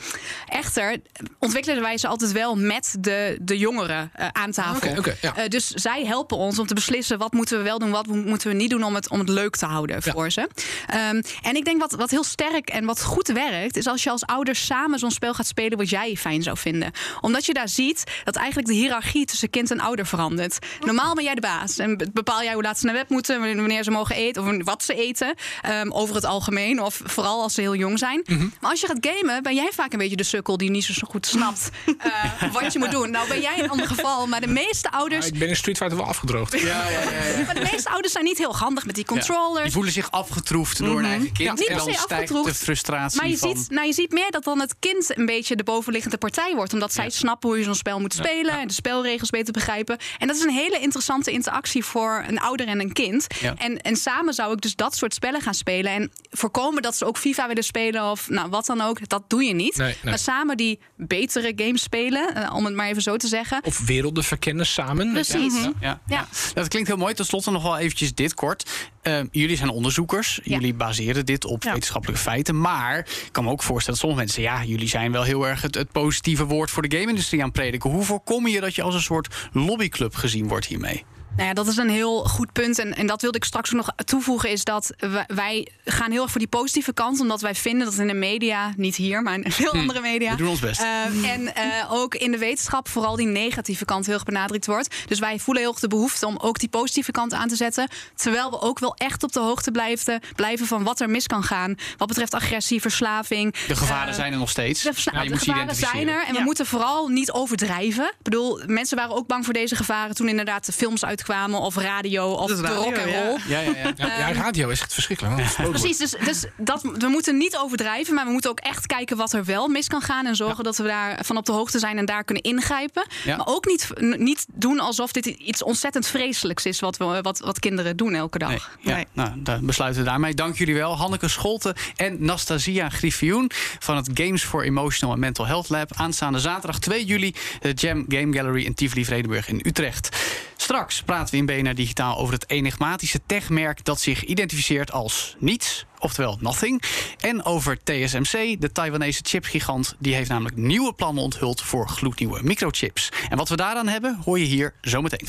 Echter 0.48 0.96
ontwikkelen 1.38 1.82
wij 1.82 1.98
ze 1.98 2.06
altijd 2.08 2.32
wel 2.32 2.56
met 2.56 2.96
de, 3.00 3.38
de 3.40 3.58
jongeren 3.58 4.10
eh, 4.14 4.28
aan 4.32 4.50
tafel. 4.50 5.04
Ja. 5.20 5.36
Eh, 5.36 5.48
dus 5.48 5.68
zij 5.68 6.04
helpen 6.04 6.36
ons 6.36 6.58
om 6.58 6.66
te 6.66 6.74
beslissen 6.74 7.18
wat 7.18 7.32
moeten 7.32 7.58
we 7.58 7.64
wel 7.64 7.78
doen, 7.78 7.90
wat 7.90 8.06
moeten 8.06 8.48
we 8.48 8.54
niet 8.54 8.70
doen 8.70 8.82
om 8.84 8.94
het, 8.94 9.08
om 9.10 9.18
het 9.18 9.28
leuk 9.28 9.56
te 9.56 9.66
houden 9.66 10.00
Ja. 10.04 10.12
voor 10.12 10.30
ze. 10.30 10.48
Ehm, 10.86 11.22
en 11.42 11.56
ik 11.56 11.64
denk 11.64 11.80
wat, 11.80 11.92
wat 11.92 12.10
heel 12.10 12.24
sterk 12.24 12.68
en 12.68 12.84
wat 12.84 13.02
goed 13.02 13.28
werkt, 13.28 13.76
is 13.76 13.86
als 13.86 14.02
je 14.02 14.10
als 14.10 14.26
ouders 14.26 14.66
samen 14.66 14.98
zo'n 14.98 15.10
spel 15.10 15.34
gaat 15.34 15.46
spelen 15.46 15.78
wat 15.78 15.90
jij 15.90 16.16
fijn 16.16 16.42
zou 16.42 16.56
vinden. 16.56 16.92
Omdat 17.20 17.46
je 17.46 17.52
daar 17.52 17.68
ziet 17.68 18.03
dat 18.24 18.36
eigenlijk 18.36 18.68
de 18.68 18.74
hiërarchie 18.74 19.24
tussen 19.26 19.50
kind 19.50 19.70
en 19.70 19.80
ouder 19.80 20.06
verandert. 20.06 20.58
Normaal 20.80 21.14
ben 21.14 21.24
jij 21.24 21.34
de 21.34 21.40
baas 21.40 21.78
en 21.78 21.96
be- 21.96 22.10
bepaal 22.12 22.42
jij 22.42 22.52
hoe 22.52 22.62
laat 22.62 22.78
ze 22.78 22.84
naar 22.86 22.94
bed 22.94 23.08
moeten, 23.08 23.40
wanneer 23.56 23.82
ze 23.84 23.90
mogen 23.90 24.16
eten 24.16 24.42
of 24.42 24.64
wat 24.64 24.84
ze 24.84 24.94
eten. 24.94 25.34
ehm, 25.62 25.90
over 25.90 26.14
het 26.14 26.24
algemeen 26.24 26.82
of 26.82 27.00
vooral 27.04 27.42
als 27.42 27.54
ze 27.54 27.60
heel 27.60 27.74
jong 27.74 27.98
zijn. 27.98 28.22
Mhm. 28.26 28.46
Maar 28.60 28.70
als 28.70 28.80
je 28.80 28.86
gaat 28.86 29.06
gamen, 29.10 29.42
ben 29.42 29.54
jij 29.54 29.70
vaak 29.74 29.92
een 29.92 29.98
beetje 29.98 30.16
de 30.16 30.22
sukkel 30.22 30.56
die 30.56 30.70
niet 30.70 30.84
zo 30.84 31.06
goed 31.08 31.26
snapt 31.26 31.70
eh, 31.98 32.52
wat 32.52 32.72
je 32.72 32.78
moet 32.78 32.90
doen. 32.90 33.10
Nou 33.10 33.28
ben 33.28 33.40
jij 33.40 33.58
een 33.58 33.70
ander 33.70 33.86
geval, 33.86 34.26
maar 34.26 34.40
de 34.40 34.46
meeste 34.46 34.90
ouders. 34.90 35.26
Ik 35.26 35.38
ben 35.38 35.48
in 35.48 35.56
Street 35.56 35.76
Fighter 35.76 35.96
wel 35.96 36.06
afgedroogd. 36.06 36.60
Ja, 36.60 36.66
ja, 36.66 37.00
ja. 37.00 37.44
Maar 37.46 37.54
de 37.54 37.68
meeste 37.72 37.88
ouders 37.90 38.12
zijn 38.12 38.24
niet 38.24 38.38
heel 38.38 38.56
handig 38.56 38.86
met 38.86 38.94
die 38.94 39.04
controllers. 39.04 39.62
Die 39.64 39.72
voelen 39.72 39.92
zich 39.92 40.10
afgetroefd 40.10 40.78
door 40.78 40.98
een 40.98 41.04
eigen 41.04 41.32
kind. 41.32 41.38
Ja, 41.48 41.52
niet 41.52 41.66
en 41.68 41.76
dan 41.76 41.94
stijgt 41.94 42.44
de 42.44 42.54
frustratie 42.54 43.20
Maar 43.20 43.30
je, 43.30 43.38
van... 43.38 43.56
ziet, 43.56 43.70
nou, 43.70 43.86
je 43.86 43.92
ziet 43.92 44.12
meer 44.12 44.30
dat 44.30 44.44
dan 44.44 44.60
het 44.60 44.74
kind 44.78 45.18
een 45.18 45.26
beetje 45.26 45.56
de 45.56 45.64
bovenliggende 45.64 46.16
partij 46.18 46.54
wordt. 46.54 46.72
Omdat 46.72 46.92
zij 46.92 47.10
snappen 47.10 47.48
hoe 47.48 47.58
je 47.58 47.64
zo'n 47.64 47.74
spel 47.74 47.93
moet 48.00 48.14
spelen. 48.14 48.58
En 48.58 48.66
de 48.66 48.72
spelregels 48.74 49.30
beter 49.30 49.52
begrijpen. 49.52 49.98
En 50.18 50.26
dat 50.26 50.36
is 50.36 50.42
een 50.42 50.50
hele 50.50 50.78
interessante 50.78 51.30
interactie 51.30 51.84
voor 51.84 52.24
een 52.28 52.38
ouder 52.40 52.66
en 52.66 52.80
een 52.80 52.92
kind. 52.92 53.26
Ja. 53.40 53.54
En, 53.56 53.80
en 53.80 53.96
samen 53.96 54.34
zou 54.34 54.52
ik 54.52 54.60
dus 54.60 54.76
dat 54.76 54.96
soort 54.96 55.14
spellen 55.14 55.40
gaan 55.40 55.54
spelen. 55.54 55.92
En 55.92 56.12
voorkomen 56.30 56.82
dat 56.82 56.96
ze 56.96 57.04
ook 57.04 57.18
FIFA 57.18 57.46
willen 57.46 57.64
spelen 57.64 58.10
of 58.10 58.28
nou, 58.28 58.48
wat 58.50 58.66
dan 58.66 58.80
ook. 58.80 59.08
Dat 59.08 59.22
doe 59.30 59.44
je 59.44 59.54
niet. 59.54 59.76
Nee, 59.76 59.86
nee. 59.86 59.96
Maar 60.04 60.18
samen 60.18 60.56
die 60.56 60.78
betere 60.96 61.52
games 61.56 61.82
spelen. 61.82 62.34
eh, 62.34 62.54
om 62.54 62.64
het 62.64 62.74
maar 62.74 62.88
even 62.88 63.02
zo 63.02 63.16
te 63.16 63.26
zeggen. 63.26 63.60
Of 63.64 63.86
werelden 63.86 64.24
verkennen 64.24 64.66
samen. 64.66 65.12
Precies. 65.12 65.54
Ja, 65.54 65.60
Mhm. 65.60 65.72
ja. 65.80 66.00
Ja. 66.06 66.26
Dat 66.54 66.68
klinkt 66.68 66.88
heel 66.88 66.96
mooi. 66.96 67.14
Ten 67.14 67.24
slotte 67.24 67.50
nog 67.50 67.62
wel 67.62 67.78
eventjes 67.78 68.14
dit 68.14 68.34
kort. 68.34 68.70
Eh, 69.04 69.20
jullie 69.30 69.56
zijn 69.56 69.68
onderzoekers. 69.70 70.40
Ja. 70.42 70.54
Jullie 70.54 70.74
baseren 70.74 71.26
dit 71.26 71.44
op 71.44 71.62
Ja. 71.62 71.72
wetenschappelijke 71.72 72.22
feiten. 72.22 72.60
Maar 72.60 72.98
ik 72.98 73.28
kan 73.32 73.44
me 73.44 73.50
ook 73.50 73.62
voorstellen 73.62 74.00
dat 74.00 74.08
sommige 74.10 74.20
mensen... 74.20 74.42
ja, 74.42 74.64
jullie 74.64 74.88
zijn 74.88 75.12
wel 75.12 75.22
heel 75.22 75.48
erg 75.48 75.62
het, 75.62 75.74
het 75.74 75.92
positieve 75.92 76.44
woord 76.44 76.70
voor 76.70 76.88
de 76.88 76.96
game-industrie 76.96 77.42
aan 77.42 77.52
prediken. 77.52 77.90
Hoe 77.90 78.02
voorkom 78.04 78.46
je 78.48 78.60
dat 78.60 78.74
je 78.74 78.82
als 78.82 78.94
een 78.94 79.00
soort 79.02 79.48
lobbyclub 79.52 80.14
gezien 80.14 80.48
wordt 80.48 80.66
hiermee? 80.66 81.04
Nou 81.36 81.48
ja, 81.48 81.54
dat 81.54 81.66
is 81.66 81.76
een 81.76 81.88
heel 81.90 82.24
goed 82.24 82.52
punt. 82.52 82.78
En, 82.78 82.94
en 82.96 83.06
dat 83.06 83.22
wilde 83.22 83.36
ik 83.36 83.44
straks 83.44 83.68
ook 83.70 83.76
nog 83.76 83.90
toevoegen. 84.04 84.50
Is 84.50 84.64
dat 84.64 84.92
wij, 84.98 85.24
wij 85.26 85.68
gaan 85.84 86.10
heel 86.10 86.22
erg 86.22 86.30
voor 86.30 86.40
die 86.40 86.48
positieve 86.48 86.92
kant. 86.92 87.20
Omdat 87.20 87.40
wij 87.40 87.54
vinden 87.54 87.84
dat 87.86 87.94
in 87.98 88.06
de 88.06 88.14
media, 88.14 88.72
niet 88.76 88.96
hier, 88.96 89.22
maar 89.22 89.34
in 89.34 89.52
veel 89.52 89.72
andere 89.72 90.00
media. 90.00 90.30
We 90.30 90.36
doen 90.36 90.48
ons 90.48 90.60
best. 90.60 90.80
eh, 90.80 91.30
en 91.30 91.54
eh, 91.54 91.92
ook 91.92 92.14
in 92.14 92.30
de 92.30 92.38
wetenschap 92.38 92.88
vooral 92.88 93.16
die 93.16 93.26
negatieve 93.26 93.84
kant 93.84 94.04
heel 94.06 94.14
erg 94.14 94.24
benadrukt 94.24 94.66
wordt. 94.66 94.94
Dus 95.08 95.18
wij 95.18 95.38
voelen 95.38 95.62
heel 95.62 95.72
erg 95.72 95.80
de 95.80 95.88
behoefte 95.88 96.26
om 96.26 96.36
ook 96.36 96.58
die 96.58 96.68
positieve 96.68 97.10
kant 97.10 97.32
aan 97.32 97.48
te 97.48 97.56
zetten. 97.56 97.88
Terwijl 98.14 98.50
we 98.50 98.60
ook 98.60 98.78
wel 98.78 98.94
echt 98.94 99.22
op 99.22 99.32
de 99.32 99.40
hoogte 99.40 99.70
blijven, 99.70 100.20
blijven 100.36 100.66
van 100.66 100.82
wat 100.84 101.00
er 101.00 101.10
mis 101.10 101.26
kan 101.26 101.42
gaan. 101.42 101.74
Wat 101.96 102.08
betreft 102.08 102.34
agressie, 102.34 102.80
verslaving. 102.80 103.54
De 103.66 103.76
gevaren 103.76 104.08
Eh, 104.08 104.14
zijn 104.14 104.32
er 104.32 104.38
nog 104.38 104.50
steeds. 104.50 104.82
de, 104.82 104.90
je 104.94 105.10
de 105.10 105.28
moet 105.28 105.38
gevaren 105.38 105.74
zijn 105.74 106.08
er 106.08 106.24
en 106.26 106.34
we 106.34 106.40
moeten 106.40 106.66
vooral 106.66 107.08
niet 107.08 107.32
overdrijven. 107.32 108.04
Ik 108.04 108.22
bedoel, 108.22 108.60
mensen 108.66 108.96
waren 108.96 109.14
ook 109.16 109.26
bang 109.26 109.44
voor 109.44 109.54
deze 109.54 109.76
gevaren 109.76 110.14
toen 110.14 110.28
inderdaad 110.28 110.66
de 110.66 110.72
films 110.72 111.04
uitkwamen 111.24 111.60
of 111.60 111.76
radio 111.76 112.32
of 112.32 112.46
de 112.46 112.62
radio, 112.62 112.82
rock 112.82 112.94
en 112.94 113.08
ja. 113.08 113.26
roll. 113.26 113.38
Ja, 113.48 113.60
ja, 113.60 113.70
ja. 113.70 113.92
Ja, 113.96 114.18
ja, 114.28 114.32
radio 114.32 114.68
is 114.68 114.80
echt 114.80 114.94
verschrikkelijk. 114.94 115.54
Precies, 115.56 115.98
dus, 115.98 116.14
dus 116.24 116.44
dat, 116.56 116.82
we 116.82 117.06
moeten 117.06 117.36
niet 117.36 117.56
overdrijven, 117.56 118.14
maar 118.14 118.24
we 118.24 118.30
moeten 118.30 118.50
ook 118.50 118.60
echt 118.60 118.86
kijken 118.86 119.16
wat 119.16 119.32
er 119.32 119.44
wel 119.44 119.68
mis 119.68 119.88
kan 119.88 120.00
gaan 120.00 120.26
en 120.26 120.36
zorgen 120.36 120.64
dat 120.64 120.76
we 120.76 120.82
daarvan 120.82 121.36
op 121.36 121.46
de 121.46 121.52
hoogte 121.52 121.78
zijn 121.78 121.98
en 121.98 122.04
daar 122.04 122.24
kunnen 122.24 122.42
ingrijpen. 122.42 123.06
Ja. 123.24 123.36
Maar 123.36 123.46
ook 123.46 123.66
niet, 123.66 123.88
niet 124.18 124.46
doen 124.54 124.80
alsof 124.80 125.12
dit 125.12 125.26
iets 125.26 125.62
ontzettend 125.62 126.06
vreselijks 126.06 126.66
is 126.66 126.80
wat, 126.80 126.96
we, 126.96 127.20
wat, 127.22 127.38
wat 127.38 127.58
kinderen 127.58 127.96
doen 127.96 128.14
elke 128.14 128.38
dag. 128.38 128.48
Nee, 128.48 128.60
ja, 128.80 128.94
Nee. 128.94 129.06
nou, 129.12 129.30
daar 129.36 129.60
besluiten 129.60 130.02
we 130.02 130.08
daarmee. 130.08 130.34
Dank 130.34 130.58
jullie 130.58 130.74
wel. 130.74 130.96
Hanneke 130.96 131.28
Scholten 131.28 131.74
en 131.96 132.16
Nastasia 132.24 132.88
Griffioen 132.88 133.50
van 133.78 133.96
het 133.96 134.10
Games 134.14 134.44
for 134.44 134.62
Emotional 134.62 135.14
and 135.14 135.24
Mental 135.24 135.46
Health 135.46 135.68
Lab. 135.68 135.90
Aanstaande 135.94 136.38
zaterdag 136.38 136.78
2 136.78 137.04
juli 137.04 137.34
de 137.60 137.72
Jam 137.72 138.04
Game 138.08 138.36
Gallery 138.36 138.64
in 138.64 138.74
Tivoli-Vredenburg 138.74 139.48
in 139.48 139.60
Utrecht. 139.64 140.08
Straks 140.56 141.02
praten 141.02 141.30
we 141.30 141.52
in 141.52 141.62
BNR 141.62 141.74
Digitaal 141.74 142.18
over 142.18 142.34
het 142.34 142.50
enigmatische 142.50 143.20
techmerk 143.26 143.84
dat 143.84 144.00
zich 144.00 144.24
identificeert 144.24 144.92
als 144.92 145.36
niets, 145.38 145.86
oftewel 145.98 146.38
nothing. 146.40 146.82
En 147.20 147.44
over 147.44 147.78
TSMC, 147.84 148.60
de 148.60 148.72
Taiwanese 148.72 149.20
chipgigant. 149.22 149.94
Die 149.98 150.14
heeft 150.14 150.28
namelijk 150.28 150.56
nieuwe 150.56 150.92
plannen 150.92 151.22
onthuld 151.22 151.60
voor 151.60 151.88
gloednieuwe 151.88 152.40
microchips. 152.42 153.08
En 153.28 153.36
wat 153.36 153.48
we 153.48 153.56
daaraan 153.56 153.88
hebben, 153.88 154.18
hoor 154.24 154.38
je 154.38 154.44
hier 154.44 154.74
zometeen. 154.80 155.28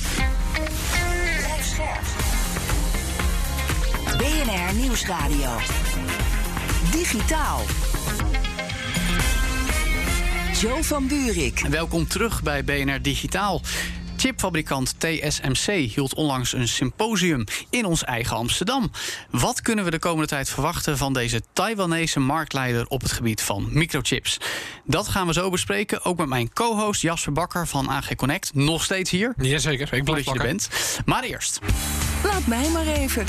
BNR 4.18 4.76
Nieuwsradio. 4.76 5.58
Digitaal. 6.92 7.62
Joe 10.62 10.84
van 10.84 11.08
Buurik. 11.08 11.60
Welkom 11.70 12.08
terug 12.08 12.44
bij 12.44 12.64
BNR 12.64 13.02
Digitaal. 13.02 13.62
Chipfabrikant 14.26 14.96
TSMC 15.00 15.66
hield 15.68 16.14
onlangs 16.14 16.54
een 16.54 16.68
symposium 16.68 17.44
in 17.70 17.86
ons 17.86 18.04
eigen 18.04 18.38
Amsterdam. 18.38 18.92
Wat 19.30 19.62
kunnen 19.62 19.86
we 19.86 19.92
de 19.92 20.00
komende 20.00 20.28
tijd 20.28 20.50
verwachten 20.50 20.98
van 20.98 21.14
deze 21.14 21.42
Taiwanese 21.54 22.20
marktleider 22.20 22.88
op 22.88 23.02
het 23.02 23.12
gebied 23.12 23.42
van 23.42 23.68
microchips? 23.70 24.38
Dat 24.84 25.08
gaan 25.08 25.28
we 25.28 25.34
zo 25.34 25.50
bespreken, 25.50 26.06
ook 26.06 26.18
met 26.18 26.28
mijn 26.28 26.54
co-host 26.54 27.02
Jasper 27.02 27.34
Bakker 27.34 27.68
van 27.68 27.90
AG 27.90 28.16
Connect. 28.16 28.54
Nog 28.54 28.84
steeds 28.84 29.12
hier. 29.12 29.34
Jazeker, 29.38 29.94
ik 29.94 30.04
blijf 30.04 30.26
dat 30.26 30.34
je 30.34 30.40
er 30.40 30.46
bent. 30.46 30.70
Maar 31.06 31.24
eerst 31.24 31.60
Laat 32.24 32.48
mij 32.48 32.70
maar 32.70 32.88
even. 32.88 33.26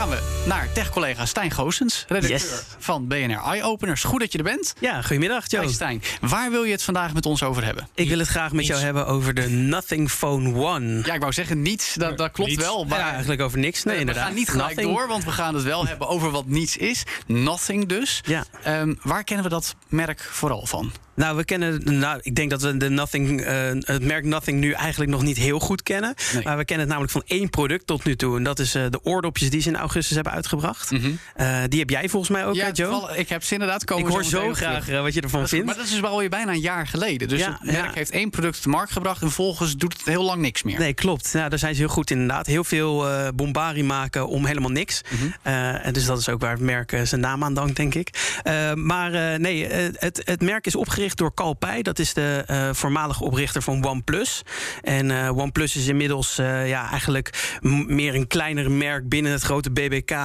Gaan 0.00 0.08
we 0.08 0.42
naar 0.46 0.68
tech-collega 0.72 1.26
Stijn 1.26 1.50
Goosens, 1.50 2.04
redacteur 2.08 2.38
Yes. 2.38 2.62
van 2.78 3.06
BNR 3.08 3.42
Eye 3.44 3.62
Openers. 3.62 4.04
Goed 4.04 4.20
dat 4.20 4.32
je 4.32 4.38
er 4.38 4.44
bent. 4.44 4.74
Ja, 4.78 5.00
goedemiddag 5.02 5.44
Joe. 5.50 5.60
Hey 5.64 5.72
Stijn, 5.72 6.02
waar 6.20 6.50
wil 6.50 6.64
je 6.64 6.72
het 6.72 6.82
vandaag 6.82 7.14
met 7.14 7.26
ons 7.26 7.42
over 7.42 7.64
hebben? 7.64 7.88
Ik 7.94 8.08
wil 8.08 8.18
het 8.18 8.28
graag 8.28 8.52
met 8.52 8.66
jou 8.66 8.80
hebben 8.80 9.06
over 9.06 9.34
de 9.34 9.48
Nothing 9.48 10.10
Phone 10.10 10.54
One. 10.54 11.02
Ja, 11.04 11.14
ik 11.14 11.20
wou 11.20 11.32
zeggen 11.32 11.62
niets, 11.62 11.94
dat, 11.94 12.18
dat 12.18 12.30
klopt 12.30 12.50
Niets. 12.50 12.62
wel. 12.62 12.84
Maar 12.84 12.98
Ja, 12.98 13.10
eigenlijk 13.10 13.40
over 13.40 13.58
niks. 13.58 13.82
Nee, 13.84 13.94
we 13.94 14.00
inderdaad. 14.00 14.24
gaan 14.24 14.34
niet 14.34 14.48
gelijk 14.48 14.68
Nothing. 14.76 14.96
door, 14.96 15.08
want 15.08 15.24
we 15.24 15.30
gaan 15.32 15.54
het 15.54 15.64
wel 15.64 15.86
hebben 15.86 16.08
over 16.08 16.30
wat 16.30 16.46
niets 16.46 16.76
is. 16.76 17.02
Nothing 17.26 17.88
dus. 17.88 18.20
Ja. 18.26 18.44
Ehm, 18.62 18.94
waar 19.02 19.24
kennen 19.24 19.44
we 19.44 19.50
dat 19.50 19.74
merk 19.88 20.20
vooral 20.30 20.66
van? 20.66 20.92
Nou, 21.20 21.36
we 21.36 21.44
kennen, 21.44 21.98
nou, 21.98 22.18
ik 22.22 22.34
denk 22.34 22.50
dat 22.50 22.62
we 22.62 22.76
de 22.76 22.88
Nothing, 22.88 23.40
eh, 23.40 23.70
het 23.80 24.02
merk 24.04 24.24
Nothing 24.24 24.58
nu 24.60 24.72
eigenlijk 24.72 25.10
nog 25.10 25.22
niet 25.22 25.36
heel 25.36 25.58
goed 25.58 25.82
kennen. 25.82 26.14
Nee. 26.34 26.42
Maar 26.44 26.56
we 26.56 26.64
kennen 26.64 26.86
het 26.86 26.96
namelijk 26.96 27.12
van 27.12 27.36
één 27.38 27.50
product 27.50 27.86
tot 27.86 28.04
nu 28.04 28.16
toe. 28.16 28.36
En 28.36 28.42
dat 28.42 28.58
is 28.58 28.74
eh, 28.74 28.82
de 28.90 29.04
oordopjes 29.04 29.50
die 29.50 29.60
ze 29.60 29.68
in 29.68 29.76
augustus 29.76 30.14
hebben 30.14 30.32
uitgebracht. 30.32 30.90
Eh, 31.34 31.58
die 31.68 31.78
heb 31.78 31.90
jij 31.90 32.08
volgens 32.08 32.30
mij 32.32 32.46
ook, 32.46 32.56
hè, 32.56 32.62
Joe? 32.72 32.72
toevallig- 32.72 33.16
ik 33.16 33.28
heb 33.28 33.42
ze 33.44 33.52
inderdaad 33.52 33.84
komen. 33.84 34.06
ik 34.06 34.12
hoor 34.12 34.24
zo 34.24 34.52
graag 34.52 34.86
wat 34.86 35.14
je 35.14 35.20
ervan 35.20 35.40
Dat 35.40 35.48
is- 35.48 35.54
vindt. 35.54 35.66
maar 35.66 35.76
dat 35.76 35.84
is 35.84 36.00
wel 36.00 36.10
alweer 36.10 36.28
bijna 36.28 36.52
een 36.52 36.60
jaar 36.60 36.86
geleden. 36.86 37.28
Dus 37.28 37.40
Ja, 37.40 37.50
het 37.60 37.72
merk 37.72 37.86
ja. 37.86 37.92
heeft 37.94 38.10
één 38.10 38.30
product 38.30 38.56
op 38.56 38.62
de 38.62 38.68
markt 38.68 38.92
gebracht 38.92 39.20
en 39.20 39.26
vervolgens 39.26 39.76
doet 39.76 39.92
het 39.92 40.06
heel 40.06 40.24
lang 40.24 40.40
niks 40.40 40.62
meer. 40.62 40.78
Nee, 40.78 40.94
klopt. 40.94 41.30
Ja, 41.32 41.48
daar 41.48 41.58
zijn 41.58 41.74
ze 41.74 41.80
heel 41.80 41.90
goed 41.90 42.10
inderdaad. 42.10 42.46
Heel 42.46 42.64
veel 42.64 43.06
bombarie 43.34 43.84
maken 43.84 44.28
om 44.28 44.44
helemaal 44.46 44.70
niks. 44.70 45.00
Mhm. 45.10 45.52
En 45.82 45.92
dus 45.92 46.04
dat 46.04 46.18
is 46.18 46.28
ook 46.28 46.40
waar 46.40 46.50
het 46.52 46.60
merk 46.60 47.00
zijn 47.04 47.20
naam 47.20 47.44
aan 47.44 47.54
dankt, 47.54 47.76
denk 47.76 47.94
ik. 47.94 48.38
Maar 48.74 49.40
nee, 49.40 49.66
het, 49.66 50.22
het 50.24 50.40
merk 50.42 50.66
is 50.66 50.74
opgericht 50.76 51.09
door 51.16 51.34
Carl 51.34 51.54
Pei. 51.54 51.82
Dat 51.82 51.98
is 51.98 52.14
de 52.14 52.42
eh, 52.46 52.68
voormalige 52.72 53.24
oprichter 53.24 53.62
van 53.62 53.84
OnePlus. 53.84 54.42
En 54.82 55.10
eh, 55.10 55.36
OnePlus 55.36 55.76
is 55.76 55.86
inmiddels 55.86 56.38
eh, 56.38 56.68
ja, 56.68 56.90
eigenlijk 56.90 57.58
meer 57.86 58.14
een 58.14 58.26
kleiner 58.26 58.70
merk 58.70 59.08
binnen 59.08 59.32
het 59.32 59.42
grote 59.42 59.70
BBK. 59.70 60.18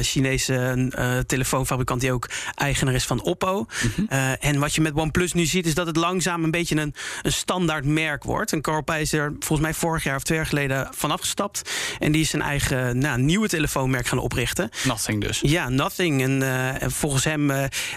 Chinese 0.00 1.22
telefoonfabrikant 1.26 2.00
die 2.00 2.12
ook 2.12 2.30
eigenaar 2.54 2.94
is 2.94 3.04
van 3.04 3.22
Oppo. 3.22 3.66
Eh, 4.08 4.44
en 4.44 4.58
wat 4.58 4.74
je 4.74 4.80
met 4.80 4.94
OnePlus 4.94 5.32
nu 5.32 5.44
ziet 5.44 5.66
is 5.66 5.74
dat 5.74 5.86
het 5.86 5.96
langzaam 5.96 6.44
een 6.44 6.50
beetje 6.50 6.76
een, 6.76 6.94
een 7.22 7.32
standaard 7.32 7.84
merk 7.84 8.24
wordt. 8.24 8.52
En 8.52 8.60
Carl 8.60 8.82
Pei 8.82 9.00
is 9.00 9.12
er 9.12 9.32
volgens 9.38 9.60
mij 9.60 9.74
vorig 9.74 10.04
jaar 10.04 10.16
of 10.16 10.22
twee 10.22 10.38
jaar 10.38 10.46
geleden 10.46 10.88
van 10.90 11.10
afgestapt. 11.10 11.70
En 11.98 12.12
die 12.12 12.20
is 12.20 12.30
zijn 12.30 12.42
eigen 12.42 12.98
nou, 12.98 13.20
nieuwe 13.20 13.48
telefoonmerk 13.48 14.06
gaan 14.06 14.18
oprichten. 14.18 14.70
Nothing 14.84 15.24
dus. 15.26 15.40
Ja, 15.42 15.68
Nothing. 15.68 16.22
En, 16.22 16.42
en 16.80 16.90
volgens 16.90 17.24
hem 17.24 17.50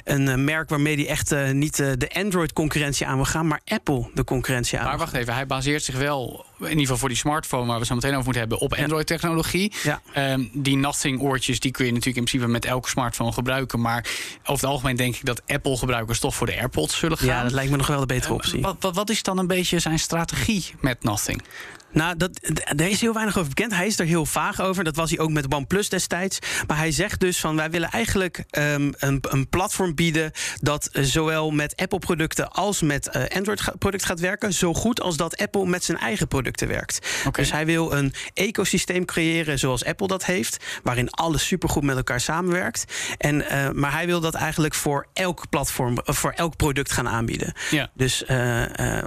een 0.04 0.44
merk 0.44 0.70
waarmee 0.70 0.96
hij 0.96 1.08
echt 1.08 1.54
niet 1.54 1.76
de 1.76 2.08
Android-concurrentie 2.24 3.06
aan 3.08 3.16
wil 3.16 3.26
gaan, 3.26 3.48
maar 3.48 3.62
Apple 3.66 4.10
de 4.14 4.24
concurrentie 4.24 4.80
aan. 4.80 4.86
Maar 4.86 4.98
wacht 4.98 5.14
even, 5.14 5.34
hij 5.34 5.46
baseert 5.46 5.84
zich 5.84 5.98
wel, 5.98 6.46
in 6.60 6.66
ieder 6.66 6.80
geval 6.80 6.98
voor 6.98 7.10
die 7.10 7.18
smartphone 7.18 7.66
waar 7.68 7.80
we 7.80 7.86
zo 7.86 7.94
meteen 7.96 8.12
over 8.12 8.24
moeten 8.24 8.42
hebben, 8.42 8.60
op 8.60 8.74
Android-technologie. 8.74 9.74
Ja. 9.84 10.02
Ehm, 10.14 10.44
die 10.54 10.78
Nothing-oortjes 10.78 11.60
die 11.60 11.72
kun 11.72 11.86
je 11.86 11.92
natuurlijk 11.92 12.18
in 12.18 12.24
principe 12.24 12.52
met 12.52 12.66
elke 12.66 12.90
smartphone 12.90 13.32
gebruiken. 13.32 13.82
Maar 13.82 14.06
over 14.42 14.54
het 14.54 14.64
algemeen 14.64 14.96
denk 14.96 15.16
ik 15.16 15.26
dat 15.26 15.42
Apple-gebruikers 15.48 16.20
toch 16.20 16.36
voor 16.36 16.48
de 16.48 16.58
AirPods 16.58 16.98
zullen 16.98 17.18
gaan. 17.18 17.28
Ja, 17.28 17.44
dat 17.44 17.52
lijkt 17.52 17.72
me 17.72 17.78
nog 17.78 17.88
wel 17.88 18.00
de 18.00 18.06
betere 18.06 18.26
Ehm, 18.28 18.36
optie. 18.36 18.62
Wat, 18.62 18.76
wat, 18.80 18.96
wat 18.96 19.10
is 19.10 19.24
dan 19.24 19.38
een 19.38 19.48
beetje 19.48 19.80
zijn 19.80 20.00
strategie 20.00 20.66
met 20.80 21.04
Nothing? 21.04 21.42
Nou, 21.91 22.17
dat, 22.17 22.34
d- 22.34 22.69
er 22.82 22.88
is 22.88 23.02
heel 23.02 23.13
weinig 23.13 23.38
over 23.38 23.50
bekend. 23.50 23.73
Hij 23.76 23.88
is 23.88 24.00
er 24.00 24.06
heel 24.06 24.26
vaag 24.26 24.62
over. 24.62 24.84
Dat 24.84 24.95
was 24.95 25.10
hij 25.10 25.19
ook 25.19 25.30
met 25.30 25.54
OnePlus 25.54 25.89
destijds. 25.89 26.39
Maar 26.67 26.78
hij 26.78 26.91
zegt 26.91 27.19
dus 27.19 27.39
van 27.39 27.56
wij 27.56 27.69
willen 27.69 27.89
eigenlijk 27.89 28.43
ehm, 28.50 28.91
een, 28.97 29.23
een 29.30 29.50
platform 29.50 29.95
bieden 29.95 30.32
dat 30.62 30.86
eh, 30.86 31.04
zowel 31.04 31.52
met 31.52 31.76
Apple-producten 31.76 32.52
als 32.52 32.82
met 32.82 33.08
eh, 33.10 33.36
Android-producten 33.38 34.08
gaat 34.08 34.19
werken. 34.19 34.54
Zo 34.54 34.73
goed 34.73 35.02
als 35.02 35.17
dat 35.17 35.38
Apple 35.38 35.65
met 35.65 35.84
zijn 35.84 35.97
eigen 35.97 36.28
producten 36.28 36.67
werkt. 36.67 37.08
Dus 37.32 37.52
hij 37.52 37.65
wil 37.65 37.93
een 37.93 38.13
ecosysteem 38.34 39.06
creëren 39.06 39.60
zoals 39.60 39.86
Apple 39.86 40.08
dat 40.08 40.26
heeft, 40.26 40.63
waarin 40.84 41.10
alles 41.10 41.47
supergoed 41.47 41.84
met 41.84 41.95
elkaar 41.97 42.19
samenwerkt. 42.21 42.86
En, 43.17 43.50
eh, 43.50 43.69
maar 43.69 43.91
hij 43.91 44.06
wil 44.06 44.19
dat 44.19 44.34
eigenlijk 44.34 44.73
voor 44.73 45.08
elk 45.13 45.50
platform, 45.50 45.97
voor 46.04 46.32
elk 46.32 46.56
product 46.56 46.91
gaan 46.91 47.08
aanbieden. 47.10 47.54
Ja. 47.69 47.89
Dus 47.93 48.23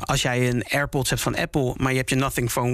als 0.00 0.22
jij 0.22 0.48
een 0.48 0.64
AirPods 0.68 1.10
hebt 1.10 1.22
van 1.22 1.36
Apple, 1.36 1.74
maar 1.76 1.90
je 1.90 1.96
hebt 1.98 2.10
je 2.10 2.16
Nothing 2.16 2.50
Phone 2.50 2.69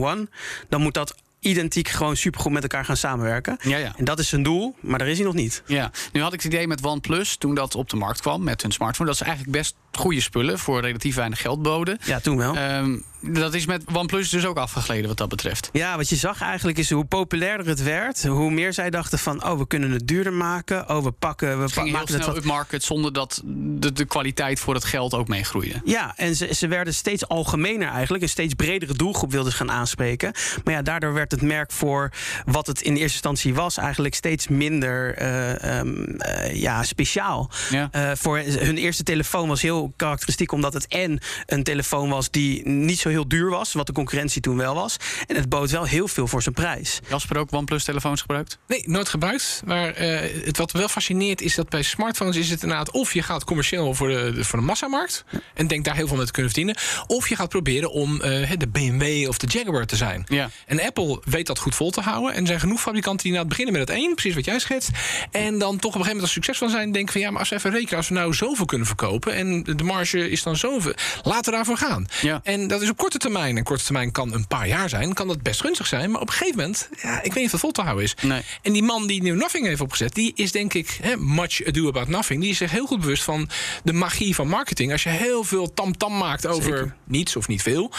Dan 0.68 0.80
moet 0.80 0.94
dat 0.94 1.14
identiek 1.40 1.88
gewoon 1.88 2.16
supergoed 2.16 2.52
met 2.52 2.62
elkaar 2.62 2.85
gaan 2.85 2.96
samenwerken. 2.96 3.56
Ja, 3.61 3.76
ja. 3.76 3.92
En 3.96 4.04
dat 4.04 4.18
is 4.18 4.28
zijn 4.28 4.42
doel, 4.42 4.74
maar 4.80 4.98
daar 4.98 5.09
is 5.09 5.16
hij 5.16 5.26
nog 5.26 5.35
niet. 5.35 5.62
Ja, 5.66 5.90
nu 6.12 6.22
had 6.22 6.32
ik 6.32 6.42
het 6.42 6.52
idee 6.52 6.66
met 6.66 6.85
OnePlus 6.85 7.37
toen 7.37 7.54
dat 7.54 7.74
op 7.74 7.90
de 7.90 7.96
markt 7.96 8.20
kwam 8.20 8.42
met 8.42 8.62
hun 8.62 8.72
smartphone. 8.72 9.09
Dat 9.09 9.18
ze 9.18 9.24
eigenlijk 9.24 9.56
best 9.56 9.74
goede 9.92 10.20
spullen 10.20 10.59
voor 10.59 10.80
relatief 10.80 11.14
weinig 11.14 11.40
geld 11.40 11.62
boden. 11.62 11.98
Ja, 12.04 12.20
toen 12.20 12.37
wel. 12.37 12.56
Ehm, 12.56 12.98
dat 13.20 13.55
is 13.55 13.66
met 13.66 13.83
OnePlus 13.92 14.29
dus 14.29 14.46
ook 14.46 14.57
afgegleden 14.57 15.09
wat 15.09 15.16
dat 15.16 15.29
betreft. 15.29 15.68
Ja, 15.72 15.96
wat 15.96 16.09
je 16.09 16.16
zag 16.16 16.40
eigenlijk 16.40 16.79
is 16.79 16.90
hoe 16.90 17.05
populairder 17.05 17.66
het 17.66 17.83
werd, 17.83 18.24
hoe 18.24 18.50
meer 18.50 18.72
zij 18.72 18.90
dachten 18.90 19.18
van, 19.18 19.44
oh, 19.44 19.59
we 19.59 19.66
kunnen 19.66 19.90
het 19.90 20.09
duurder 20.09 20.33
maken. 20.33 20.88
Oh, 20.90 21.05
we 21.05 21.11
pakken, 21.11 21.57
we 21.57 21.62
Het 21.62 21.72
ging 21.72 21.85
heel 21.85 21.94
maken 21.94 22.14
het 22.14 22.22
snel 22.22 22.35
wat 22.35 22.44
upmarket 22.44 22.85
zonder 22.85 23.12
dat 23.12 23.42
de, 23.44 23.92
de 23.92 24.05
kwaliteit 24.05 24.61
voor 24.61 24.74
het 24.74 24.85
geld 24.85 25.14
ook 25.14 25.29
meegroeide. 25.29 25.81
Ja, 25.85 26.12
en 26.16 26.37
ze, 26.37 26.55
ze 26.55 26.68
werden 26.68 26.94
steeds 26.94 27.29
algemener 27.29 27.88
eigenlijk. 27.88 28.22
Een 28.22 28.29
steeds 28.29 28.55
bredere 28.55 28.94
doelgroep 28.94 29.31
wilden 29.31 29.52
ze 29.52 29.59
gaan 29.59 29.70
aanspreken. 29.70 30.33
Maar 30.64 30.74
ja, 30.74 30.83
daardoor 30.83 31.12
werd 31.12 31.31
het 31.31 31.42
merk 31.42 31.72
voor 31.72 32.12
wat 32.44 32.66
het 32.66 32.81
in 32.81 32.92
eerste 32.92 33.12
instantie 33.12 33.55
was... 33.55 33.76
eigenlijk 33.76 34.14
steeds 34.14 34.48
minder 34.48 35.14
eh, 35.14 35.79
ehm, 35.79 36.05
eh, 36.05 36.55
ja, 36.55 36.83
speciaal. 36.83 37.50
Ja. 37.70 37.88
Eh, 37.90 38.11
voor 38.14 38.38
hun 38.38 38.76
eerste 38.76 39.02
telefoon 39.02 39.48
was 39.48 39.62
heel 39.62 39.92
karakteristiek... 39.96 40.52
omdat 40.52 40.72
het 40.72 40.87
en 40.87 41.20
een 41.46 41.62
telefoon 41.62 42.09
was 42.09 42.31
die 42.31 42.68
niet 42.68 42.98
zo 42.98 43.09
heel 43.09 43.15
heel 43.16 43.29
duur 43.29 43.50
was, 43.50 43.72
wat 43.72 43.87
de 43.87 43.92
concurrentie 43.92 44.40
toen 44.40 44.57
wel 44.57 44.74
was. 44.74 44.96
En 45.26 45.37
het 45.37 45.48
bood 45.48 45.70
wel 45.70 45.85
heel 45.85 46.09
veel 46.09 46.26
voor 46.26 46.42
zijn 46.42 46.55
prijs. 46.55 47.00
Jasper 47.09 47.37
ook 47.38 47.52
OnePlus-telefoons 47.52 48.20
gebruikt? 48.20 48.59
Nee, 48.66 48.83
nooit 48.87 49.09
gebruikt. 49.09 49.62
Maar 49.64 49.88
eh, 49.88 50.44
het 50.44 50.57
wat 50.57 50.72
wel 50.72 50.88
fascineert 50.88 51.40
is 51.40 51.55
dat 51.55 51.68
bij 51.68 51.83
smartphones 51.83 52.37
is 52.37 52.50
het 52.50 52.62
inderdaad... 52.62 52.90
of 52.90 53.14
je 53.14 53.22
gaat 53.22 53.44
commercieel 53.44 53.94
voor 53.94 54.09
de, 54.09 54.33
de- 54.35 54.44
voor 54.44 54.59
de 54.59 54.64
massamarkt... 54.64 55.24
en 55.55 55.66
denkt 55.66 55.85
daar 55.85 55.94
heel 55.96 56.07
veel 56.07 56.16
mee 56.16 56.26
te 56.26 56.33
kunnen 56.33 56.52
verdienen... 56.52 56.83
of 57.07 57.29
je 57.29 57.37
gaat 57.37 57.48
proberen 57.48 57.90
om 57.90 58.20
eh, 58.20 58.50
de 58.57 58.68
BMW 58.68 59.29
of 59.29 59.38
de 59.38 59.46
Jaguar 59.46 59.87
te 59.87 59.96
zijn. 59.96 60.24
Ja. 60.29 60.50
En 60.66 60.83
Apple 60.83 61.20
weet 61.24 61.46
dat 61.46 61.59
goed 61.59 61.74
vol 61.74 61.90
te 61.90 62.00
houden. 62.00 62.35
En 62.35 62.40
er 62.40 62.46
zijn 62.46 62.61
genoeg 62.61 62.81
fabrikanten 62.81 63.22
die 63.22 63.26
inderdaad 63.26 63.48
beginnen 63.48 63.79
met 63.79 63.88
het 63.88 63.98
één... 63.98 64.14
precies 64.14 64.35
wat 64.35 64.44
jij 64.44 64.59
schetst. 64.59 64.90
En 65.31 65.59
dan 65.59 65.79
toch 65.79 65.94
op 65.94 66.00
een 66.00 66.05
gegeven 66.05 66.07
moment 66.07 66.22
als 66.22 66.33
succesvol 66.33 66.68
zijn... 66.68 66.92
denken 66.92 67.12
van 67.12 67.20
ja, 67.20 67.31
maar 67.31 67.40
als 67.40 67.48
we 67.48 67.55
even 67.55 67.70
rekenen... 67.70 67.96
als 67.96 68.09
we 68.09 68.14
nou 68.14 68.35
zoveel 68.35 68.64
kunnen 68.64 68.87
verkopen... 68.87 69.35
en 69.35 69.62
de 69.62 69.85
marge 69.85 70.31
is 70.31 70.42
dan 70.42 70.57
zoveel... 70.57 70.94
laten 71.22 71.44
we 71.44 71.57
daarvoor 71.57 71.76
gaan. 71.76 72.07
Ja. 72.22 72.40
En 72.42 72.68
dat 72.68 72.83
is 72.83 72.90
op 72.90 72.95
korte 72.96 73.18
termijn. 73.18 73.56
En 73.56 73.64
korte 73.64 73.85
termijn 73.85 74.12
kan 74.12 74.32
een 74.32 74.46
paar 74.46 74.68
jaar 74.68 74.88
zijn. 74.88 75.12
Kan 75.14 75.28
dat 75.28 75.42
best 75.42 75.61
gunstig 75.61 75.87
zijn. 75.87 76.11
Maar 76.11 76.20
op 76.20 76.28
een 76.28 76.32
gegeven 76.35 76.56
moment... 76.61 76.88
Ja, 77.02 77.16
ik 77.16 77.22
weet 77.22 77.35
niet 77.35 77.44
of 77.44 77.50
dat 77.50 77.61
vol 77.61 77.70
te 77.70 77.82
houden 77.82 78.04
is. 78.04 78.14
Nee. 78.22 78.42
En 78.62 78.72
die 78.72 78.82
man 78.82 79.06
die 79.06 79.22
New 79.22 79.37
Nothing 79.37 79.66
heeft 79.66 79.80
opgezet... 79.80 80.14
die 80.14 80.32
is 80.35 80.52
denk 80.52 80.74
ik, 80.74 80.98
hè, 81.02 81.16
much 81.16 81.66
ado 81.66 81.88
about 81.88 82.09
nothing... 82.09 82.40
die 82.40 82.50
is 82.50 82.56
zich 82.56 82.70
heel 82.70 82.87
goed 82.87 83.00
bewust 83.00 83.22
van 83.22 83.48
de 83.85 83.92
magie 83.92 84.35
van 84.35 84.48
marketing. 84.48 84.92
Als 84.92 85.02
je 85.02 85.09
heel 85.09 85.44
veel 85.44 85.74
tamtam 85.74 86.16
maakt 86.16 86.46
over 86.46 86.94
niets 87.04 87.37
of 87.37 87.48
niet 87.48 87.62
veel... 87.62 87.90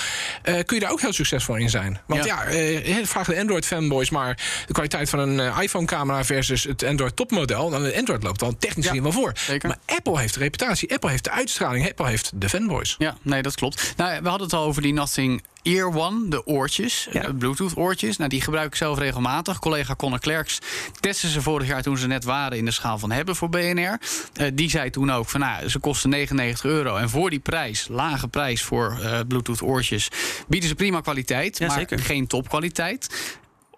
eh, 0.43 0.53
kun 0.65 0.75
je 0.75 0.81
daar 0.81 0.91
ook 0.91 1.01
heel 1.01 1.13
succesvol 1.13 1.55
in 1.55 1.69
zijn. 1.69 1.99
Want 2.07 2.25
Ja. 2.25 2.43
ja, 2.43 2.51
eh, 2.51 3.05
vraag 3.05 3.27
de 3.27 3.39
Android-fanboys... 3.39 4.09
maar 4.09 4.63
de 4.67 4.73
kwaliteit 4.73 5.09
van 5.09 5.19
een 5.19 5.39
eh, 5.39 5.57
iPhone-camera 5.61 6.25
versus 6.25 6.63
het 6.63 6.83
Android-topmodel... 6.83 7.69
dan 7.69 7.83
de 7.83 7.97
Android 7.97 8.23
loopt 8.23 8.39
dan 8.39 8.57
technisch 8.57 8.85
Ja, 8.85 9.01
wel 9.01 9.11
voor. 9.11 9.31
zeker. 9.35 9.67
Maar 9.67 9.77
Apple 9.85 10.19
heeft 10.19 10.33
de 10.33 10.39
reputatie, 10.39 10.93
Apple 10.93 11.09
heeft 11.09 11.23
de 11.23 11.31
uitstraling... 11.31 11.87
Apple 11.89 12.07
heeft 12.07 12.31
de 12.35 12.49
fanboys. 12.49 12.95
Ja, 12.97 13.17
nee, 13.21 13.41
dat 13.41 13.55
klopt. 13.55 13.93
Nou, 13.97 14.21
we 14.21 14.27
hadden 14.29 14.47
het 14.47 14.55
al 14.55 14.63
over 14.63 14.81
die 14.81 14.86
Nothing 14.93 15.43
Ear 15.63 15.95
One, 15.95 16.27
de 16.29 16.45
oortjes, 16.45 17.07
Ja. 17.11 17.23
eh, 17.23 17.29
Bluetooth-oortjes. 17.37 18.17
Nou, 18.17 18.29
die 18.29 18.41
gebruik 18.41 18.67
ik 18.67 18.75
zelf 18.75 18.97
regelmatig. 18.97 19.59
Collega 19.59 19.95
Conor 19.95 20.19
Klerks 20.19 20.59
testte 20.99 21.29
ze 21.29 21.41
vorig 21.41 21.67
jaar 21.67 21.81
toen 21.81 21.97
ze 21.97 22.07
net 22.07 22.23
waren 22.23 22.57
in 22.57 22.65
de 22.65 22.71
schaal 22.71 22.97
van 22.99 23.11
hebben 23.11 23.35
voor 23.35 23.49
BNR. 23.49 23.99
Eh, 24.33 24.47
die 24.53 24.69
zei 24.69 24.89
toen 24.89 25.11
ook 25.11 25.29
van, 25.29 25.39
nou, 25.39 25.69
ze 25.69 25.79
kosten 25.79 26.09
99 26.09 26.65
euro. 26.65 26.95
En 26.95 27.09
voor 27.09 27.29
die 27.29 27.39
prijs, 27.39 27.87
lage 27.89 28.27
prijs 28.27 28.63
voor 28.63 28.99
eh, 29.01 29.19
Bluetooth-oortjes, 29.27 30.07
bieden 30.47 30.69
ze 30.69 30.75
prima 30.75 31.01
kwaliteit, 31.01 31.57
Ja, 31.57 31.67
maar 31.67 31.77
zeker. 31.77 31.99
geen 31.99 32.27
topkwaliteit. 32.27 33.09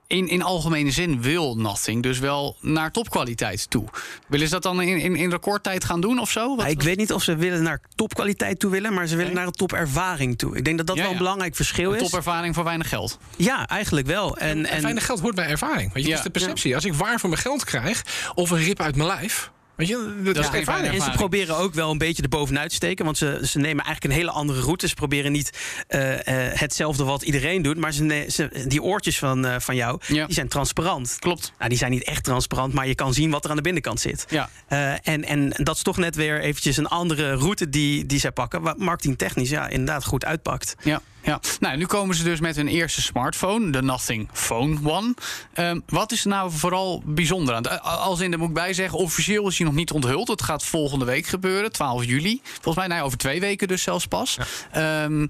In, 0.10 0.28
in 0.28 0.42
algemene 0.42 0.92
zin 0.92 1.22
wil 1.22 1.56
Nothing 1.56 2.04
dus 2.04 2.20
wel 2.20 2.58
naar 2.62 2.92
topkwaliteit 2.92 3.70
toe. 3.70 3.88
Willen 4.28 4.48
ze 4.48 4.54
dat 4.54 4.64
dan 4.64 4.82
in, 4.82 5.00
in, 5.00 5.16
in 5.16 5.30
recordtijd 5.30 5.84
gaan 5.84 6.02
doen 6.02 6.20
of 6.20 6.30
zo? 6.32 6.56
Wat- 6.56 6.66
ik 6.68 6.82
weet 6.82 6.98
niet 6.98 7.14
of 7.14 7.24
ze 7.24 7.36
willen 7.36 7.64
naar 7.64 7.82
topkwaliteit 7.96 8.60
toe 8.60 8.72
willen, 8.72 8.94
maar 8.94 9.08
ze 9.08 9.16
willen 9.16 9.26
Nee. 9.26 9.36
naar 9.38 9.46
een 9.48 9.52
topervaring 9.58 10.38
toe. 10.38 10.58
Ik 10.58 10.66
denk 10.66 10.78
dat 10.78 10.88
dat 10.88 10.96
Ja, 10.96 11.02
wel 11.02 11.12
een 11.12 11.18
ja. 11.18 11.24
belangrijk 11.24 11.56
verschil 11.56 11.94
is. 11.94 12.02
Topervaring 12.02 12.56
voor 12.56 12.64
weinig 12.64 12.90
geld. 12.90 13.18
Ja, 13.36 13.68
eigenlijk 13.68 14.08
wel. 14.08 14.38
En, 14.38 14.48
En 14.50 14.66
en, 14.66 14.82
weinig 14.82 15.06
geld 15.06 15.20
hoort 15.20 15.36
bij 15.36 15.48
ervaring. 15.48 15.94
Weet 15.94 16.04
je, 16.04 16.10
Ja. 16.10 16.16
is 16.18 16.24
de 16.24 16.30
perceptie. 16.30 16.76
Als 16.76 16.86
ik 16.86 16.94
waar 16.94 17.20
voor 17.20 17.30
mijn 17.30 17.42
geld 17.42 17.64
krijg... 17.64 18.04
of 18.36 18.50
een 18.50 18.64
rip 18.64 18.80
uit 18.82 18.96
mijn 18.96 19.08
lijf... 19.08 19.52
Weet 19.80 19.88
je, 19.88 20.22
dat, 20.24 20.36
is 20.36 20.42
is 20.42 20.48
geen 20.48 20.60
ervaring. 20.60 20.86
fijne 20.88 21.04
En 21.06 21.12
ze 21.12 21.18
proberen 21.18 21.58
ook 21.58 21.74
wel 21.74 21.92
een 21.92 21.98
beetje 21.98 22.24
erbovenuit 22.24 22.70
te 22.70 22.76
steken. 22.76 23.06
Want 23.06 23.18
ze, 23.18 23.40
ze 23.44 23.58
nemen 23.60 23.86
eigenlijk 23.86 24.04
een 24.04 24.20
hele 24.20 24.32
andere 24.32 24.60
route. 24.62 24.88
Ze 24.88 24.94
proberen 24.94 25.32
niet 25.32 25.58
eh, 25.88 26.14
eh, 26.50 26.60
hetzelfde 26.60 27.04
wat 27.04 27.22
iedereen 27.22 27.62
doet. 27.62 27.78
Maar 27.78 27.94
ze, 27.94 28.04
ne- 28.04 28.26
ze- 28.30 28.64
die 28.68 28.82
oortjes 28.84 29.20
van, 29.20 29.46
eh, 29.46 29.60
van 29.60 29.76
jou, 29.76 30.00
Ja. 30.08 30.26
die 30.26 30.34
zijn 30.34 30.48
transparant. 30.48 31.16
Klopt. 31.20 31.54
Nou, 31.58 31.70
die 31.70 31.78
zijn 31.78 31.92
niet 31.92 32.04
echt 32.04 32.24
transparant, 32.24 32.74
maar 32.74 32.88
je 32.88 32.96
kan 32.96 33.14
zien 33.14 33.30
wat 33.32 33.44
er 33.44 33.50
aan 33.50 33.56
de 33.56 33.62
binnenkant 33.62 34.00
zit. 34.00 34.26
Ja. 34.30 34.50
Eh, 34.68 34.92
en, 35.08 35.24
en 35.26 35.50
dat 35.56 35.76
is 35.76 35.82
toch 35.82 35.98
net 35.98 36.16
weer 36.16 36.42
eventjes 36.42 36.78
een 36.78 36.88
andere 36.88 37.34
route 37.34 37.70
die, 37.70 38.06
die 38.06 38.20
zij 38.20 38.32
pakken. 38.32 38.62
Wat 38.62 38.78
marketingtechnisch 38.78 39.50
ja, 39.50 39.68
inderdaad 39.68 40.06
goed 40.06 40.26
uitpakt. 40.26 40.76
Ja, 40.84 41.02
ja. 41.22 41.40
Nou, 41.60 41.78
nu 41.78 41.86
komen 41.86 42.16
ze 42.16 42.24
dus 42.24 42.40
met 42.40 42.56
hun 42.56 42.68
eerste 42.68 43.02
smartphone, 43.02 43.70
de 43.70 43.82
Nothing 43.82 44.30
Phone 44.34 44.78
One. 44.84 45.14
Ehm, 45.54 45.80
wat 45.88 46.12
is 46.12 46.22
er 46.24 46.30
nou 46.30 46.52
vooral 46.52 47.02
bijzonder 47.06 47.56
aan? 47.56 47.82
Als 47.82 48.20
in, 48.20 48.30
daar 48.30 48.40
moet 48.40 48.48
ik 48.48 48.54
bij 48.54 48.74
zeggen, 48.74 49.00
officieel 49.00 49.48
is 49.48 49.58
hij 49.58 49.68
nog 49.68 49.76
niet 49.76 49.92
onthuld. 49.92 50.28
Het 50.28 50.44
gaat 50.44 50.64
volgende 50.64 51.06
week 51.06 51.28
gebeuren, 51.28 51.72
12 51.72 52.06
juli. 52.06 52.42
Volgens 52.44 52.76
mij 52.76 52.88
nou, 52.88 53.06
over 53.06 53.18
twee 53.18 53.40
weken 53.40 53.68
dus 53.68 53.82
zelfs 53.84 54.06
pas. 54.06 54.38
Ehm, 54.72 55.28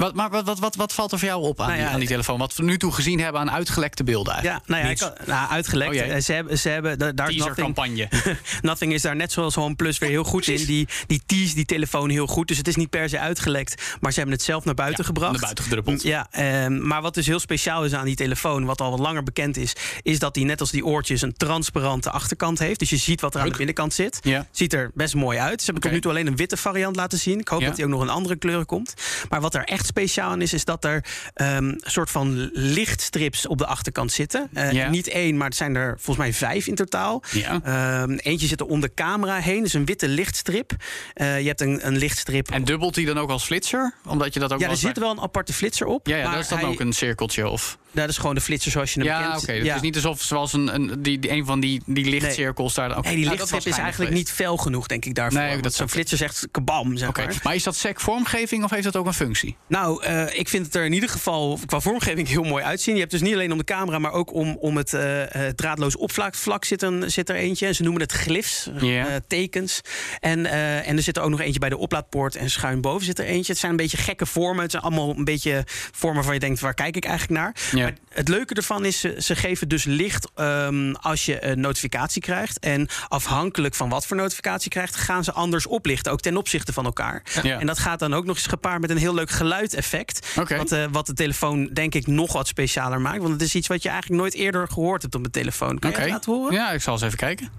wat, 0.00 0.14
maar 0.14 0.30
wat, 0.30 0.58
wat, 0.58 0.74
wat, 0.74 0.92
valt 0.92 1.12
er 1.12 1.18
voor 1.18 1.28
jou 1.28 1.42
op 1.42 1.60
aan, 1.60 1.66
Nou 1.66 1.78
ja, 1.78 1.84
die, 1.84 1.92
aan 1.94 2.00
die 2.00 2.08
telefoon? 2.08 2.38
Wat 2.38 2.56
we 2.56 2.62
nu 2.62 2.78
toe 2.78 2.92
gezien 2.92 3.20
hebben 3.20 3.40
aan 3.40 3.50
uitgelekte 3.50 4.04
beelden 4.04 4.32
eigenlijk? 4.32 4.66
Ja, 4.66 4.74
nou 4.74 4.86
ja, 4.86 4.90
ik 4.90 5.26
nou, 5.26 5.50
uitgelekt. 5.50 5.94
Oh. 5.94 6.14
Eh, 6.14 6.20
ze 6.20 6.32
hebben, 6.32 6.58
ze 6.58 6.68
hebben, 6.68 6.98
daar 6.98 7.10
is 7.10 7.36
nothing, 7.36 7.54
Teasercampagne. 7.54 8.08
nothing 8.70 8.92
is 8.92 9.02
daar 9.02 9.16
net 9.16 9.32
zoals 9.32 9.56
OnePlus 9.56 9.98
weer 9.98 10.10
heel 10.10 10.24
goed 10.24 10.48
in. 10.48 10.64
Die, 10.64 10.88
die 11.06 11.22
tease 11.26 11.54
die 11.54 11.64
telefoon 11.64 12.10
heel 12.10 12.26
goed. 12.26 12.48
Dus 12.48 12.56
het 12.56 12.68
is 12.68 12.76
niet 12.76 12.90
per 12.90 13.08
se 13.08 13.18
uitgelekt. 13.18 13.82
Maar 14.00 14.12
ze 14.12 14.18
hebben 14.18 14.36
het 14.36 14.44
zelf 14.44 14.64
naar 14.64 14.74
buiten 14.74 14.98
Ja, 15.00 15.06
gebracht. 15.06 15.32
naar 15.32 15.40
buiten 15.40 15.64
gedruppeld. 15.64 16.02
Ja, 16.02 16.26
ehm, 16.30 16.86
maar 16.86 17.02
wat 17.02 17.14
dus 17.14 17.26
heel 17.26 17.40
speciaal 17.40 17.84
is 17.84 17.94
aan 17.94 18.04
die 18.04 18.16
telefoon, 18.16 18.64
wat 18.64 18.80
al 18.80 18.90
wat 18.90 18.98
langer 18.98 19.22
bekend 19.22 19.56
is, 19.56 19.72
is 20.02 20.18
dat 20.18 20.34
die 20.34 20.44
net 20.44 20.60
als 20.60 20.70
die 20.70 20.84
oortjes 20.84 21.22
een 21.22 21.32
transparante 21.36 22.10
achterkant 22.10 22.58
heeft. 22.58 22.78
Dus 22.78 22.90
je 22.90 22.96
ziet 22.96 23.20
wat 23.20 23.34
er 23.34 23.40
aan 23.40 23.48
de 23.48 23.56
binnenkant 23.56 23.94
zit. 23.94 24.18
Ja. 24.22 24.46
Ziet 24.50 24.72
er 24.72 24.90
best 24.94 25.14
mooi 25.14 25.38
uit. 25.38 25.60
Ze 25.60 25.64
hebben 25.64 25.74
Oké. 25.74 25.82
tot 25.82 25.92
nu 25.92 26.00
toe 26.00 26.10
alleen 26.10 26.26
een 26.26 26.36
witte 26.36 26.56
variant 26.56 26.96
laten 26.96 27.18
zien. 27.18 27.38
Ik 27.38 27.48
hoop 27.48 27.60
dat 27.60 27.76
die 27.76 27.84
ook 27.84 27.90
nog 27.90 28.02
in 28.02 28.08
andere 28.08 28.36
kleuren 28.36 28.66
komt. 28.66 28.94
Maar 29.28 29.40
wat 29.40 29.54
er 29.54 29.64
echt 29.64 29.86
speciaal 29.90 30.30
aan 30.30 30.40
is, 30.42 30.52
is 30.52 30.64
dat 30.64 30.84
er 30.84 31.04
ehm, 31.34 31.56
een 31.64 31.80
soort 31.84 32.10
van 32.10 32.50
lichtstrips 32.52 33.46
op 33.46 33.58
de 33.58 33.66
achterkant 33.66 34.12
zitten. 34.12 34.48
Eh, 34.52 34.72
Ja. 34.72 34.88
Niet 34.88 35.08
één, 35.08 35.36
maar 35.36 35.46
het 35.48 35.56
zijn 35.56 35.74
er 35.76 35.94
volgens 36.00 36.16
mij 36.16 36.32
vijf 36.32 36.66
in 36.66 36.74
totaal. 36.74 37.22
Ja. 37.32 37.60
Ehm, 37.64 38.12
eentje 38.16 38.46
zit 38.46 38.60
er 38.60 38.66
om 38.66 38.80
de 38.80 38.94
camera 38.94 39.36
heen, 39.38 39.62
dus 39.62 39.72
een 39.72 39.84
witte 39.84 40.08
lichtstrip. 40.08 40.72
Eh, 41.14 41.40
je 41.40 41.46
hebt 41.46 41.60
een, 41.60 41.86
een 41.86 41.96
lichtstrip. 41.96 42.50
En 42.50 42.64
dubbelt 42.64 42.96
hij 42.96 43.04
dan 43.04 43.18
ook 43.18 43.30
als 43.30 43.44
flitser? 43.44 43.94
Omdat 44.08 44.34
je 44.34 44.40
dat 44.40 44.52
ook 44.52 44.60
ja, 44.60 44.68
er 44.68 44.76
zit 44.76 44.92
bij- 44.94 45.02
wel 45.02 45.12
een 45.12 45.20
aparte 45.20 45.52
flitser 45.52 45.86
op. 45.86 46.06
Ja, 46.06 46.16
ja 46.16 46.22
maar 46.24 46.32
dat 46.32 46.42
is 46.42 46.48
dan 46.48 46.58
hij- 46.58 46.68
ook 46.68 46.80
een 46.80 46.92
cirkeltje 46.92 47.48
of... 47.48 47.78
Dat 47.92 48.08
is 48.08 48.16
gewoon 48.18 48.34
de 48.34 48.40
flitser 48.40 48.70
zoals 48.70 48.92
je 48.94 49.00
hem 49.00 49.08
Ja, 49.08 49.30
kent. 49.30 49.42
oké. 49.42 49.52
Het 49.52 49.66
is 49.76 49.80
niet 49.80 49.94
alsof 49.94 50.22
zoals 50.22 50.52
een, 50.52 50.74
een, 50.74 51.02
die, 51.02 51.18
die, 51.18 51.30
een 51.30 51.44
van 51.44 51.60
die, 51.60 51.82
die 51.86 52.04
lichtcirkels 52.04 52.74
daar... 52.74 52.90
oké. 52.96 53.00
Nee, 53.06 53.14
die 53.16 53.24
Nou, 53.24 53.36
lichtstrip 53.36 53.60
is 53.60 53.78
eigenlijk 53.78 53.94
geweest. 54.10 54.16
niet 54.16 54.30
fel 54.32 54.56
genoeg, 54.56 54.86
denk 54.86 55.04
ik, 55.04 55.14
daarvoor. 55.14 55.40
Nee, 55.40 55.60
dat 55.62 55.74
zo'n 55.74 55.88
flitser 55.88 56.18
zegt 56.18 56.48
kabam, 56.50 56.96
zeg 56.96 57.08
Oké, 57.08 57.24
maar. 57.24 57.40
maar 57.42 57.54
is 57.54 57.62
dat 57.62 57.76
sec 57.76 58.00
vormgeving 58.00 58.64
of 58.64 58.70
heeft 58.70 58.84
dat 58.84 58.96
ook 58.96 59.06
een 59.06 59.14
functie? 59.14 59.56
Nou, 59.66 60.02
eh, 60.04 60.38
ik 60.38 60.48
vind 60.48 60.66
het 60.66 60.74
er 60.74 60.84
in 60.84 60.92
ieder 60.92 61.08
geval 61.08 61.58
qua 61.66 61.80
vormgeving 61.80 62.28
heel 62.28 62.42
mooi 62.42 62.64
uitzien. 62.64 62.94
Je 62.94 63.00
hebt 63.00 63.12
dus 63.12 63.20
niet 63.20 63.34
alleen 63.34 63.52
om 63.52 63.58
de 63.58 63.64
camera, 63.64 63.98
maar 63.98 64.12
ook 64.12 64.34
om, 64.34 64.56
om 64.60 64.76
het 64.76 64.94
eh, 64.94 65.22
draadloos 65.46 65.96
opvlak 65.96 66.34
vlak 66.34 66.64
zit, 66.64 66.82
een, 66.82 67.10
zit 67.10 67.28
er 67.28 67.36
eentje. 67.36 67.66
En 67.66 67.74
ze 67.74 67.82
noemen 67.82 68.00
het 68.02 68.12
glyphs, 68.12 68.68
Ja. 68.80 69.06
eh, 69.08 69.14
tekens. 69.26 69.80
En, 70.20 70.46
en 70.84 70.96
er 70.96 71.02
zit 71.02 71.16
er 71.16 71.22
ook 71.22 71.30
nog 71.30 71.40
eentje 71.40 71.60
bij 71.60 71.68
de 71.68 71.76
oplaadpoort 71.76 72.36
en 72.36 72.50
schuin 72.50 72.80
boven 72.80 73.04
zit 73.06 73.18
er 73.18 73.24
eentje. 73.24 73.52
Het 73.52 73.60
zijn 73.60 73.70
een 73.70 73.76
beetje 73.76 73.96
gekke 73.96 74.26
vormen. 74.26 74.62
Het 74.62 74.70
zijn 74.70 74.82
allemaal 74.82 75.16
een 75.16 75.24
beetje 75.24 75.64
vormen 75.92 76.14
waarvan 76.16 76.34
je 76.34 76.40
denkt, 76.40 76.60
waar 76.60 76.74
kijk 76.74 76.96
ik 76.96 77.04
eigenlijk 77.04 77.40
naar? 77.40 77.54
Ja. 77.72 77.79
Het 78.08 78.28
leuke 78.28 78.54
ervan 78.54 78.84
is, 78.84 79.00
ze, 79.00 79.14
ze 79.18 79.36
geven 79.36 79.68
dus 79.68 79.84
licht 79.84 80.30
ehm, 80.34 80.92
als 80.92 81.24
je 81.24 81.44
een 81.44 81.60
notificatie 81.60 82.22
krijgt. 82.22 82.58
En 82.58 82.88
afhankelijk 83.08 83.74
van 83.74 83.88
wat 83.88 84.06
voor 84.06 84.16
notificatie 84.16 84.64
je 84.64 84.70
krijgt, 84.70 84.96
gaan 84.96 85.24
ze 85.24 85.32
anders 85.32 85.66
oplichten. 85.66 86.12
Ook 86.12 86.20
ten 86.20 86.36
opzichte 86.36 86.72
van 86.72 86.84
elkaar. 86.84 87.22
Ja. 87.42 87.60
En 87.60 87.66
dat 87.66 87.78
gaat 87.78 87.98
dan 87.98 88.14
ook 88.14 88.24
nog 88.24 88.36
eens 88.36 88.46
gepaard 88.46 88.80
met 88.80 88.90
een 88.90 88.96
heel 88.96 89.14
leuk 89.14 89.30
geluideffect. 89.30 90.34
Wat, 90.34 90.72
eh, 90.72 90.84
wat 90.90 91.06
de 91.06 91.14
telefoon 91.14 91.66
denk 91.66 91.94
ik 91.94 92.06
nog 92.06 92.32
wat 92.32 92.46
specialer 92.46 93.00
maakt. 93.00 93.18
Want 93.18 93.32
het 93.32 93.42
is 93.42 93.54
iets 93.54 93.68
wat 93.68 93.82
je 93.82 93.88
eigenlijk 93.88 94.20
nooit 94.20 94.34
eerder 94.34 94.68
gehoord 94.68 95.02
hebt 95.02 95.14
op 95.14 95.24
een 95.24 95.30
telefoon. 95.30 95.78
Kan 95.78 95.90
je 95.90 95.96
het 95.96 96.08
laten 96.08 96.32
horen? 96.32 96.52
Ja, 96.52 96.70
ik 96.70 96.82
zal 96.82 96.92
eens 96.92 97.02
even 97.02 97.18
kijken. 97.18 97.50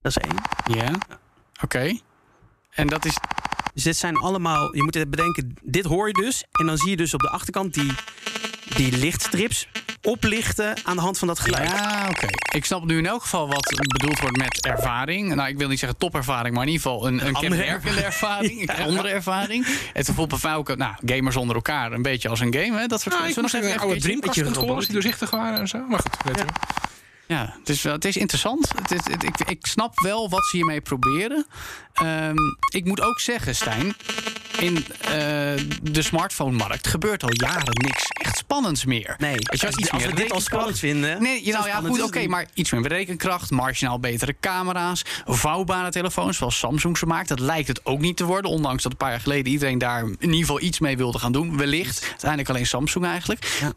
Dat 0.00 0.16
is 0.16 0.22
één. 0.22 0.36
Ja. 0.78 0.92
Oké. 1.62 1.98
En 2.70 2.86
dat 2.86 3.04
is... 3.04 3.16
Dus 3.74 3.82
dit 3.82 3.96
zijn 3.96 4.16
allemaal, 4.16 4.74
je 4.74 4.82
moet 4.82 4.94
het 4.94 5.10
bedenken, 5.10 5.54
dit 5.62 5.84
hoor 5.84 6.06
je 6.06 6.12
dus. 6.12 6.44
En 6.60 6.66
dan 6.66 6.76
zie 6.76 6.90
je 6.90 6.96
dus 6.96 7.14
op 7.14 7.20
de 7.20 7.30
achterkant 7.30 7.74
die, 7.74 7.92
die 8.76 8.96
lichtstrips 8.96 9.68
oplichten 10.02 10.74
aan 10.84 10.96
de 10.96 11.02
hand 11.02 11.18
van 11.18 11.28
dat 11.28 11.38
geluid. 11.38 11.70
Ja, 11.70 12.06
oké. 12.10 12.26
Ik 12.54 12.64
snap 12.64 12.84
nu 12.84 12.98
in 12.98 13.06
elk 13.06 13.22
geval 13.22 13.48
wat 13.48 13.82
bedoeld 13.86 14.20
wordt 14.20 14.36
met 14.36 14.66
ervaring. 14.66 15.34
Nou, 15.34 15.48
ik 15.48 15.58
wil 15.58 15.68
niet 15.68 15.78
zeggen 15.78 15.98
topervaring, 15.98 16.54
maar 16.54 16.66
in 16.66 16.72
ieder 16.72 16.86
geval 16.86 17.06
een, 17.06 17.26
een 17.26 17.34
andere 17.34 17.56
kenmerkende 17.56 18.00
ervaring. 18.02 18.68
Een 18.68 18.84
andere 18.88 19.08
ervaring. 19.08 19.66
Het 19.92 20.10
voelt 20.14 20.28
bij 20.28 20.38
mij 20.42 20.54
ook, 20.54 20.76
nou, 20.76 20.94
gamers 21.04 21.36
onder 21.36 21.54
elkaar 21.54 21.92
een 21.92 22.02
beetje 22.02 22.28
als 22.28 22.40
een 22.40 22.54
game, 22.54 22.78
hè? 22.78 22.86
Dat 22.86 23.00
soort 23.00 23.14
Nou, 23.14 23.28
ik 23.28 23.34
Zullen 23.34 23.50
nog 23.52 23.60
even 23.60 23.74
even 23.74 24.22
oude 24.22 24.42
controllers 24.42 24.84
die 24.84 24.94
doorzichtig 24.94 25.30
waren 25.30 25.58
en 25.58 25.68
zo. 25.68 25.78
Maar 25.88 25.98
goed, 25.98 26.16
weet 26.24 26.38
je. 26.38 26.44
Ja, 27.30 27.54
het 27.58 27.68
is, 27.68 27.82
het 27.84 28.04
is 28.04 28.16
interessant. 28.16 28.68
Het 28.82 28.90
is, 28.90 29.12
het- 29.12 29.22
ik, 29.22 29.40
ik 29.48 29.66
snap 29.66 30.00
wel 30.00 30.28
wat 30.28 30.44
ze 30.50 30.56
hiermee 30.56 30.80
proberen. 30.80 31.46
Ehm, 31.92 32.34
ik 32.72 32.84
moet 32.84 33.00
ook 33.00 33.20
zeggen, 33.20 33.54
Stijn, 33.54 33.94
in 34.58 34.76
eh, 35.00 35.10
de 35.82 36.02
smartphone-markt 36.02 36.86
gebeurt 36.86 37.22
al 37.22 37.28
jaren 37.32 37.72
niks 37.84 38.04
echt 38.08 38.36
spannends 38.36 38.84
meer. 38.84 39.14
Nee, 39.18 39.32
je, 39.38 39.66
als, 39.66 39.76
iets 39.76 39.90
als 39.90 40.00
meer 40.02 40.10
we 40.10 40.16
dit 40.16 40.32
al 40.32 40.40
spannend 40.40 40.78
vinden. 40.78 41.22
Nee, 41.22 41.46
nou 41.52 41.66
ja, 41.66 41.80
goed, 41.80 42.02
oké, 42.02 42.26
maar 42.26 42.46
iets 42.54 42.70
meer 42.70 42.86
rekenkracht, 42.88 43.50
marginaal 43.50 44.00
betere 44.00 44.36
camera's, 44.40 45.02
vouwbare 45.24 45.90
telefoons 45.90 46.36
zoals 46.36 46.58
Samsung 46.58 46.98
ze 46.98 47.06
maakt. 47.06 47.28
Dat 47.28 47.40
lijkt 47.40 47.68
het 47.68 47.86
ook 47.86 48.00
niet 48.00 48.16
te 48.16 48.24
worden, 48.24 48.50
ondanks 48.50 48.82
dat 48.82 48.92
een 48.92 48.98
paar 48.98 49.10
jaar 49.10 49.20
geleden 49.20 49.52
iedereen 49.52 49.78
daar 49.78 50.02
in 50.02 50.16
ieder 50.20 50.36
geval 50.38 50.60
iets 50.60 50.78
mee 50.78 50.96
wilde 50.96 51.18
gaan 51.18 51.32
doen. 51.32 51.56
Wellicht, 51.56 52.06
uiteindelijk 52.10 52.50
alleen 52.50 52.66
Samsung 52.66 53.04
eigenlijk. 53.04 53.44
Ja. 53.60 53.72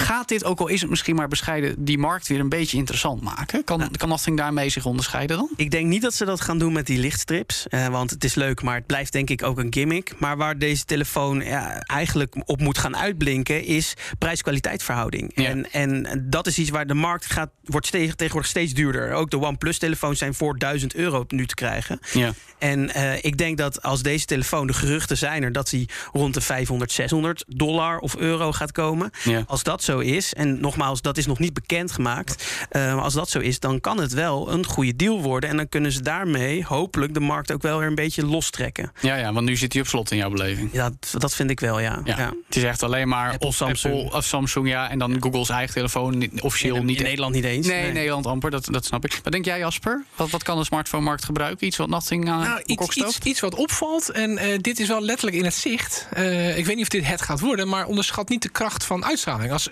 Gaat 0.00 0.28
dit, 0.28 0.44
ook 0.44 0.60
al 0.60 0.68
is 0.68 0.80
het 0.80 0.90
misschien 0.90 1.14
maar 1.14 1.28
bescheiden, 1.28 1.84
die 1.84 1.98
markt 1.98 2.28
weer 2.28 2.40
een 2.40 2.48
beetje 2.48 2.76
interessant 2.76 3.22
maken? 3.22 3.64
Kan, 3.64 3.90
kan 3.96 4.08
Nothing 4.08 4.36
daarmee 4.36 4.68
zich 4.68 4.86
onderscheiden 4.86 5.36
dan? 5.36 5.50
Ik 5.56 5.70
denk 5.70 5.86
niet 5.86 6.02
dat 6.02 6.14
ze 6.14 6.24
dat 6.24 6.40
gaan 6.40 6.58
doen 6.58 6.72
met 6.72 6.86
die 6.86 6.98
lichtstrips. 6.98 7.68
eh, 7.68 7.86
want 7.86 8.10
het 8.10 8.24
is 8.24 8.34
leuk, 8.34 8.62
maar 8.62 8.74
het 8.74 8.86
blijft 8.86 9.12
denk 9.12 9.30
ik 9.30 9.42
ook 9.42 9.58
een 9.58 9.72
gimmick. 9.72 10.12
Maar 10.18 10.36
waar 10.36 10.58
deze 10.58 10.84
telefoon 10.84 11.40
ja, 11.40 11.80
eigenlijk 11.80 12.34
op 12.44 12.60
moet 12.60 12.78
gaan 12.78 12.96
uitblinken... 12.96 13.64
is 13.64 13.94
prijs-kwaliteitverhouding. 14.18 15.32
Ja. 15.34 15.48
En, 15.48 15.72
en 15.72 16.26
dat 16.30 16.46
is 16.46 16.58
iets 16.58 16.70
waar 16.70 16.86
de 16.86 16.94
markt 16.94 17.26
gaat, 17.32 17.50
wordt 17.64 17.86
steeds, 17.86 18.12
tegenwoordig 18.16 18.50
steeds 18.50 18.74
duurder. 18.74 19.12
Ook 19.12 19.30
de 19.30 19.40
OnePlus-telefoons 19.40 20.18
zijn 20.18 20.34
voor 20.34 20.58
1000 20.58 20.94
euro 20.94 21.24
nu 21.28 21.46
te 21.46 21.54
krijgen. 21.54 21.98
Ja. 22.12 22.32
En 22.58 22.94
eh, 22.94 23.24
ik 23.24 23.38
denk 23.38 23.58
dat 23.58 23.82
als 23.82 24.02
deze 24.02 24.24
telefoon, 24.24 24.66
de 24.66 24.72
geruchten 24.72 25.16
zijn 25.16 25.42
er... 25.42 25.52
dat 25.52 25.70
hij 25.70 25.88
rond 26.12 26.34
de 26.34 26.40
500, 26.40 26.92
600 26.92 27.44
dollar 27.46 27.98
of 27.98 28.16
euro 28.16 28.52
gaat 28.52 28.72
komen. 28.72 29.10
Ja. 29.24 29.44
Als 29.46 29.62
dat 29.62 29.82
zo 29.90 29.98
is, 29.98 30.34
en 30.34 30.60
nogmaals, 30.60 31.02
dat 31.02 31.16
is 31.16 31.26
nog 31.26 31.38
niet 31.38 31.52
bekendgemaakt... 31.54 32.44
eh, 32.70 32.94
maar 32.94 33.02
als 33.04 33.14
dat 33.14 33.28
zo 33.30 33.38
is, 33.38 33.60
dan 33.60 33.80
kan 33.80 34.00
het 34.00 34.12
wel 34.12 34.52
een 34.52 34.66
goede 34.66 34.96
deal 34.96 35.22
worden. 35.22 35.50
En 35.50 35.56
dan 35.56 35.68
kunnen 35.68 35.92
ze 35.92 36.02
daarmee 36.02 36.64
hopelijk 36.64 37.14
de 37.14 37.20
markt 37.20 37.52
ook 37.52 37.62
wel 37.62 37.78
weer 37.78 37.88
een 37.88 37.94
beetje 37.94 38.26
lostrekken. 38.26 38.92
Ja, 39.00 39.16
ja, 39.16 39.32
want 39.32 39.46
nu 39.46 39.56
zit 39.56 39.72
hij 39.72 39.82
op 39.82 39.88
slot 39.88 40.10
in 40.10 40.16
jouw 40.16 40.30
beleving. 40.30 40.68
Ja, 40.72 40.90
dat, 41.00 41.20
dat 41.20 41.34
vind 41.34 41.50
ik 41.50 41.60
wel, 41.60 41.80
ja. 41.80 42.00
Ja. 42.04 42.18
ja. 42.18 42.32
Het 42.46 42.56
is 42.56 42.62
echt 42.62 42.82
alleen 42.82 43.08
maar 43.08 43.32
Apple, 43.32 43.48
of 43.48 43.54
Samsung. 43.54 43.94
Apple 44.02 44.16
of 44.18 44.24
Samsung, 44.24 44.68
ja. 44.68 44.90
En 44.90 44.98
dan 44.98 45.16
Google's 45.22 45.48
eigen 45.48 45.74
telefoon, 45.74 46.18
niet- 46.18 46.40
officieel 46.40 46.76
In, 46.76 46.84
niet. 46.84 46.96
in 46.98 47.02
Nederland 47.04 47.34
niet 47.34 47.44
eens. 47.44 47.66
Nee, 47.66 47.82
Nee. 47.82 47.92
Nederland 47.92 48.26
amper, 48.26 48.50
dat, 48.50 48.64
dat 48.70 48.84
snap 48.84 49.04
ik. 49.04 49.20
Wat 49.22 49.32
denk 49.32 49.44
jij, 49.44 49.58
Jasper? 49.58 50.04
Wat, 50.16 50.30
wat 50.30 50.42
kan 50.42 50.58
de 50.58 50.64
smartphone-markt 50.64 51.24
gebruiken? 51.24 51.66
Iets 51.66 51.76
wat 51.76 51.88
Nothing 51.88 52.24
Nou, 52.24 52.74
kok 52.74 52.94
iets, 52.94 53.18
iets 53.18 53.40
wat 53.40 53.54
opvalt, 53.54 54.10
en 54.10 54.38
eh, 54.38 54.58
dit 54.58 54.78
is 54.80 54.88
wel 54.88 55.00
letterlijk 55.00 55.36
in 55.36 55.44
het 55.44 55.54
zicht. 55.54 56.08
Eh, 56.12 56.58
ik 56.58 56.66
weet 56.66 56.74
niet 56.76 56.84
of 56.84 56.90
dit 56.90 57.06
het 57.06 57.22
gaat 57.22 57.40
worden, 57.40 57.68
maar 57.68 57.86
onderschat 57.86 58.28
niet 58.28 58.42
de 58.42 58.48
kracht 58.48 58.84
van 58.84 59.04
uitstraling. 59.04 59.52
Als, 59.52 59.70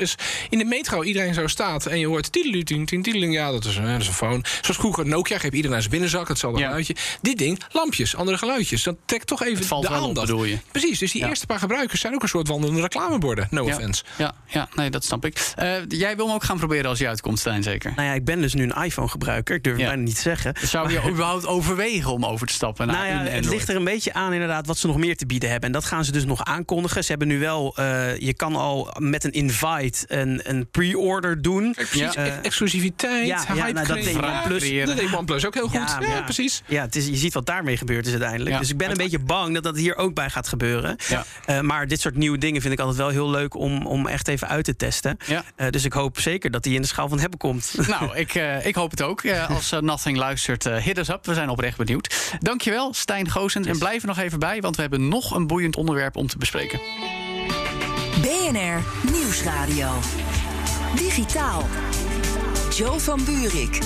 in 0.48 0.58
de 0.58 0.64
metro 0.64 1.02
iedereen 1.02 1.34
zo 1.34 1.46
staat 1.46 1.86
en 1.86 1.98
je 1.98 2.06
hoort 2.06 2.32
tien, 2.32 2.84
tiedeling, 2.86 3.32
ja, 3.34 3.50
dat 3.50 3.64
is, 3.64 3.76
een- 3.76 3.84
dat 3.92 4.00
is 4.00 4.06
een 4.06 4.12
phone. 4.12 4.40
Zoals 4.60 4.76
vroeger 4.80 5.06
Nokia, 5.06 5.34
geeft 5.38 5.44
iedereen 5.54 5.70
naar 5.70 5.80
zijn 5.80 5.90
binnenzak, 5.92 6.28
hetzelfde 6.28 6.58
Ja. 6.60 6.66
geluidje. 6.66 6.94
Dit 7.22 7.38
ding, 7.38 7.60
lampjes, 7.72 8.16
andere 8.16 8.38
geluidjes. 8.38 8.82
Dat 8.82 8.96
trekt 9.04 9.26
toch 9.26 9.42
even 9.42 9.56
Het 9.58 9.66
valt 9.66 9.82
de 9.82 9.88
op, 9.88 9.94
aandacht. 9.94 10.26
bedoel 10.26 10.44
je? 10.44 10.58
Precies, 10.72 10.98
dus 10.98 11.12
die 11.12 11.22
Ja. 11.22 11.28
eerste 11.28 11.46
paar 11.46 11.58
gebruikers 11.58 12.00
zijn 12.00 12.14
ook 12.14 12.22
een 12.22 12.28
soort 12.28 12.48
wandelende 12.48 12.80
reclameborden. 12.80 13.46
No 13.50 13.64
Ja. 13.66 13.74
offense. 13.74 14.02
Ja, 14.18 14.32
ja, 14.46 14.68
nee, 14.74 14.90
dat 14.90 15.04
snap 15.04 15.24
ik. 15.24 15.52
Eh, 15.56 15.72
jij 15.88 16.16
wil 16.16 16.26
hem 16.26 16.34
ook 16.34 16.44
gaan 16.44 16.58
proberen 16.58 16.88
als 16.88 16.98
je 16.98 17.08
uitkomt, 17.08 17.38
Stijn, 17.38 17.62
zeker? 17.62 17.92
Nou 17.96 18.08
ja, 18.08 18.14
ik 18.14 18.24
ben 18.24 18.40
dus 18.40 18.54
nu 18.54 18.62
een 18.62 18.84
iPhone-gebruiker. 18.84 19.54
Ik 19.56 19.62
durf 19.64 19.76
het 19.76 19.86
bijna 19.86 20.02
niet 20.02 20.14
te 20.14 20.20
zeggen. 20.20 20.54
Zou 20.62 20.92
je 20.92 21.00
überhaupt 21.08 21.46
overwegen 21.46 22.12
om 22.12 22.24
over 22.24 22.46
te 22.46 22.52
stappen 22.52 22.86
naar 22.86 22.96
Nou 22.96 23.08
ja, 23.08 23.12
het 23.18 23.32
Android? 23.32 23.46
ligt 23.54 23.68
er 23.68 23.76
een 23.76 23.84
beetje 23.84 24.12
aan 24.12 24.32
inderdaad 24.32 24.66
wat 24.66 24.78
ze 24.78 24.86
nog 24.86 24.96
meer 24.96 25.16
te 25.16 25.26
bieden 25.26 25.50
hebben. 25.50 25.66
En 25.68 25.72
dat 25.74 25.84
gaan 25.84 26.04
ze 26.04 26.12
dus 26.12 26.24
nog 26.24 26.44
aankondigen. 26.44 27.02
Ze 27.04 27.10
hebben 27.10 27.28
nu 27.28 27.38
wel, 27.38 27.76
eh, 27.76 28.16
je 28.18 28.34
kan 28.34 28.56
al 28.56 28.94
met 28.98 29.24
een 29.24 29.30
invite 29.32 29.87
een, 30.08 30.40
een 30.42 30.70
pre-order 30.70 31.42
doen. 31.42 31.72
Precies, 31.74 32.14
Ja. 32.14 32.42
exclusiviteit, 32.42 33.26
ja, 33.26 33.44
ja, 33.48 33.54
hype 33.54 33.72
nou, 33.72 33.86
dat 33.86 33.96
deed 33.96 34.16
OnePlus. 34.16 34.86
Dat 34.86 34.96
deed 34.96 35.14
OnePlus 35.14 35.46
ook 35.46 35.54
heel 35.54 35.68
goed. 35.68 35.96
Ja, 36.00 36.22
precies. 36.22 36.62
Ja, 36.66 36.82
het 36.82 36.96
is, 36.96 37.06
je 37.06 37.16
ziet 37.16 37.34
wat 37.34 37.46
daarmee 37.46 37.76
gebeurd 37.76 38.06
is 38.06 38.12
uiteindelijk. 38.12 38.58
Dus 38.58 38.70
ik 38.70 38.76
ben 38.76 38.90
een 38.90 38.96
beetje 38.96 39.18
bang 39.18 39.54
dat 39.54 39.62
dat 39.62 39.76
hier 39.76 39.96
ook 39.96 40.14
bij 40.14 40.30
gaat 40.30 40.48
gebeuren. 40.48 40.96
Eh, 41.46 41.60
maar 41.60 41.86
dit 41.86 42.00
soort 42.00 42.16
nieuwe 42.16 42.38
dingen 42.38 42.60
vind 42.60 42.72
ik 42.72 42.78
altijd 42.80 42.98
wel 42.98 43.08
heel 43.08 43.30
leuk 43.30 43.54
om, 43.54 43.86
om 43.86 44.06
echt 44.06 44.28
even 44.28 44.48
uit 44.48 44.64
te 44.64 44.76
testen. 44.76 45.16
Eh, 45.56 45.68
dus 45.70 45.84
ik 45.84 45.92
hoop 45.92 46.20
zeker 46.20 46.50
dat 46.50 46.62
die 46.62 46.74
in 46.74 46.80
de 46.80 46.86
schaal 46.86 47.08
van 47.08 47.18
hebben 47.18 47.38
komt. 47.38 47.74
Nou, 47.88 48.16
ik, 48.16 48.34
eh, 48.34 48.66
ik 48.66 48.74
hoop 48.74 48.90
het 48.90 49.02
ook. 49.02 49.22
Als 49.48 49.70
Nothing 49.80 50.16
luistert, 50.16 50.64
hit 50.64 50.98
us 50.98 51.08
up. 51.08 51.26
We 51.26 51.34
zijn 51.34 51.48
oprecht 51.48 51.76
benieuwd. 51.76 52.36
Dankjewel, 52.38 52.94
Stijn 52.94 53.30
Goosens. 53.30 53.66
En 53.66 53.78
blijf 53.78 54.02
er 54.02 54.08
nog 54.08 54.18
even 54.18 54.38
bij, 54.38 54.60
want 54.60 54.74
we 54.76 54.80
hebben 54.80 55.08
nog 55.08 55.34
een 55.34 55.46
boeiend 55.46 55.76
onderwerp 55.76 56.16
om 56.16 56.26
te 56.26 56.38
bespreken. 56.38 56.80
BNR 58.28 58.82
Nieuwsradio. 59.12 59.88
Digitaal. 60.96 61.62
Joe 62.70 63.00
van 63.00 63.24
Buurik. 63.24 63.78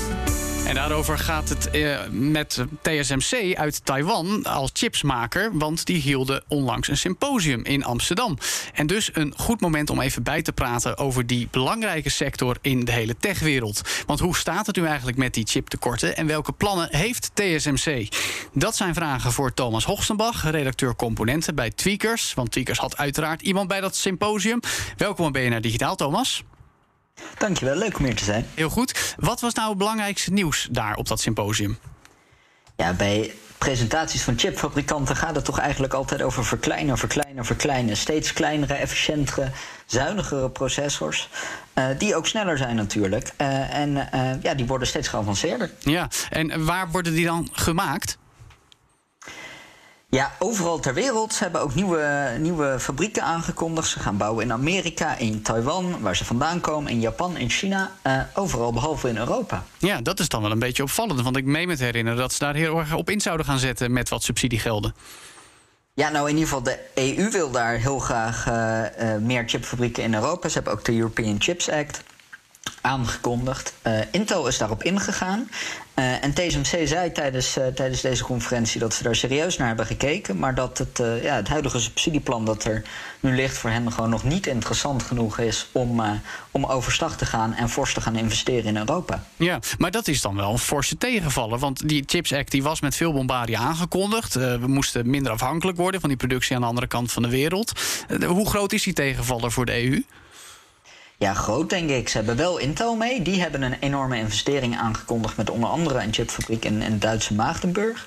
En 0.67 0.75
daarover 0.75 1.19
gaat 1.19 1.49
het 1.49 1.71
eh, 1.71 1.99
met 2.11 2.65
TSMC 2.83 3.57
uit 3.57 3.85
Taiwan 3.85 4.45
als 4.45 4.71
chipsmaker. 4.73 5.59
Want 5.59 5.87
die 5.87 6.01
hielden 6.01 6.43
onlangs 6.49 6.89
een 6.89 6.97
symposium 6.97 7.65
in 7.65 7.85
Amsterdam. 7.85 8.39
En 8.75 8.87
dus 8.87 9.11
een 9.13 9.35
goed 9.37 9.61
moment 9.61 9.91
om 9.91 10.01
even 10.01 10.23
bij 10.23 10.43
te 10.43 10.53
praten 10.53 10.99
over 10.99 11.27
die 11.27 11.49
belangrijke 11.51 12.09
sector 12.09 12.57
in 12.61 12.85
de 12.85 12.93
hele 12.93 13.17
techwereld. 13.17 13.81
Want 14.07 14.21
hoe 14.21 14.37
staat 14.37 14.67
het 14.67 14.77
nu 14.77 14.87
eigenlijk 14.87 15.17
met 15.17 15.35
die 15.35 15.47
chiptekorten 15.47 16.17
en 16.17 16.27
welke 16.27 16.53
plannen 16.53 16.89
heeft 16.91 17.31
TSMC? 17.35 18.09
Dat 18.53 18.77
zijn 18.77 18.95
vragen 18.95 19.33
voor 19.33 19.55
Thomas 19.55 19.85
Hoogstenbach, 19.85 20.51
redacteur 20.51 20.97
componenten 20.97 21.55
bij 21.55 21.71
Tweakers. 21.71 22.35
Want 22.35 22.51
Tweakers 22.51 22.79
had 22.79 22.97
uiteraard 22.97 23.43
iemand 23.43 23.69
bij 23.69 23.81
dat 23.81 23.97
symposium. 23.97 24.61
Welkom 24.97 25.33
bij 25.33 25.49
BNR 25.49 25.61
Digitaal, 25.61 25.97
Thomas. 25.97 26.45
Dankjewel, 27.39 27.77
leuk 27.77 27.99
om 27.99 28.05
hier 28.05 28.17
te 28.17 28.25
zijn. 28.25 28.47
Heel 28.55 28.71
goed. 28.71 29.15
Wat 29.19 29.41
was 29.41 29.55
nou 29.55 29.69
het 29.69 29.79
belangrijkste 29.79 30.33
nieuws 30.33 30.69
daar 30.71 30.97
op 30.97 31.09
dat 31.09 31.21
symposium? 31.21 31.79
Ja, 32.77 32.93
bij 32.93 33.33
presentaties 33.59 34.23
van 34.23 34.39
chipfabrikanten 34.39 35.17
gaat 35.17 35.35
het 35.35 35.45
toch 35.45 35.59
eigenlijk 35.59 35.93
altijd 35.93 36.23
over 36.23 36.45
verkleinen, 36.45 36.99
verkleinen, 36.99 37.45
verkleinen. 37.45 37.97
Steeds 37.97 38.33
kleinere, 38.33 38.75
efficiëntere, 38.75 39.51
zuinigere 39.87 40.51
processors. 40.51 41.29
eh, 41.73 41.87
die 41.99 42.17
ook 42.17 42.27
sneller 42.27 42.59
zijn 42.59 42.77
natuurlijk. 42.77 43.31
Eh, 43.37 43.75
en 43.75 44.13
eh, 44.13 44.43
ja, 44.43 44.55
die 44.55 44.67
worden 44.67 44.89
steeds 44.89 45.09
geavanceerder. 45.09 45.71
Ja, 45.79 46.09
en 46.31 46.65
waar 46.65 46.91
worden 46.91 47.13
die 47.13 47.25
dan 47.25 47.49
gemaakt? 47.53 48.19
Ja, 50.17 50.33
overal 50.39 50.79
ter 50.79 50.95
wereld. 50.95 51.33
Ze 51.35 51.43
hebben 51.43 51.61
ook 51.61 51.75
nieuwe, 51.75 52.37
nieuwe 52.39 52.81
fabrieken 52.81 53.23
aangekondigd. 53.23 53.89
Ze 53.89 53.99
gaan 53.99 54.17
bouwen 54.17 54.45
in 54.45 54.53
Amerika, 54.53 55.17
in 55.19 55.43
Taiwan, 55.43 56.01
waar 56.01 56.17
ze 56.17 56.25
vandaan 56.25 56.61
komen, 56.61 56.91
in 56.91 57.01
Japan, 57.01 57.37
in 57.37 57.51
China. 57.51 57.91
eh, 58.03 58.21
overal 58.35 58.73
behalve 58.73 59.09
in 59.09 59.17
Europa. 59.17 59.65
Ja, 59.79 60.01
dat 60.01 60.21
is 60.21 60.29
dan 60.29 60.43
wel 60.43 60.51
een 60.51 60.59
beetje 60.59 60.83
opvallend. 60.83 61.21
Want 61.23 61.37
ik 61.37 61.45
meen 61.45 61.69
me 61.69 61.77
te 61.77 61.85
herinneren 61.85 62.19
dat 62.19 62.33
ze 62.33 62.39
daar 62.39 62.55
heel 62.55 62.79
erg 62.79 62.95
op 62.95 63.11
in 63.11 63.21
zouden 63.21 63.47
gaan 63.47 63.59
zetten 63.59 63.93
met 63.93 64.09
wat 64.09 64.23
subsidiegelden. 64.23 64.95
Ja, 65.95 66.09
nou 66.11 66.29
in 66.29 66.35
ieder 66.37 66.49
geval, 66.49 66.63
de 66.63 66.79
EU 66.95 67.31
wil 67.31 67.51
daar 67.51 67.75
heel 67.75 67.99
graag 67.99 68.47
eh, 68.47 69.15
eh, 69.15 69.21
meer 69.23 69.43
chipfabrieken 69.47 70.03
in 70.03 70.15
Europa. 70.15 70.49
Ze 70.49 70.55
hebben 70.55 70.73
ook 70.73 70.85
de 70.85 70.97
European 70.97 71.37
Chips 71.39 71.71
Act 71.71 72.03
aangekondigd. 72.83 73.75
Eh, 73.83 73.99
Intel 74.11 74.47
is 74.47 74.59
daarop 74.59 74.83
ingegaan. 74.83 75.51
Eh, 75.95 76.25
en 76.25 76.35
TSMC 76.35 76.87
zei 76.87 77.13
tijdens, 77.13 77.57
eh, 77.57 77.67
tijdens 77.67 78.01
deze 78.01 78.25
conferentie 78.25 78.81
dat 78.81 78.95
ze 78.95 79.03
daar 79.03 79.17
serieus 79.17 79.57
naar 79.57 79.67
hebben 79.67 79.87
gekeken. 79.87 80.39
Maar 80.39 80.55
dat 80.55 80.79
het, 80.79 81.03
ja, 81.23 81.35
het 81.35 81.49
huidige 81.49 81.81
subsidieplan 81.81 82.45
dat 82.45 82.65
er 82.65 82.83
nu 83.21 83.35
ligt 83.35 83.59
voor 83.59 83.71
hen 83.71 83.93
gewoon 83.93 84.11
nog 84.11 84.25
niet 84.25 84.47
interessant 84.47 85.03
genoeg 85.03 85.39
is 85.39 85.67
om, 85.73 86.03
om 86.51 86.65
overstag 86.65 87.17
te 87.17 87.27
gaan 87.27 87.55
en 87.55 87.69
fors 87.69 87.95
te 87.95 88.01
gaan 88.01 88.17
investeren 88.17 88.65
in 88.65 88.77
Europa. 88.77 89.25
Ja, 89.37 89.59
maar 89.79 89.91
dat 89.91 90.09
is 90.09 90.21
dan 90.21 90.37
wel 90.37 90.53
een 90.53 90.59
forse 90.59 90.97
tegenvaller. 90.97 91.59
Want 91.59 91.89
die 91.89 92.03
Chips 92.07 92.33
Act 92.33 92.51
die 92.51 92.63
was 92.63 92.81
met 92.81 92.97
veel 92.97 93.13
bombardie 93.13 93.59
aangekondigd. 93.59 94.35
We 94.35 94.67
moesten 94.67 95.11
minder 95.11 95.33
afhankelijk 95.33 95.79
worden 95.79 96.01
van 96.01 96.09
die 96.09 96.19
productie 96.19 96.55
aan 96.55 96.61
de 96.61 96.69
andere 96.69 96.87
kant 96.87 97.13
van 97.13 97.23
de 97.23 97.29
wereld. 97.29 97.73
Hoe 98.27 98.49
groot 98.49 98.73
is 98.73 98.83
die 98.83 98.93
tegenvaller 98.93 99.53
voor 99.53 99.67
de 99.67 99.85
EU? 99.85 100.03
Ja, 101.23 101.35
groot 101.35 101.71
denk 101.71 101.91
ik. 101.91 102.09
Ze 102.09 102.17
hebben 102.17 102.37
wel 102.37 102.59
Intel 102.59 102.97
mee. 102.97 103.23
Die 103.23 103.41
hebben 103.41 103.63
een 103.63 103.77
enorme 103.81 104.17
investering 104.17 104.77
aangekondigd 104.77 105.37
met 105.37 105.51
onder 105.51 105.69
andere 105.69 106.03
een 106.03 106.13
chipfabriek 106.13 106.65
in, 106.65 106.83
in 106.83 106.99
Duitse 106.99 107.35
Maagdenburg. 107.35 108.07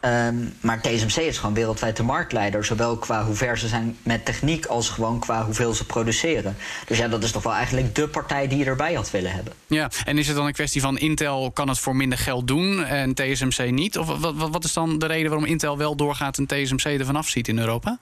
Ehm, 0.00 0.36
maar 0.60 0.80
TSMC 0.80 1.16
is 1.16 1.38
gewoon 1.38 1.54
wereldwijd 1.54 1.96
de 1.96 2.02
marktleider. 2.02 2.64
Zowel 2.64 2.96
qua 2.96 3.24
hoe 3.24 3.34
ver 3.34 3.58
ze 3.58 3.68
zijn 3.68 3.96
met 4.02 4.24
techniek 4.24 4.66
als 4.66 4.88
gewoon 4.88 5.18
qua 5.18 5.44
hoeveel 5.44 5.74
ze 5.74 5.86
produceren. 5.86 6.56
Dus 6.86 6.98
ja, 6.98 7.08
dat 7.08 7.22
is 7.22 7.32
toch 7.32 7.42
wel 7.42 7.52
eigenlijk 7.52 7.94
de 7.94 8.08
partij 8.08 8.48
die 8.48 8.58
je 8.58 8.64
erbij 8.64 8.94
had 8.94 9.10
willen 9.10 9.32
hebben. 9.32 9.52
Ja, 9.66 9.90
en 10.04 10.18
is 10.18 10.26
het 10.26 10.36
dan 10.36 10.46
een 10.46 10.52
kwestie 10.52 10.80
van 10.80 10.98
Intel 10.98 11.50
kan 11.50 11.68
het 11.68 11.78
voor 11.78 11.96
minder 11.96 12.18
geld 12.18 12.46
doen 12.46 12.84
en 12.84 13.14
TSMC 13.14 13.70
niet? 13.70 13.98
Of 13.98 14.06
wat, 14.06 14.34
wat, 14.34 14.50
wat 14.50 14.64
is 14.64 14.72
dan 14.72 14.98
de 14.98 15.06
reden 15.06 15.30
waarom 15.30 15.48
Intel 15.48 15.78
wel 15.78 15.96
doorgaat 15.96 16.38
en 16.38 16.46
TSMC 16.46 16.84
er 16.84 17.04
vanaf 17.04 17.28
ziet 17.28 17.48
in 17.48 17.58
Europa? 17.58 17.98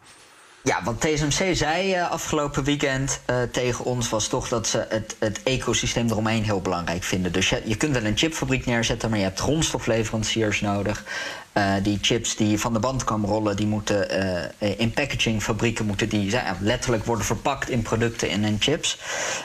Ja, 0.66 0.82
wat 0.84 1.00
TSMC 1.00 1.56
zei 1.56 1.94
eh, 1.94 2.10
afgelopen 2.10 2.64
weekend 2.64 3.20
eh, 3.24 3.42
tegen 3.42 3.84
ons 3.84 4.08
was 4.08 4.28
toch 4.28 4.48
dat 4.48 4.66
ze 4.66 4.86
het, 4.88 5.16
het 5.18 5.42
ecosysteem 5.42 6.10
eromheen 6.10 6.42
heel 6.42 6.60
belangrijk 6.60 7.02
vinden. 7.02 7.32
Dus 7.32 7.48
je, 7.48 7.62
je 7.64 7.76
kunt 7.76 7.92
wel 7.92 8.04
een 8.04 8.16
chipfabriek 8.16 8.66
neerzetten, 8.66 9.10
maar 9.10 9.18
je 9.18 9.24
hebt 9.24 9.40
grondstofleveranciers 9.40 10.60
nodig. 10.60 11.04
Eh, 11.56 11.74
die 11.82 11.98
chips 12.00 12.36
die 12.36 12.60
van 12.60 12.72
de 12.72 12.78
band 12.78 13.04
komen 13.04 13.28
rollen, 13.28 13.56
die 13.56 13.66
moeten 13.66 14.10
eh, 14.58 14.78
in 14.78 14.90
packagingfabrieken 14.90 15.86
moeten 15.86 16.08
die 16.08 16.30
ja, 16.30 16.56
letterlijk 16.60 17.04
worden 17.04 17.24
verpakt 17.24 17.70
in 17.70 17.82
producten 17.82 18.30
en 18.30 18.44
in 18.44 18.56
chips. 18.60 18.98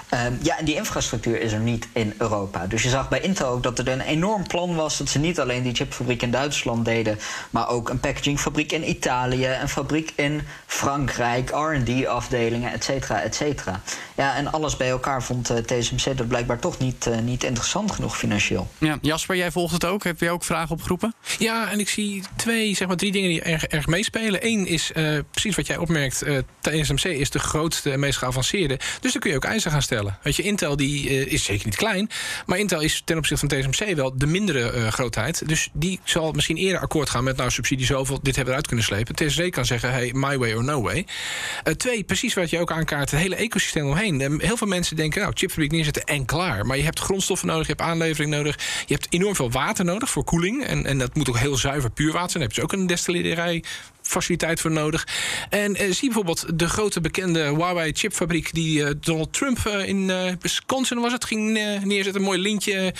Ehm, 0.09 0.33
ja, 0.41 0.57
en 0.57 0.65
die 0.65 0.75
infrastructuur 0.75 1.41
is 1.41 1.51
er 1.51 1.59
niet 1.59 1.87
in 1.93 2.13
Europa. 2.17 2.67
Dus 2.67 2.83
je 2.83 2.89
zag 2.89 3.09
bij 3.09 3.21
Intel 3.21 3.47
ook 3.47 3.63
dat 3.63 3.79
er 3.79 3.87
een 3.87 4.01
enorm 4.01 4.47
plan 4.47 4.75
was 4.75 4.97
dat 4.97 5.09
ze 5.09 5.19
niet 5.19 5.39
alleen 5.39 5.63
die 5.63 5.75
chipfabriek 5.75 6.21
in 6.21 6.31
Duitsland 6.31 6.85
deden, 6.85 7.19
maar 7.49 7.69
ook 7.69 7.89
een 7.89 7.99
packagingfabriek 7.99 8.71
in 8.71 8.89
Italië, 8.89 9.47
een 9.61 9.69
fabriek 9.69 10.13
in 10.15 10.41
Frankrijk, 10.65 11.49
R&D-afdelingen, 11.49 12.71
et 12.71 12.83
cetera, 12.83 13.21
et 13.21 13.35
cetera. 13.35 13.81
Ja, 14.15 14.35
en 14.35 14.51
alles 14.51 14.77
bij 14.77 14.89
elkaar 14.89 15.23
vond 15.23 15.49
eh, 15.49 15.57
TSMC 15.57 16.17
dat 16.17 16.27
blijkbaar 16.27 16.59
toch 16.59 16.77
niet, 16.77 17.07
eh, 17.07 17.17
niet 17.17 17.43
interessant 17.43 17.91
genoeg 17.91 18.17
financieel. 18.17 18.67
Ja, 18.77 18.97
Jasper, 19.01 19.35
jij 19.35 19.51
volgt 19.51 19.73
het 19.73 19.85
ook. 19.85 20.03
Heb 20.03 20.19
je 20.19 20.29
ook 20.29 20.43
vragen 20.43 20.71
opgeroepen? 20.71 21.13
Ja, 21.37 21.71
en 21.71 21.79
ik 21.79 21.89
zie 21.89 22.00
zie 22.01 22.23
twee, 22.35 22.75
zeg 22.75 22.87
maar 22.87 22.97
drie 22.97 23.11
dingen 23.11 23.29
die 23.29 23.41
erg, 23.41 23.65
erg 23.65 23.87
meespelen. 23.87 24.45
Eén 24.45 24.67
is 24.67 24.91
uh, 24.95 25.19
precies 25.31 25.55
wat 25.55 25.67
jij 25.67 25.77
opmerkt. 25.77 26.27
Uh, 26.27 26.37
TSMC 26.61 27.03
is 27.03 27.29
de 27.29 27.39
grootste 27.39 27.91
en 27.91 27.99
meest 27.99 28.17
geavanceerde. 28.17 28.79
Dus 28.99 29.11
dan 29.11 29.21
kun 29.21 29.29
je 29.29 29.35
ook 29.35 29.43
eisen 29.43 29.71
gaan 29.71 29.81
stellen. 29.81 30.17
Weet 30.23 30.35
je, 30.35 30.43
Intel 30.43 30.75
die, 30.75 31.09
uh, 31.09 31.33
is 31.33 31.43
zeker 31.43 31.65
niet 31.65 31.75
klein. 31.75 32.09
Maar 32.45 32.59
Intel 32.59 32.81
is 32.81 33.01
ten 33.05 33.17
opzichte 33.17 33.47
van 33.47 33.59
TSMC 33.59 33.95
wel 33.95 34.17
de 34.17 34.25
mindere 34.25 34.91
grootheid. 34.91 35.47
Dus 35.47 35.69
die 35.73 35.99
zal 36.03 36.31
misschien 36.31 36.57
eerder 36.57 36.81
akkoord 36.81 37.09
gaan 37.09 37.23
met 37.23 37.37
nou 37.37 37.51
subsidie 37.51 37.85
zoveel. 37.85 38.19
Dit 38.21 38.35
hebben 38.35 38.43
we 38.43 38.49
eruit 38.49 38.67
kunnen 38.67 38.85
slepen. 38.85 39.15
TSMC 39.15 39.51
kan 39.51 39.65
zeggen, 39.65 39.91
hey, 39.91 40.11
my 40.13 40.37
way 40.37 40.53
or 40.53 40.63
no 40.63 40.81
way. 40.81 41.05
twee, 41.77 42.03
precies 42.03 42.33
wat 42.33 42.49
je 42.49 42.59
ook 42.59 42.71
aankaart. 42.71 43.11
Het 43.11 43.19
hele 43.19 43.35
ecosysteem 43.35 43.87
omheen. 43.87 44.39
heel 44.41 44.57
veel 44.57 44.67
mensen 44.67 44.95
denken, 44.95 45.21
nou, 45.21 45.33
chipfabriek 45.35 45.71
neerzetten 45.71 46.03
en 46.03 46.25
klaar. 46.25 46.65
Maar 46.65 46.77
je 46.77 46.83
hebt 46.83 46.99
grondstoffen 46.99 47.47
nodig, 47.47 47.67
je 47.67 47.73
hebt 47.77 47.89
aanlevering 47.89 48.31
nodig. 48.31 48.57
Je 48.85 48.93
hebt 48.93 49.07
enorm 49.09 49.35
veel 49.35 49.51
water 49.51 49.85
nodig 49.85 50.09
voor 50.09 50.23
koeling. 50.23 50.65
En, 50.65 50.85
en 50.85 50.97
dat 50.97 51.15
moet 51.15 51.29
ook 51.29 51.37
heel 51.37 51.55
zuiver 51.55 51.90
puur 51.93 52.11
water 52.11 52.29
zijn. 52.29 52.43
Daar 52.43 52.53
heb 52.53 52.57
je 52.57 52.63
ook 52.63 52.81
een 52.81 52.87
destillerij 52.87 53.63
faciliteit 54.01 54.59
voor 54.59 54.71
nodig. 54.71 55.07
En 55.49 55.75
eh, 55.75 55.91
zie 55.91 56.05
bijvoorbeeld 56.05 56.59
de 56.59 56.69
grote 56.69 57.01
bekende 57.01 57.43
Huawei 57.43 57.91
chipfabriek 57.93 58.53
die 58.53 58.83
eh, 58.83 58.93
Donald 58.99 59.33
Trump 59.33 59.65
eh, 59.65 59.87
in 59.87 60.11
Wisconsin 60.39 60.99
was 60.99 61.11
het 61.11 61.25
ging 61.25 61.51
neerzetten, 61.83 62.21
een 62.21 62.27
mooi 62.27 62.39
lintje 62.39 62.93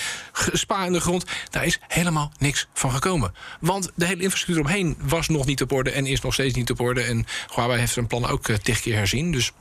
spa 0.53 0.85
in 0.85 0.91
de 0.91 0.99
grond. 0.99 1.25
Daar 1.49 1.65
is 1.65 1.79
helemaal 1.87 2.31
niks 2.37 2.67
van 2.73 2.91
gekomen, 2.91 3.33
want 3.59 3.91
de 3.95 4.05
hele 4.05 4.23
infrastructuur 4.23 4.65
omheen 4.65 4.97
was 4.99 5.27
nog 5.27 5.45
niet 5.45 5.61
op 5.61 5.71
orde 5.71 5.91
en 5.91 6.05
is 6.05 6.21
nog 6.21 6.33
steeds 6.33 6.55
niet 6.55 6.71
op 6.71 6.79
orde. 6.79 7.01
En 7.01 7.25
Huawei 7.55 7.79
heeft 7.79 7.93
zijn 7.93 8.07
plan 8.07 8.25
ook 8.27 8.51
tig 8.51 8.81
keer 8.81 8.95
herzien. 8.95 9.31
Dus 9.31 9.51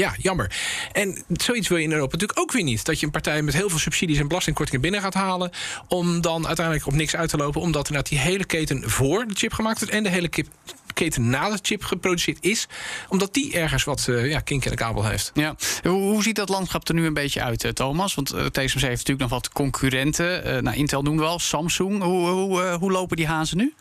ja, 0.00 0.14
jammer. 0.18 0.50
En 0.92 1.24
zoiets 1.28 1.68
wil 1.68 1.78
je 1.78 1.84
in 1.84 1.92
Europa 1.92 2.12
natuurlijk 2.12 2.40
ook 2.40 2.52
weer 2.52 2.62
niet. 2.62 2.84
Dat 2.84 3.00
je 3.00 3.06
een 3.06 3.12
partij 3.12 3.42
met 3.42 3.54
heel 3.54 3.68
veel 3.68 3.78
subsidies 3.78 4.18
en 4.18 4.28
belastingkortingen 4.28 4.80
binnen 4.80 5.00
gaat 5.00 5.14
halen. 5.14 5.50
Om 5.88 6.20
dan 6.20 6.46
uiteindelijk 6.46 6.86
op 6.86 6.92
niks 6.92 7.16
uit 7.16 7.30
te 7.30 7.36
lopen. 7.36 7.60
Omdat 7.60 7.88
inderdaad 7.88 8.10
die 8.10 8.18
hele 8.18 8.44
keten 8.44 8.90
voor 8.90 9.26
de 9.26 9.34
chip 9.34 9.52
gemaakt 9.52 9.78
wordt. 9.78 9.94
En 9.94 10.02
de 10.02 10.08
hele 10.08 10.30
keten 10.94 11.30
na 11.30 11.50
de 11.50 11.58
chip 11.62 11.84
geproduceerd 11.84 12.38
is. 12.40 12.68
Omdat 13.08 13.34
die 13.34 13.52
ergens 13.52 13.84
wat 13.84 14.06
uh, 14.08 14.30
ja, 14.30 14.40
kink 14.40 14.64
in 14.64 14.70
de 14.70 14.76
kabel 14.76 15.04
heeft. 15.04 15.30
Ja. 15.34 15.54
Hoe, 15.82 16.22
ziet 16.22 16.36
dat 16.36 16.48
landschap 16.48 16.88
er 16.88 16.94
nu 16.94 17.06
een 17.06 17.14
beetje 17.14 17.42
uit, 17.42 17.64
eh, 17.64 17.70
Thomas? 17.70 18.14
Want 18.14 18.34
uh, 18.34 18.46
TSMC 18.46 18.80
heeft 18.80 18.82
natuurlijk 18.82 19.20
nog 19.20 19.30
wat 19.30 19.48
concurrenten. 19.48 20.46
Uh, 20.46 20.62
nou, 20.62 20.76
Intel 20.76 21.02
doen 21.02 21.18
we 21.18 21.34
Samsung. 21.36 22.02
Hoe, 22.02 22.28
hoe, 22.28 22.76
hoe 22.80 22.90
lopen 22.90 23.16
die 23.16 23.26
hazen 23.26 23.56
nu? 23.56 23.74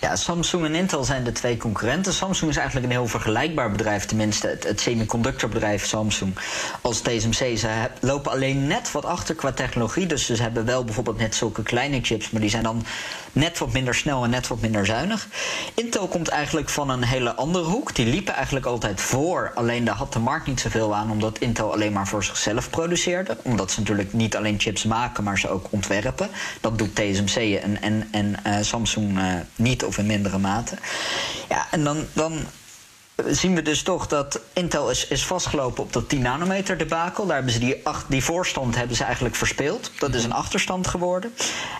Ja, 0.00 0.16
Samsung 0.16 0.64
en 0.64 0.74
Intel 0.74 1.04
zijn 1.04 1.24
de 1.24 1.32
twee 1.32 1.56
concurrenten. 1.56 2.12
Samsung 2.12 2.50
is 2.50 2.56
eigenlijk 2.56 2.86
een 2.86 2.92
heel 2.92 3.06
vergelijkbaar 3.06 3.70
bedrijf, 3.70 4.04
tenminste 4.04 4.46
het, 4.46 4.64
het 4.64 4.80
semiconductorbedrijf 4.80 5.86
Samsung 5.86 6.38
als 6.80 7.00
TSMC. 7.00 7.58
Ze 7.58 7.88
lopen 8.00 8.30
alleen 8.30 8.66
net 8.66 8.92
wat 8.92 9.04
achter 9.04 9.34
qua 9.34 9.52
technologie. 9.52 10.06
Dus 10.06 10.26
ze 10.26 10.42
hebben 10.42 10.64
wel 10.64 10.84
bijvoorbeeld 10.84 11.18
net 11.18 11.34
zulke 11.34 11.62
kleine 11.62 11.98
chips, 12.02 12.30
maar 12.30 12.40
die 12.40 12.50
zijn 12.50 12.62
dan 12.62 12.84
net 13.38 13.58
wat 13.58 13.72
minder 13.72 13.94
snel 13.94 14.24
en 14.24 14.30
net 14.30 14.48
wat 14.48 14.60
minder 14.60 14.86
zuinig. 14.86 15.28
Intel 15.74 16.08
komt 16.08 16.28
eigenlijk 16.28 16.68
van 16.68 16.90
een 16.90 17.04
hele 17.04 17.34
andere 17.34 17.64
hoek. 17.64 17.94
Die 17.94 18.06
liepen 18.06 18.34
eigenlijk 18.34 18.66
altijd 18.66 19.00
voor, 19.00 19.52
alleen 19.54 19.84
daar 19.84 19.94
had 19.94 20.12
de 20.12 20.18
markt 20.18 20.46
niet 20.46 20.60
zoveel 20.60 20.94
aan, 20.94 21.10
omdat 21.10 21.38
Intel 21.38 21.72
alleen 21.72 21.92
maar 21.92 22.08
voor 22.08 22.24
zichzelf 22.24 22.70
produceerde. 22.70 23.36
Omdat 23.42 23.70
ze 23.70 23.80
natuurlijk 23.80 24.12
niet 24.12 24.36
alleen 24.36 24.60
chips 24.60 24.84
maken, 24.84 25.24
maar 25.24 25.38
ze 25.38 25.48
ook 25.48 25.66
ontwerpen. 25.70 26.28
Dat 26.60 26.78
doet 26.78 26.94
TSMC 26.94 27.36
en, 27.62 27.82
en, 27.82 28.08
en 28.10 28.36
uh, 28.46 28.56
Samsung. 28.60 29.18
Uh, 29.18 29.24
niet 29.56 29.84
of 29.84 29.98
in 29.98 30.06
mindere 30.06 30.38
mate. 30.38 30.74
Ja, 31.48 31.66
en 31.70 31.84
dan, 31.84 32.06
dan 32.12 32.40
zien 33.26 33.54
we 33.54 33.62
dus 33.62 33.82
toch 33.82 34.06
dat 34.06 34.40
Intel 34.52 34.90
is, 34.90 35.06
is 35.06 35.24
vastgelopen 35.26 35.82
op 35.82 35.92
dat 35.92 36.08
10 36.08 36.22
nanometer 36.22 36.78
debakel. 36.78 37.26
Daar 37.26 37.34
hebben 37.34 37.52
ze 37.52 37.58
die, 37.58 37.82
die 38.08 38.24
voorstand 38.24 38.76
hebben 38.76 38.96
ze 38.96 39.04
eigenlijk 39.04 39.34
verspeeld. 39.34 39.90
Dat 39.98 40.14
is 40.14 40.24
een 40.24 40.32
achterstand 40.32 40.86
geworden. 40.86 41.32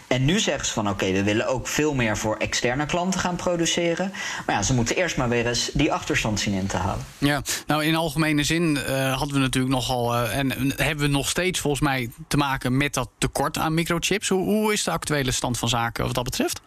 En 0.07 0.24
nu 0.24 0.39
zeggen 0.39 0.66
ze 0.66 0.72
van 0.72 0.89
oké, 0.89 1.12
we 1.12 1.22
willen 1.22 1.47
ook 1.47 1.68
veel 1.68 1.95
meer 1.95 2.16
voor 2.16 2.36
externe 2.36 2.86
klanten 2.86 3.20
gaan 3.20 3.36
produceren. 3.36 4.12
Maar 4.47 4.55
ja, 4.57 4.62
ze 4.62 4.74
moeten 4.74 4.97
eerst 4.97 5.16
maar 5.16 5.28
weer 5.28 5.47
eens 5.47 5.70
die 5.72 5.93
achterstand 5.93 6.41
zien 6.41 6.55
in 6.55 6.66
te 6.66 6.76
halen. 6.76 7.05
Ja, 7.18 7.43
nou 7.66 7.84
in 7.84 7.95
algemene 7.95 8.43
zin 8.43 8.78
uh, 8.89 9.16
hadden 9.16 9.34
we 9.34 9.41
natuurlijk 9.41 9.74
nogal 9.74 10.14
uh, 10.14 10.36
en 10.36 10.72
hebben 10.76 11.05
we 11.05 11.11
nog 11.11 11.28
steeds 11.28 11.61
volgens 11.61 11.82
mij 11.82 12.11
te 12.28 12.36
maken 12.36 12.76
met 12.76 12.95
dat 12.95 13.09
tekort 13.18 13.59
aan 13.59 13.74
microchips. 13.74 14.28
Hoe, 14.28 14.45
hoe 14.45 14.72
is 14.72 14.84
de 14.84 14.91
actuele 14.91 15.30
stand 15.30 15.59
van 15.59 15.68
zaken 15.68 16.05
wat 16.05 16.14
dat 16.14 16.24
betreft? 16.24 16.61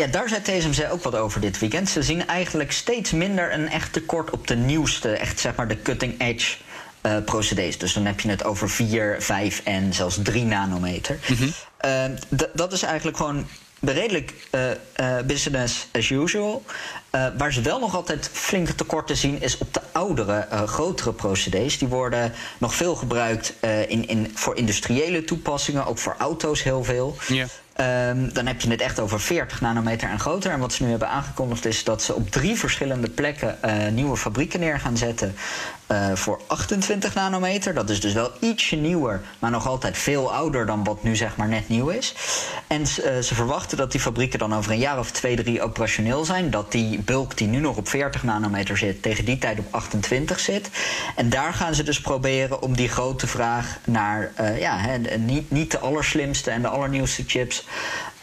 Ja, 0.00 0.06
daar 0.06 0.28
zei 0.28 0.42
TSMC 0.42 0.92
ook 0.92 1.02
wat 1.02 1.14
over 1.14 1.40
dit 1.40 1.58
weekend. 1.58 1.88
Ze 1.88 2.02
zien 2.02 2.26
eigenlijk 2.26 2.72
steeds 2.72 3.10
minder 3.10 3.52
een 3.52 3.68
echt 3.68 3.92
tekort 3.92 4.30
op 4.30 4.46
de 4.46 4.56
nieuwste, 4.56 5.08
echt 5.08 5.40
zeg 5.40 5.54
maar 5.54 5.68
de 5.68 5.82
cutting 5.82 6.20
edge 6.20 6.56
uh, 7.02 7.16
procedés. 7.24 7.78
Dus 7.78 7.92
dan 7.92 8.06
heb 8.06 8.20
je 8.20 8.28
het 8.28 8.44
over 8.44 8.70
4, 8.70 9.16
5 9.18 9.60
en 9.64 9.94
zelfs 9.94 10.18
3 10.22 10.44
nanometer. 10.44 11.18
Mm 11.26 11.36
-hmm. 11.36 11.52
uh, 11.84 12.48
dat 12.52 12.72
is 12.72 12.82
eigenlijk 12.82 13.16
gewoon 13.16 13.46
redelijk 13.80 14.34
uh, 14.50 15.18
business 15.26 15.88
as 15.92 16.10
usual. 16.10 16.64
waar 17.10 17.52
ze 17.52 17.60
wel 17.60 17.78
nog 17.78 17.94
altijd 17.94 18.30
flinke 18.32 18.74
tekorten 18.74 19.16
zien, 19.16 19.42
is 19.42 19.58
op 19.58 19.74
de 19.74 19.80
oudere, 19.92 20.48
grotere 20.66 21.12
procedés. 21.12 21.78
Die 21.78 21.88
worden 21.88 22.32
nog 22.58 22.74
veel 22.74 22.94
gebruikt 22.94 23.54
in, 23.88 24.08
in, 24.08 24.30
voor 24.34 24.56
industriële 24.56 25.24
toepassingen, 25.24 25.86
ook 25.86 25.98
voor 25.98 26.14
auto's 26.18 26.62
heel 26.62 26.84
veel. 26.84 27.16
Yeah. 27.28 27.48
Um, 27.80 28.32
dan 28.32 28.46
heb 28.46 28.60
je 28.60 28.70
het 28.70 28.80
echt 28.80 29.00
over 29.00 29.20
40 29.20 29.60
nanometer 29.60 30.08
en 30.08 30.18
groter. 30.18 30.50
En 30.50 30.58
wat 30.58 30.72
ze 30.72 30.82
nu 30.84 30.90
hebben 30.90 31.08
aangekondigd 31.08 31.64
is 31.64 31.84
dat 31.84 32.02
ze 32.02 32.14
op 32.14 32.30
drie 32.30 32.58
verschillende 32.58 33.10
plekken 33.10 33.58
uh, 33.64 33.88
nieuwe 33.88 34.16
fabrieken 34.16 34.60
neer 34.60 34.80
gaan 34.80 34.96
zetten. 34.96 35.34
Uh, 35.92 36.12
voor 36.14 36.40
28 36.46 37.14
nanometer. 37.14 37.74
Dat 37.74 37.90
is 37.90 38.00
dus 38.00 38.12
wel 38.12 38.30
ietsje 38.40 38.76
nieuwer, 38.76 39.20
maar 39.38 39.50
nog 39.50 39.66
altijd 39.66 39.98
veel 39.98 40.34
ouder 40.34 40.66
dan 40.66 40.84
wat 40.84 41.02
nu 41.02 41.16
zeg 41.16 41.36
maar 41.36 41.48
net 41.48 41.68
nieuw 41.68 41.88
is. 41.88 42.14
En 42.66 42.80
uh, 42.80 42.86
ze 43.18 43.34
verwachten 43.34 43.76
dat 43.76 43.92
die 43.92 44.00
fabrieken 44.00 44.38
dan 44.38 44.54
over 44.54 44.72
een 44.72 44.78
jaar 44.78 44.98
of 44.98 45.10
twee, 45.10 45.36
drie 45.36 45.62
operationeel 45.62 46.24
zijn. 46.24 46.50
Dat 46.50 46.72
die 46.72 46.98
bulk 46.98 47.36
die 47.36 47.48
nu 47.48 47.58
nog 47.58 47.76
op 47.76 47.88
40 47.88 48.22
nanometer 48.22 48.78
zit, 48.78 49.02
tegen 49.02 49.24
die 49.24 49.38
tijd 49.38 49.58
op 49.58 49.66
28 49.70 50.40
zit. 50.40 50.70
En 51.16 51.28
daar 51.28 51.52
gaan 51.52 51.74
ze 51.74 51.82
dus 51.82 52.00
proberen 52.00 52.62
om 52.62 52.76
die 52.76 52.88
grote 52.88 53.26
vraag 53.26 53.78
naar 53.84 54.32
ja, 54.58 54.96
niet, 55.18 55.50
niet 55.50 55.70
de 55.70 55.78
allerslimste 55.78 56.50
en 56.50 56.62
de 56.62 56.68
allernieuwste 56.68 57.24
chips 57.26 57.66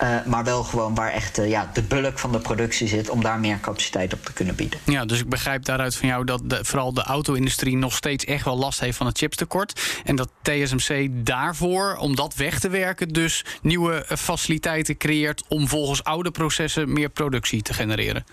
uh, 0.02 0.26
maar 0.26 0.44
wel 0.44 0.64
gewoon 0.64 0.96
waar 0.96 1.12
echt 1.12 1.40
uh, 1.40 1.50
ja, 1.50 1.70
de 1.74 1.82
bulk 1.82 2.20
van 2.20 2.32
de 2.32 2.40
productie 2.40 2.88
zit, 2.88 3.10
om 3.10 3.24
daar 3.24 3.40
meer 3.40 3.60
capaciteit 3.60 4.14
op 4.14 4.26
te 4.26 4.34
kunnen 4.34 4.56
bieden. 4.56 4.80
Ja, 4.84 5.06
dus 5.06 5.20
ik 5.20 5.30
begrijp 5.30 5.66
daaruit 5.66 5.96
van 5.96 6.08
jou 6.08 6.26
dat 6.26 6.42
vooral 6.48 6.94
de 6.94 7.04
auto-industrie 7.04 7.78
nog 7.78 7.96
steeds 7.96 8.26
echt 8.26 8.46
wel 8.46 8.58
last 8.58 8.80
heeft 8.80 8.98
van 8.98 9.06
het 9.06 9.18
chipstekort. 9.18 10.02
En 10.04 10.16
dat 10.16 10.30
TSMC 10.42 11.08
daarvoor, 11.12 11.96
om 11.96 12.16
dat 12.16 12.36
weg 12.36 12.60
te 12.60 12.70
werken, 12.70 13.08
dus 13.08 13.46
nieuwe 13.62 14.06
faciliteiten 14.08 14.98
creëert 14.98 15.44
om 15.48 15.68
volgens 15.68 16.04
oude 16.04 16.32
processen 16.32 16.94
meer 16.94 17.10
productie 17.10 17.62
te 17.62 17.74
genereren. 17.74 18.26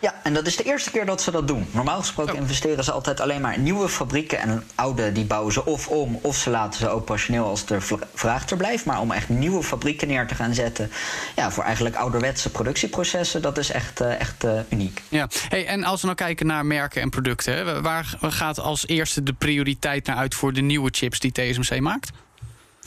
Ja, 0.00 0.14
en 0.22 0.34
dat 0.34 0.46
is 0.46 0.56
de 0.56 0.62
eerste 0.62 0.90
keer 0.90 1.06
dat 1.06 1.22
ze 1.22 1.30
dat 1.30 1.48
doen. 1.48 1.66
Normaal 1.70 1.98
gesproken 1.98 2.34
oh. 2.34 2.40
investeren 2.40 2.84
ze 2.84 2.92
altijd 2.92 3.20
alleen 3.20 3.40
maar 3.40 3.54
in 3.54 3.62
nieuwe 3.62 3.88
fabrieken. 3.88 4.38
En 4.38 4.64
oude 4.74 5.12
die 5.12 5.24
bouwen 5.24 5.52
ze 5.52 5.64
of 5.64 5.88
om, 5.88 6.18
of 6.22 6.36
ze 6.36 6.50
laten 6.50 6.80
ze 6.80 6.88
operationeel 6.88 7.44
als 7.44 7.64
er 7.70 7.82
vraag 8.14 8.48
er 8.48 8.56
blijft. 8.56 8.84
Maar 8.84 9.00
om 9.00 9.10
echt 9.10 9.28
nieuwe 9.28 9.62
fabrieken 9.62 10.08
neer 10.08 10.26
te 10.26 10.34
gaan 10.34 10.54
zetten... 10.54 10.90
Ja, 11.36 11.50
voor 11.50 11.64
eigenlijk 11.64 11.96
ouderwetse 11.96 12.50
productieprocessen, 12.50 13.42
dat 13.42 13.58
is 13.58 13.70
echt, 13.70 14.00
uh, 14.00 14.20
echt 14.20 14.44
uh, 14.44 14.60
uniek. 14.68 15.02
Ja, 15.08 15.28
hey, 15.48 15.66
en 15.66 15.84
als 15.84 16.00
we 16.00 16.06
nou 16.06 16.18
kijken 16.18 16.46
naar 16.46 16.66
merken 16.66 17.02
en 17.02 17.10
producten... 17.10 17.54
Hè, 17.54 17.82
waar 17.82 18.16
gaat 18.20 18.60
als 18.60 18.86
eerste 18.86 19.22
de 19.22 19.32
prioriteit 19.32 20.06
naar 20.06 20.16
uit 20.16 20.34
voor 20.34 20.52
de 20.52 20.60
nieuwe 20.60 20.90
chips 20.92 21.18
die 21.18 21.32
TSMC 21.32 21.80
maakt? 21.80 22.10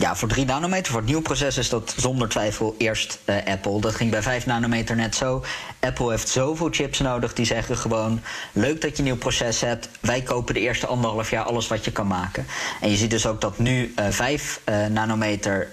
Ja, 0.02 0.16
voor 0.16 0.28
3 0.28 0.46
nanometer, 0.46 0.92
voor 0.92 1.00
het 1.00 1.06
nieuwe 1.06 1.22
proces, 1.22 1.58
is 1.58 1.70
dat 1.70 1.94
zonder 1.98 2.30
twijfel 2.30 2.76
eerst 2.78 3.20
uh, 3.26 3.36
Apple. 3.46 3.82
Dat 3.82 3.96
ging 3.96 4.12
bij 4.12 4.22
5 4.22 4.46
nanometer 4.46 4.96
net 4.96 5.16
zo. 5.16 5.44
Apple 5.80 6.10
heeft 6.10 6.30
zoveel 6.30 6.68
chips 6.72 7.00
nodig, 7.00 7.34
die 7.34 7.46
zeggen 7.46 7.78
gewoon... 7.78 8.22
leuk 8.52 8.82
dat 8.82 8.92
je 8.92 8.98
een 8.98 9.04
nieuw 9.04 9.18
proces 9.18 9.62
hebt. 9.62 9.90
Wij 10.00 10.22
kopen 10.22 10.54
de 10.54 10.60
eerste 10.60 10.88
anderhalf 10.88 11.30
jaar 11.30 11.44
alles 11.44 11.68
wat 11.68 11.86
je 11.86 11.92
kan 11.92 12.08
maken. 12.08 12.46
En 12.82 12.90
je 12.90 12.96
ziet 12.96 13.10
dus 13.10 13.26
ook 13.26 13.42
dat 13.42 13.58
nu 13.58 13.94
uh, 14.00 14.06
5 14.10 14.62
uh, 14.66 14.86
nanometer... 14.86 15.70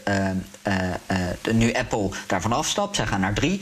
De, 1.43 1.55
nu 1.55 1.73
Apple 1.73 2.11
daarvan 2.27 2.53
afstapt, 2.53 2.97
zij 2.97 3.07
gaan 3.07 3.21
naar 3.21 3.35
3. 3.35 3.61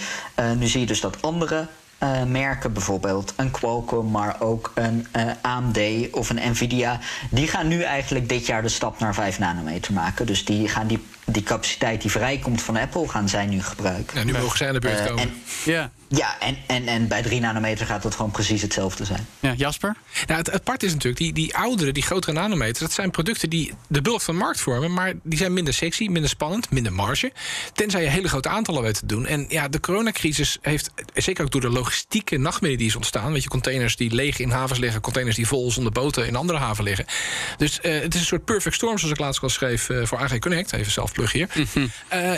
nu 0.56 0.66
zie 0.66 0.80
je 0.80 0.86
dus 0.86 1.00
dat 1.00 1.22
andere 1.22 1.66
uh, 2.02 2.22
merken, 2.22 2.72
bijvoorbeeld 2.72 3.32
een 3.36 3.50
Qualcomm, 3.50 4.10
maar 4.10 4.36
ook 4.40 4.72
een 4.74 5.06
uh, 5.16 5.22
AMD 5.40 5.78
of 6.10 6.30
een 6.30 6.50
Nvidia, 6.50 7.00
die 7.30 7.48
gaan 7.48 7.68
nu 7.68 7.82
eigenlijk 7.82 8.28
dit 8.28 8.46
jaar 8.46 8.62
de 8.62 8.68
stap 8.68 8.98
naar 8.98 9.14
5 9.14 9.38
nanometer 9.38 9.92
maken. 9.92 10.26
Dus 10.26 10.44
die 10.44 10.68
gaan 10.68 10.86
die 10.86 11.04
die 11.26 11.42
capaciteit 11.42 12.02
die 12.02 12.10
vrijkomt 12.10 12.62
van 12.62 12.76
Apple 12.76 13.08
gaan 13.08 13.28
zij 13.28 13.46
nu 13.46 13.62
gebruiken. 13.62 14.18
Ja, 14.18 14.24
nu 14.24 14.32
mogen 14.32 14.58
zij 14.58 14.66
aan 14.66 14.74
de 14.74 14.80
beurt 14.80 14.98
eh, 14.98 15.06
komen. 15.06 15.22
en, 15.22 15.34
ja, 15.64 15.90
ja 16.08 16.40
en, 16.40 16.56
en, 16.66 16.86
en 16.86 17.08
bij 17.08 17.22
3 17.22 17.40
nanometer 17.40 17.86
gaat 17.86 18.02
dat 18.02 18.14
gewoon 18.14 18.30
precies 18.30 18.62
hetzelfde 18.62 19.04
zijn. 19.04 19.26
Ja, 19.40 19.52
Jasper? 19.52 19.96
Nou, 20.26 20.38
het 20.38 20.52
apart 20.52 20.82
is 20.82 20.92
natuurlijk, 20.92 21.22
die, 21.22 21.32
die 21.32 21.56
oudere, 21.56 21.92
die 21.92 22.02
grotere 22.02 22.32
nanometers... 22.32 22.78
dat 22.78 22.92
zijn 22.92 23.10
producten 23.10 23.50
die 23.50 23.72
de 23.88 24.02
bulk 24.02 24.20
van 24.20 24.34
de 24.34 24.40
markt 24.40 24.60
vormen... 24.60 24.92
maar 24.92 25.12
die 25.22 25.38
zijn 25.38 25.52
minder 25.52 25.74
sexy, 25.74 26.06
minder 26.08 26.30
spannend, 26.30 26.70
minder 26.70 26.92
marge. 26.92 27.32
Tenzij 27.72 28.02
je 28.02 28.08
hele 28.08 28.28
grote 28.28 28.48
aantallen 28.48 28.82
weet 28.82 28.94
te 28.94 29.06
doen. 29.06 29.26
En 29.26 29.46
ja, 29.48 29.68
de 29.68 29.80
coronacrisis 29.80 30.58
heeft, 30.60 30.90
zeker 31.14 31.44
ook 31.44 31.50
door 31.50 31.60
de 31.60 31.70
logistieke 31.70 32.36
nachtmerrie 32.36 32.78
die 32.78 32.86
is 32.86 32.96
ontstaan... 32.96 33.32
weet 33.32 33.42
je, 33.42 33.48
containers 33.48 33.96
die 33.96 34.14
leeg 34.14 34.38
in 34.38 34.50
havens 34.50 34.78
liggen... 34.78 35.00
containers 35.00 35.36
die 35.36 35.46
vol 35.46 35.70
zonder 35.70 35.92
boten 35.92 36.26
in 36.26 36.36
andere 36.36 36.58
haven 36.58 36.84
liggen. 36.84 37.06
Dus 37.56 37.78
uh, 37.82 38.00
het 38.00 38.14
is 38.14 38.20
een 38.20 38.26
soort 38.26 38.44
perfect 38.44 38.74
storm, 38.74 38.98
zoals 38.98 39.14
ik 39.14 39.20
laatst 39.20 39.42
al 39.42 39.48
schreef... 39.48 39.88
Uh, 39.88 40.06
voor 40.06 40.18
AG 40.18 40.38
Connect, 40.38 40.72
even 40.72 40.92
zelf 40.92 41.12
plug 41.12 41.32
hier. 41.32 41.48
Mhm. 41.54 41.78
uh, 41.78 41.88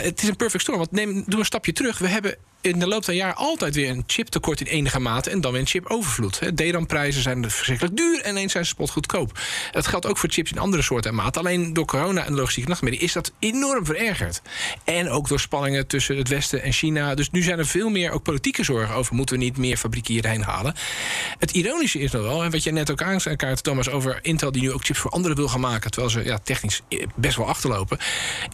het 0.01 0.21
is 0.21 0.27
een 0.27 0.35
perfect 0.35 0.63
storm. 0.63 0.77
Want 0.77 0.91
neem, 0.91 1.23
doe 1.27 1.39
een 1.39 1.45
stapje 1.45 1.73
terug. 1.73 1.97
We 1.97 2.07
hebben 2.07 2.35
in 2.61 2.79
de 2.79 2.87
loop 2.87 3.05
der 3.05 3.15
jaren 3.15 3.35
altijd 3.35 3.75
weer 3.75 3.89
een 3.89 4.03
chiptekort 4.07 4.61
in 4.61 4.67
enige 4.67 4.99
mate 4.99 5.29
en 5.29 5.41
dan 5.41 5.51
weer 5.51 5.61
een 5.61 5.67
chipovervloed. 5.67 6.41
DRAM-prijzen 6.55 7.21
zijn 7.21 7.51
verschrikkelijk 7.51 7.97
duur 7.97 8.21
en 8.21 8.31
ineens 8.31 8.51
zijn 8.51 8.65
ze 8.65 8.69
spotgoedkoop. 8.69 9.39
Dat 9.71 9.87
geldt 9.87 10.05
ook 10.05 10.17
voor 10.17 10.29
chips 10.29 10.51
in 10.51 10.57
andere 10.57 10.81
soorten 10.81 11.09
en 11.09 11.15
maten. 11.15 11.41
Alleen 11.41 11.73
door 11.73 11.85
corona 11.85 12.25
en 12.25 12.35
logistieke 12.35 12.69
nachtmerrie 12.69 12.99
is 12.99 13.13
dat 13.13 13.31
enorm 13.39 13.85
verergerd. 13.85 14.41
En 14.83 15.09
ook 15.09 15.27
door 15.27 15.39
spanningen 15.39 15.87
tussen 15.87 16.17
het 16.17 16.27
Westen 16.27 16.61
en 16.61 16.71
China. 16.71 17.15
Dus 17.15 17.29
nu 17.29 17.41
zijn 17.41 17.59
er 17.59 17.67
veel 17.67 17.89
meer 17.89 18.11
ook 18.11 18.23
politieke 18.23 18.63
zorgen 18.63 18.95
over. 18.95 19.15
Moeten 19.15 19.37
we 19.37 19.43
niet 19.43 19.57
meer 19.57 19.77
fabrieken 19.77 20.13
hierheen 20.13 20.43
halen? 20.43 20.73
Het 21.37 21.51
ironische 21.51 21.99
is 21.99 22.11
nog 22.11 22.21
wel, 22.21 22.43
en 22.43 22.51
wat 22.51 22.63
je 22.63 22.71
net 22.71 22.91
ook 22.91 23.01
aankaart, 23.01 23.63
Thomas, 23.63 23.89
over 23.89 24.19
Intel 24.21 24.51
die 24.51 24.61
nu 24.61 24.71
ook 24.71 24.85
chips 24.85 24.99
voor 24.99 25.11
anderen 25.11 25.37
wil 25.37 25.47
gaan 25.47 25.59
maken. 25.59 25.91
Terwijl 25.91 26.11
ze 26.11 26.23
ja, 26.23 26.39
technisch 26.43 26.81
best 27.15 27.37
wel 27.37 27.47
achterlopen. 27.47 27.97
Is 27.97 28.05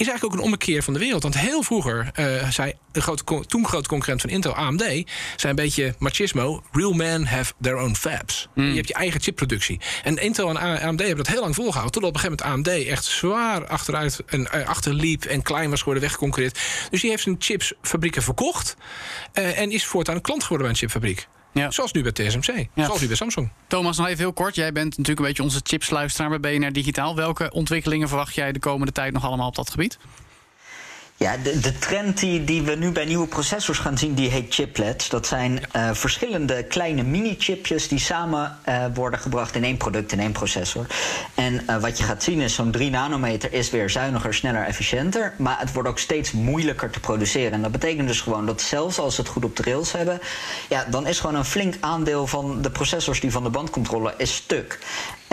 eigenlijk 0.08 0.24
ook 0.24 0.34
een 0.34 0.46
ommekeer 0.46 0.84
van 0.84 0.94
de 0.94 1.00
wereld. 1.00 1.24
Want 1.24 1.38
heel 1.38 1.64
vroeger 1.64 2.12
uh, 2.20 2.50
zei 2.50 2.74
de 2.92 3.02
grote, 3.02 3.46
toen 3.48 3.68
grote 3.68 3.90
concurrent 3.96 4.22
van 4.22 4.30
Intel, 4.30 4.56
AMD, 4.56 4.84
zei 5.36 5.50
een 5.50 5.56
beetje 5.56 5.96
machismo: 6.00 6.64
real 6.72 6.94
men 6.94 7.26
have 7.26 7.54
their 7.62 7.78
own 7.78 7.96
fabs. 7.96 8.48
Hmm. 8.54 8.70
Je 8.70 8.76
hebt 8.76 8.88
je 8.88 8.94
eigen 8.94 9.22
chipproductie. 9.22 9.80
En 10.04 10.18
Intel 10.18 10.50
en 10.50 10.58
AMD 10.58 11.00
hebben 11.00 11.18
dat 11.18 11.28
heel 11.28 11.42
lang 11.42 11.56
volgehouden. 11.56 11.92
Totdat 11.92 12.10
op 12.10 12.16
een 12.16 12.22
gegeven 12.22 12.46
moment 12.48 12.68
AMD 12.68 12.88
echt 12.88 13.06
zwaar 13.06 13.68
achteruit 13.68 14.24
en 14.26 14.48
uh, 14.56 14.68
achterliep 14.68 15.24
en 15.24 15.42
klein 15.42 15.70
was 15.70 15.80
geworden, 15.80 16.04
weggeconcureerd. 16.04 16.60
Dus 16.90 17.02
die 17.02 17.10
heeft 17.10 17.24
zijn 17.24 17.36
chipsfabrieken 17.40 18.24
verkocht. 18.24 18.76
Uh, 19.34 19.60
en 19.60 19.72
is 19.72 19.86
voortaan 19.86 20.16
een 20.16 20.22
klant 20.22 20.42
geworden 20.42 20.68
bij 20.68 20.76
een 20.76 20.82
chipfabriek. 20.82 21.28
Ja. 21.54 21.72
Zoals 21.72 21.92
nu 21.92 22.02
bij 22.02 22.12
TSMC. 22.12 22.68
Zoals 22.76 23.02
nu 23.02 23.08
bij 23.08 23.16
Samsung. 23.16 23.52
Thomas, 23.68 23.98
nog 23.98 24.08
even 24.08 24.20
heel 24.20 24.34
kort. 24.34 24.56
Jij 24.56 24.72
bent 24.72 24.90
natuurlijk 24.90 25.20
een 25.20 25.26
beetje 25.26 25.44
onze 25.44 25.60
chipsluisteraar 25.64 26.40
bij 26.40 26.58
BNR 26.58 26.72
Digitaal. 26.72 27.16
Welke 27.16 27.52
ontwikkelingen 27.52 28.08
verwacht 28.08 28.36
jij 28.36 28.52
de 28.52 28.60
komende 28.60 28.92
tijd 28.92 29.14
nog 29.14 29.26
allemaal 29.26 29.48
op 29.48 29.56
dat 29.56 29.70
gebied? 29.70 29.98
Ja, 31.18 31.38
de, 31.38 31.60
de 31.60 31.78
trend 31.78 32.20
die, 32.20 32.44
die 32.44 32.62
we 32.62 32.76
nu 32.76 32.92
bij 32.92 33.06
nieuwe 33.06 33.28
processors 33.28 33.78
gaan 33.78 33.98
zien, 33.98 34.14
die 34.14 34.30
heet 34.30 34.54
chiplets. 34.54 35.10
Dat 35.10 35.28
zijn 35.28 35.60
uh, 35.76 35.90
verschillende 35.94 36.64
kleine 36.64 37.04
mini-chipjes 37.04 37.88
die 37.88 38.00
samen 38.00 38.58
uh, 38.70 38.86
worden 38.94 39.20
gebracht 39.20 39.56
in 39.56 39.64
één 39.64 39.78
product, 39.78 40.12
in 40.12 40.20
één 40.20 40.32
processor. 40.32 40.86
En 41.36 41.62
uh, 41.70 41.78
wat 41.78 41.98
je 41.98 42.04
gaat 42.04 42.24
zien 42.24 42.40
is 42.40 42.54
zo'n 42.54 42.72
3 42.72 42.90
nanometer 42.90 43.54
is 43.54 43.70
weer 43.70 43.90
zuiniger, 43.90 44.34
sneller, 44.34 44.64
efficiënter. 44.64 45.34
Maar 45.38 45.60
het 45.60 45.74
wordt 45.74 45.90
ook 45.90 46.00
steeds 46.00 46.32
moeilijker 46.32 46.90
te 46.90 47.00
produceren. 47.00 47.52
En 47.52 47.62
dat 47.62 47.72
betekent 47.72 48.08
dus 48.08 48.22
gewoon 48.22 48.46
dat 48.46 48.62
zelfs 48.62 49.00
als 49.00 49.16
ze 49.16 49.22
het 49.22 49.30
goed 49.30 49.46
op 49.46 49.56
de 49.56 49.64
rails 49.64 49.92
hebben, 49.92 50.20
ja, 50.70 50.86
dan 50.90 51.08
is 51.08 51.20
gewoon 51.20 51.36
een 51.36 51.46
flink 51.46 51.76
aandeel 51.80 52.28
van 52.28 52.62
de 52.62 52.72
processors 52.72 53.20
die 53.20 53.32
van 53.32 53.44
de 53.44 53.50
bandcontrole 53.50 54.14
is 54.18 54.36
stuk. 54.36 54.80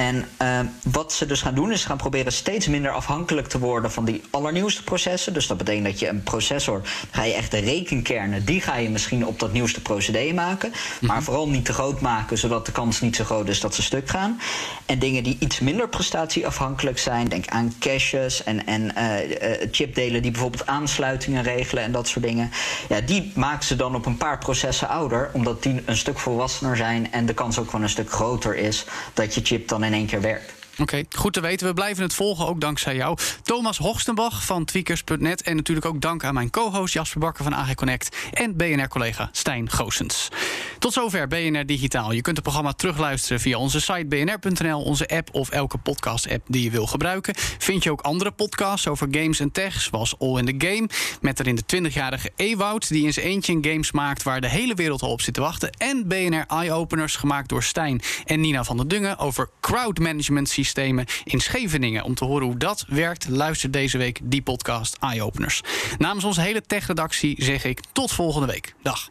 En 0.03 0.25
uh, 0.43 0.61
wat 0.83 1.13
ze 1.13 1.27
dus 1.27 1.43
gaan 1.43 1.55
doen, 1.55 1.73
is 1.73 1.85
gaan 1.85 1.97
proberen 1.97 2.33
steeds 2.33 2.67
minder 2.67 2.91
afhankelijk 2.91 3.49
te 3.49 3.59
worden 3.59 3.93
van 3.93 4.05
die 4.05 4.23
allernieuwste 4.31 4.85
processen. 4.85 5.35
Dus 5.35 5.47
dat 5.47 5.57
betekent 5.57 5.85
dat 5.85 5.99
je 5.99 6.09
een 6.09 6.23
processor, 6.23 6.81
ga 7.11 7.25
je 7.25 7.33
echt 7.33 7.51
de 7.51 7.59
rekenkernen, 7.59 8.45
die 8.45 8.61
ga 8.61 8.77
je 8.77 8.91
misschien 8.91 9.27
op 9.27 9.39
dat 9.39 9.53
nieuwste 9.53 9.83
procedé 9.83 10.33
maken. 10.33 10.73
Maar 11.01 11.17
mhm. 11.17 11.25
vooral 11.25 11.49
niet 11.49 11.65
te 11.65 11.73
groot 11.73 12.01
maken, 12.01 12.39
zodat 12.39 12.67
de 12.67 12.73
kans 12.73 13.01
niet 13.01 13.17
zo 13.17 13.25
groot 13.25 13.49
is 13.49 13.61
dat 13.61 13.75
ze 13.75 13.83
stuk 13.83 14.09
gaan. 14.09 14.41
En 14.87 14.99
dingen 14.99 15.23
die 15.23 15.37
iets 15.41 15.61
minder 15.61 15.89
prestatieafhankelijk 15.89 16.99
zijn, 16.99 17.29
denk 17.29 17.47
aan 17.47 17.75
caches 17.79 18.45
en, 18.45 18.67
en 18.67 18.83
uh, 18.83 19.69
chipdelen 19.71 20.23
die 20.23 20.31
bijvoorbeeld 20.31 20.67
aansluitingen 20.67 21.43
regelen 21.43 21.85
en 21.85 21.93
dat 21.93 22.09
soort 22.09 22.25
dingen. 22.25 22.51
Ja, 22.89 23.01
die 23.01 23.33
maken 23.35 23.65
ze 23.65 23.77
dan 23.77 23.95
op 23.95 24.07
een 24.07 24.17
paar 24.17 24.39
processen 24.39 24.89
ouder, 24.89 25.31
omdat 25.33 25.63
die 25.63 25.83
een 25.85 25.97
stuk 25.97 26.19
volwassener 26.19 26.77
zijn 26.77 27.13
en 27.13 27.27
de 27.27 27.35
kans 27.35 27.59
ook 27.59 27.67
gewoon 27.67 27.83
een 27.83 27.89
stuk 27.89 28.11
groter 28.11 28.57
is 28.57 28.85
dat 29.15 29.35
je 29.35 29.41
chip 29.45 29.69
dan 29.69 29.85
in 29.85 29.92
één 29.93 30.07
keer. 30.07 30.62
Oké, 30.79 31.03
goed 31.17 31.33
te 31.33 31.41
weten. 31.41 31.67
We 31.67 31.75
blijven 31.75 32.03
het 32.03 32.15
volgen, 32.15 32.47
ook 32.47 32.61
dankzij 32.61 32.97
jou. 32.97 33.19
Thomas 33.43 33.79
Hoogstenbach 33.79 34.45
van 34.45 34.65
tweakers.net. 34.65 35.43
En 35.43 35.57
natuurlijk 35.57 35.87
ook 35.87 36.01
dank 36.01 36.25
aan 36.25 36.35
mijn 36.35 36.51
co-host 36.51 36.95
Jasper 36.95 37.21
Bakker 37.21 37.45
van 37.45 37.55
AG 37.55 37.75
Connect. 37.75 38.17
En 38.33 38.57
BNR-collega 38.57 39.29
Stijn 39.33 39.71
Goosens. 39.71 40.29
Tot 40.79 40.93
zover 40.93 41.29
BNR 41.29 41.67
Digitaal. 41.67 42.13
Je 42.13 42.21
kunt 42.21 42.37
het 42.37 42.45
programma 42.45 42.73
terugluisteren 42.73 43.41
via 43.41 43.59
onze 43.59 43.81
site 43.81 44.07
bnr.nl, 44.07 44.83
onze 44.83 45.09
app 45.09 45.29
of 45.33 45.51
elke 45.51 45.79
podcast-app 45.79 46.45
die 46.49 46.63
je 46.63 46.71
wil 46.71 46.87
gebruiken. 46.87 47.35
Vind 47.59 47.83
je 47.83 47.91
ook 47.91 48.01
andere 48.01 48.31
podcasts 48.31 48.89
over 48.89 49.09
games 49.11 49.41
en 49.41 49.53
tech, 49.53 49.81
zoals 49.81 50.19
All 50.19 50.39
in 50.39 50.59
the 50.59 50.67
Game. 50.67 50.89
Met 51.21 51.41
erin 51.41 51.55
de 51.55 51.77
20-jarige 51.77 52.31
Ewoud, 52.37 52.89
die 52.89 53.05
in 53.05 53.13
zijn 53.13 53.27
eentje 53.27 53.53
een 53.53 53.65
games 53.65 53.93
maakt 53.93 54.23
waar 54.23 54.41
de 54.41 54.49
hele 54.49 54.75
wereld 54.75 55.03
al 55.03 55.11
op 55.11 55.21
zit 55.21 55.35
te 55.35 55.41
wachten. 55.41 55.71
En 55.71 56.09
BNR 56.09 56.45
Eye-Openers, 56.47 57.17
gemaakt 57.17 57.49
door 57.49 57.63
Stijn 57.63 58.01
en 58.25 58.41
Nina 58.41 58.65
van 58.65 58.77
der 58.77 58.89
Dungen 58.89 59.19
over 59.19 59.49
crowd 59.61 59.99
management 59.99 60.49
systemen 60.65 61.07
in 61.25 61.41
Scheveningen. 61.41 62.03
Om 62.03 62.15
te 62.15 62.25
horen 62.25 62.47
hoe 62.47 62.57
dat 62.57 62.85
werkt, 62.89 63.29
luister 63.29 63.71
deze 63.71 63.99
week 63.99 64.21
die 64.23 64.43
podcast 64.43 64.97
Eye 65.01 65.25
Openers. 65.25 65.61
Namens 65.99 66.25
onze 66.25 66.41
hele 66.41 66.63
tech-redactie 66.63 67.45
zeg 67.45 67.65
ik 67.65 67.81
tot 67.93 68.13
volgende 68.13 68.47
week. 68.47 68.75
Dag. 68.83 69.11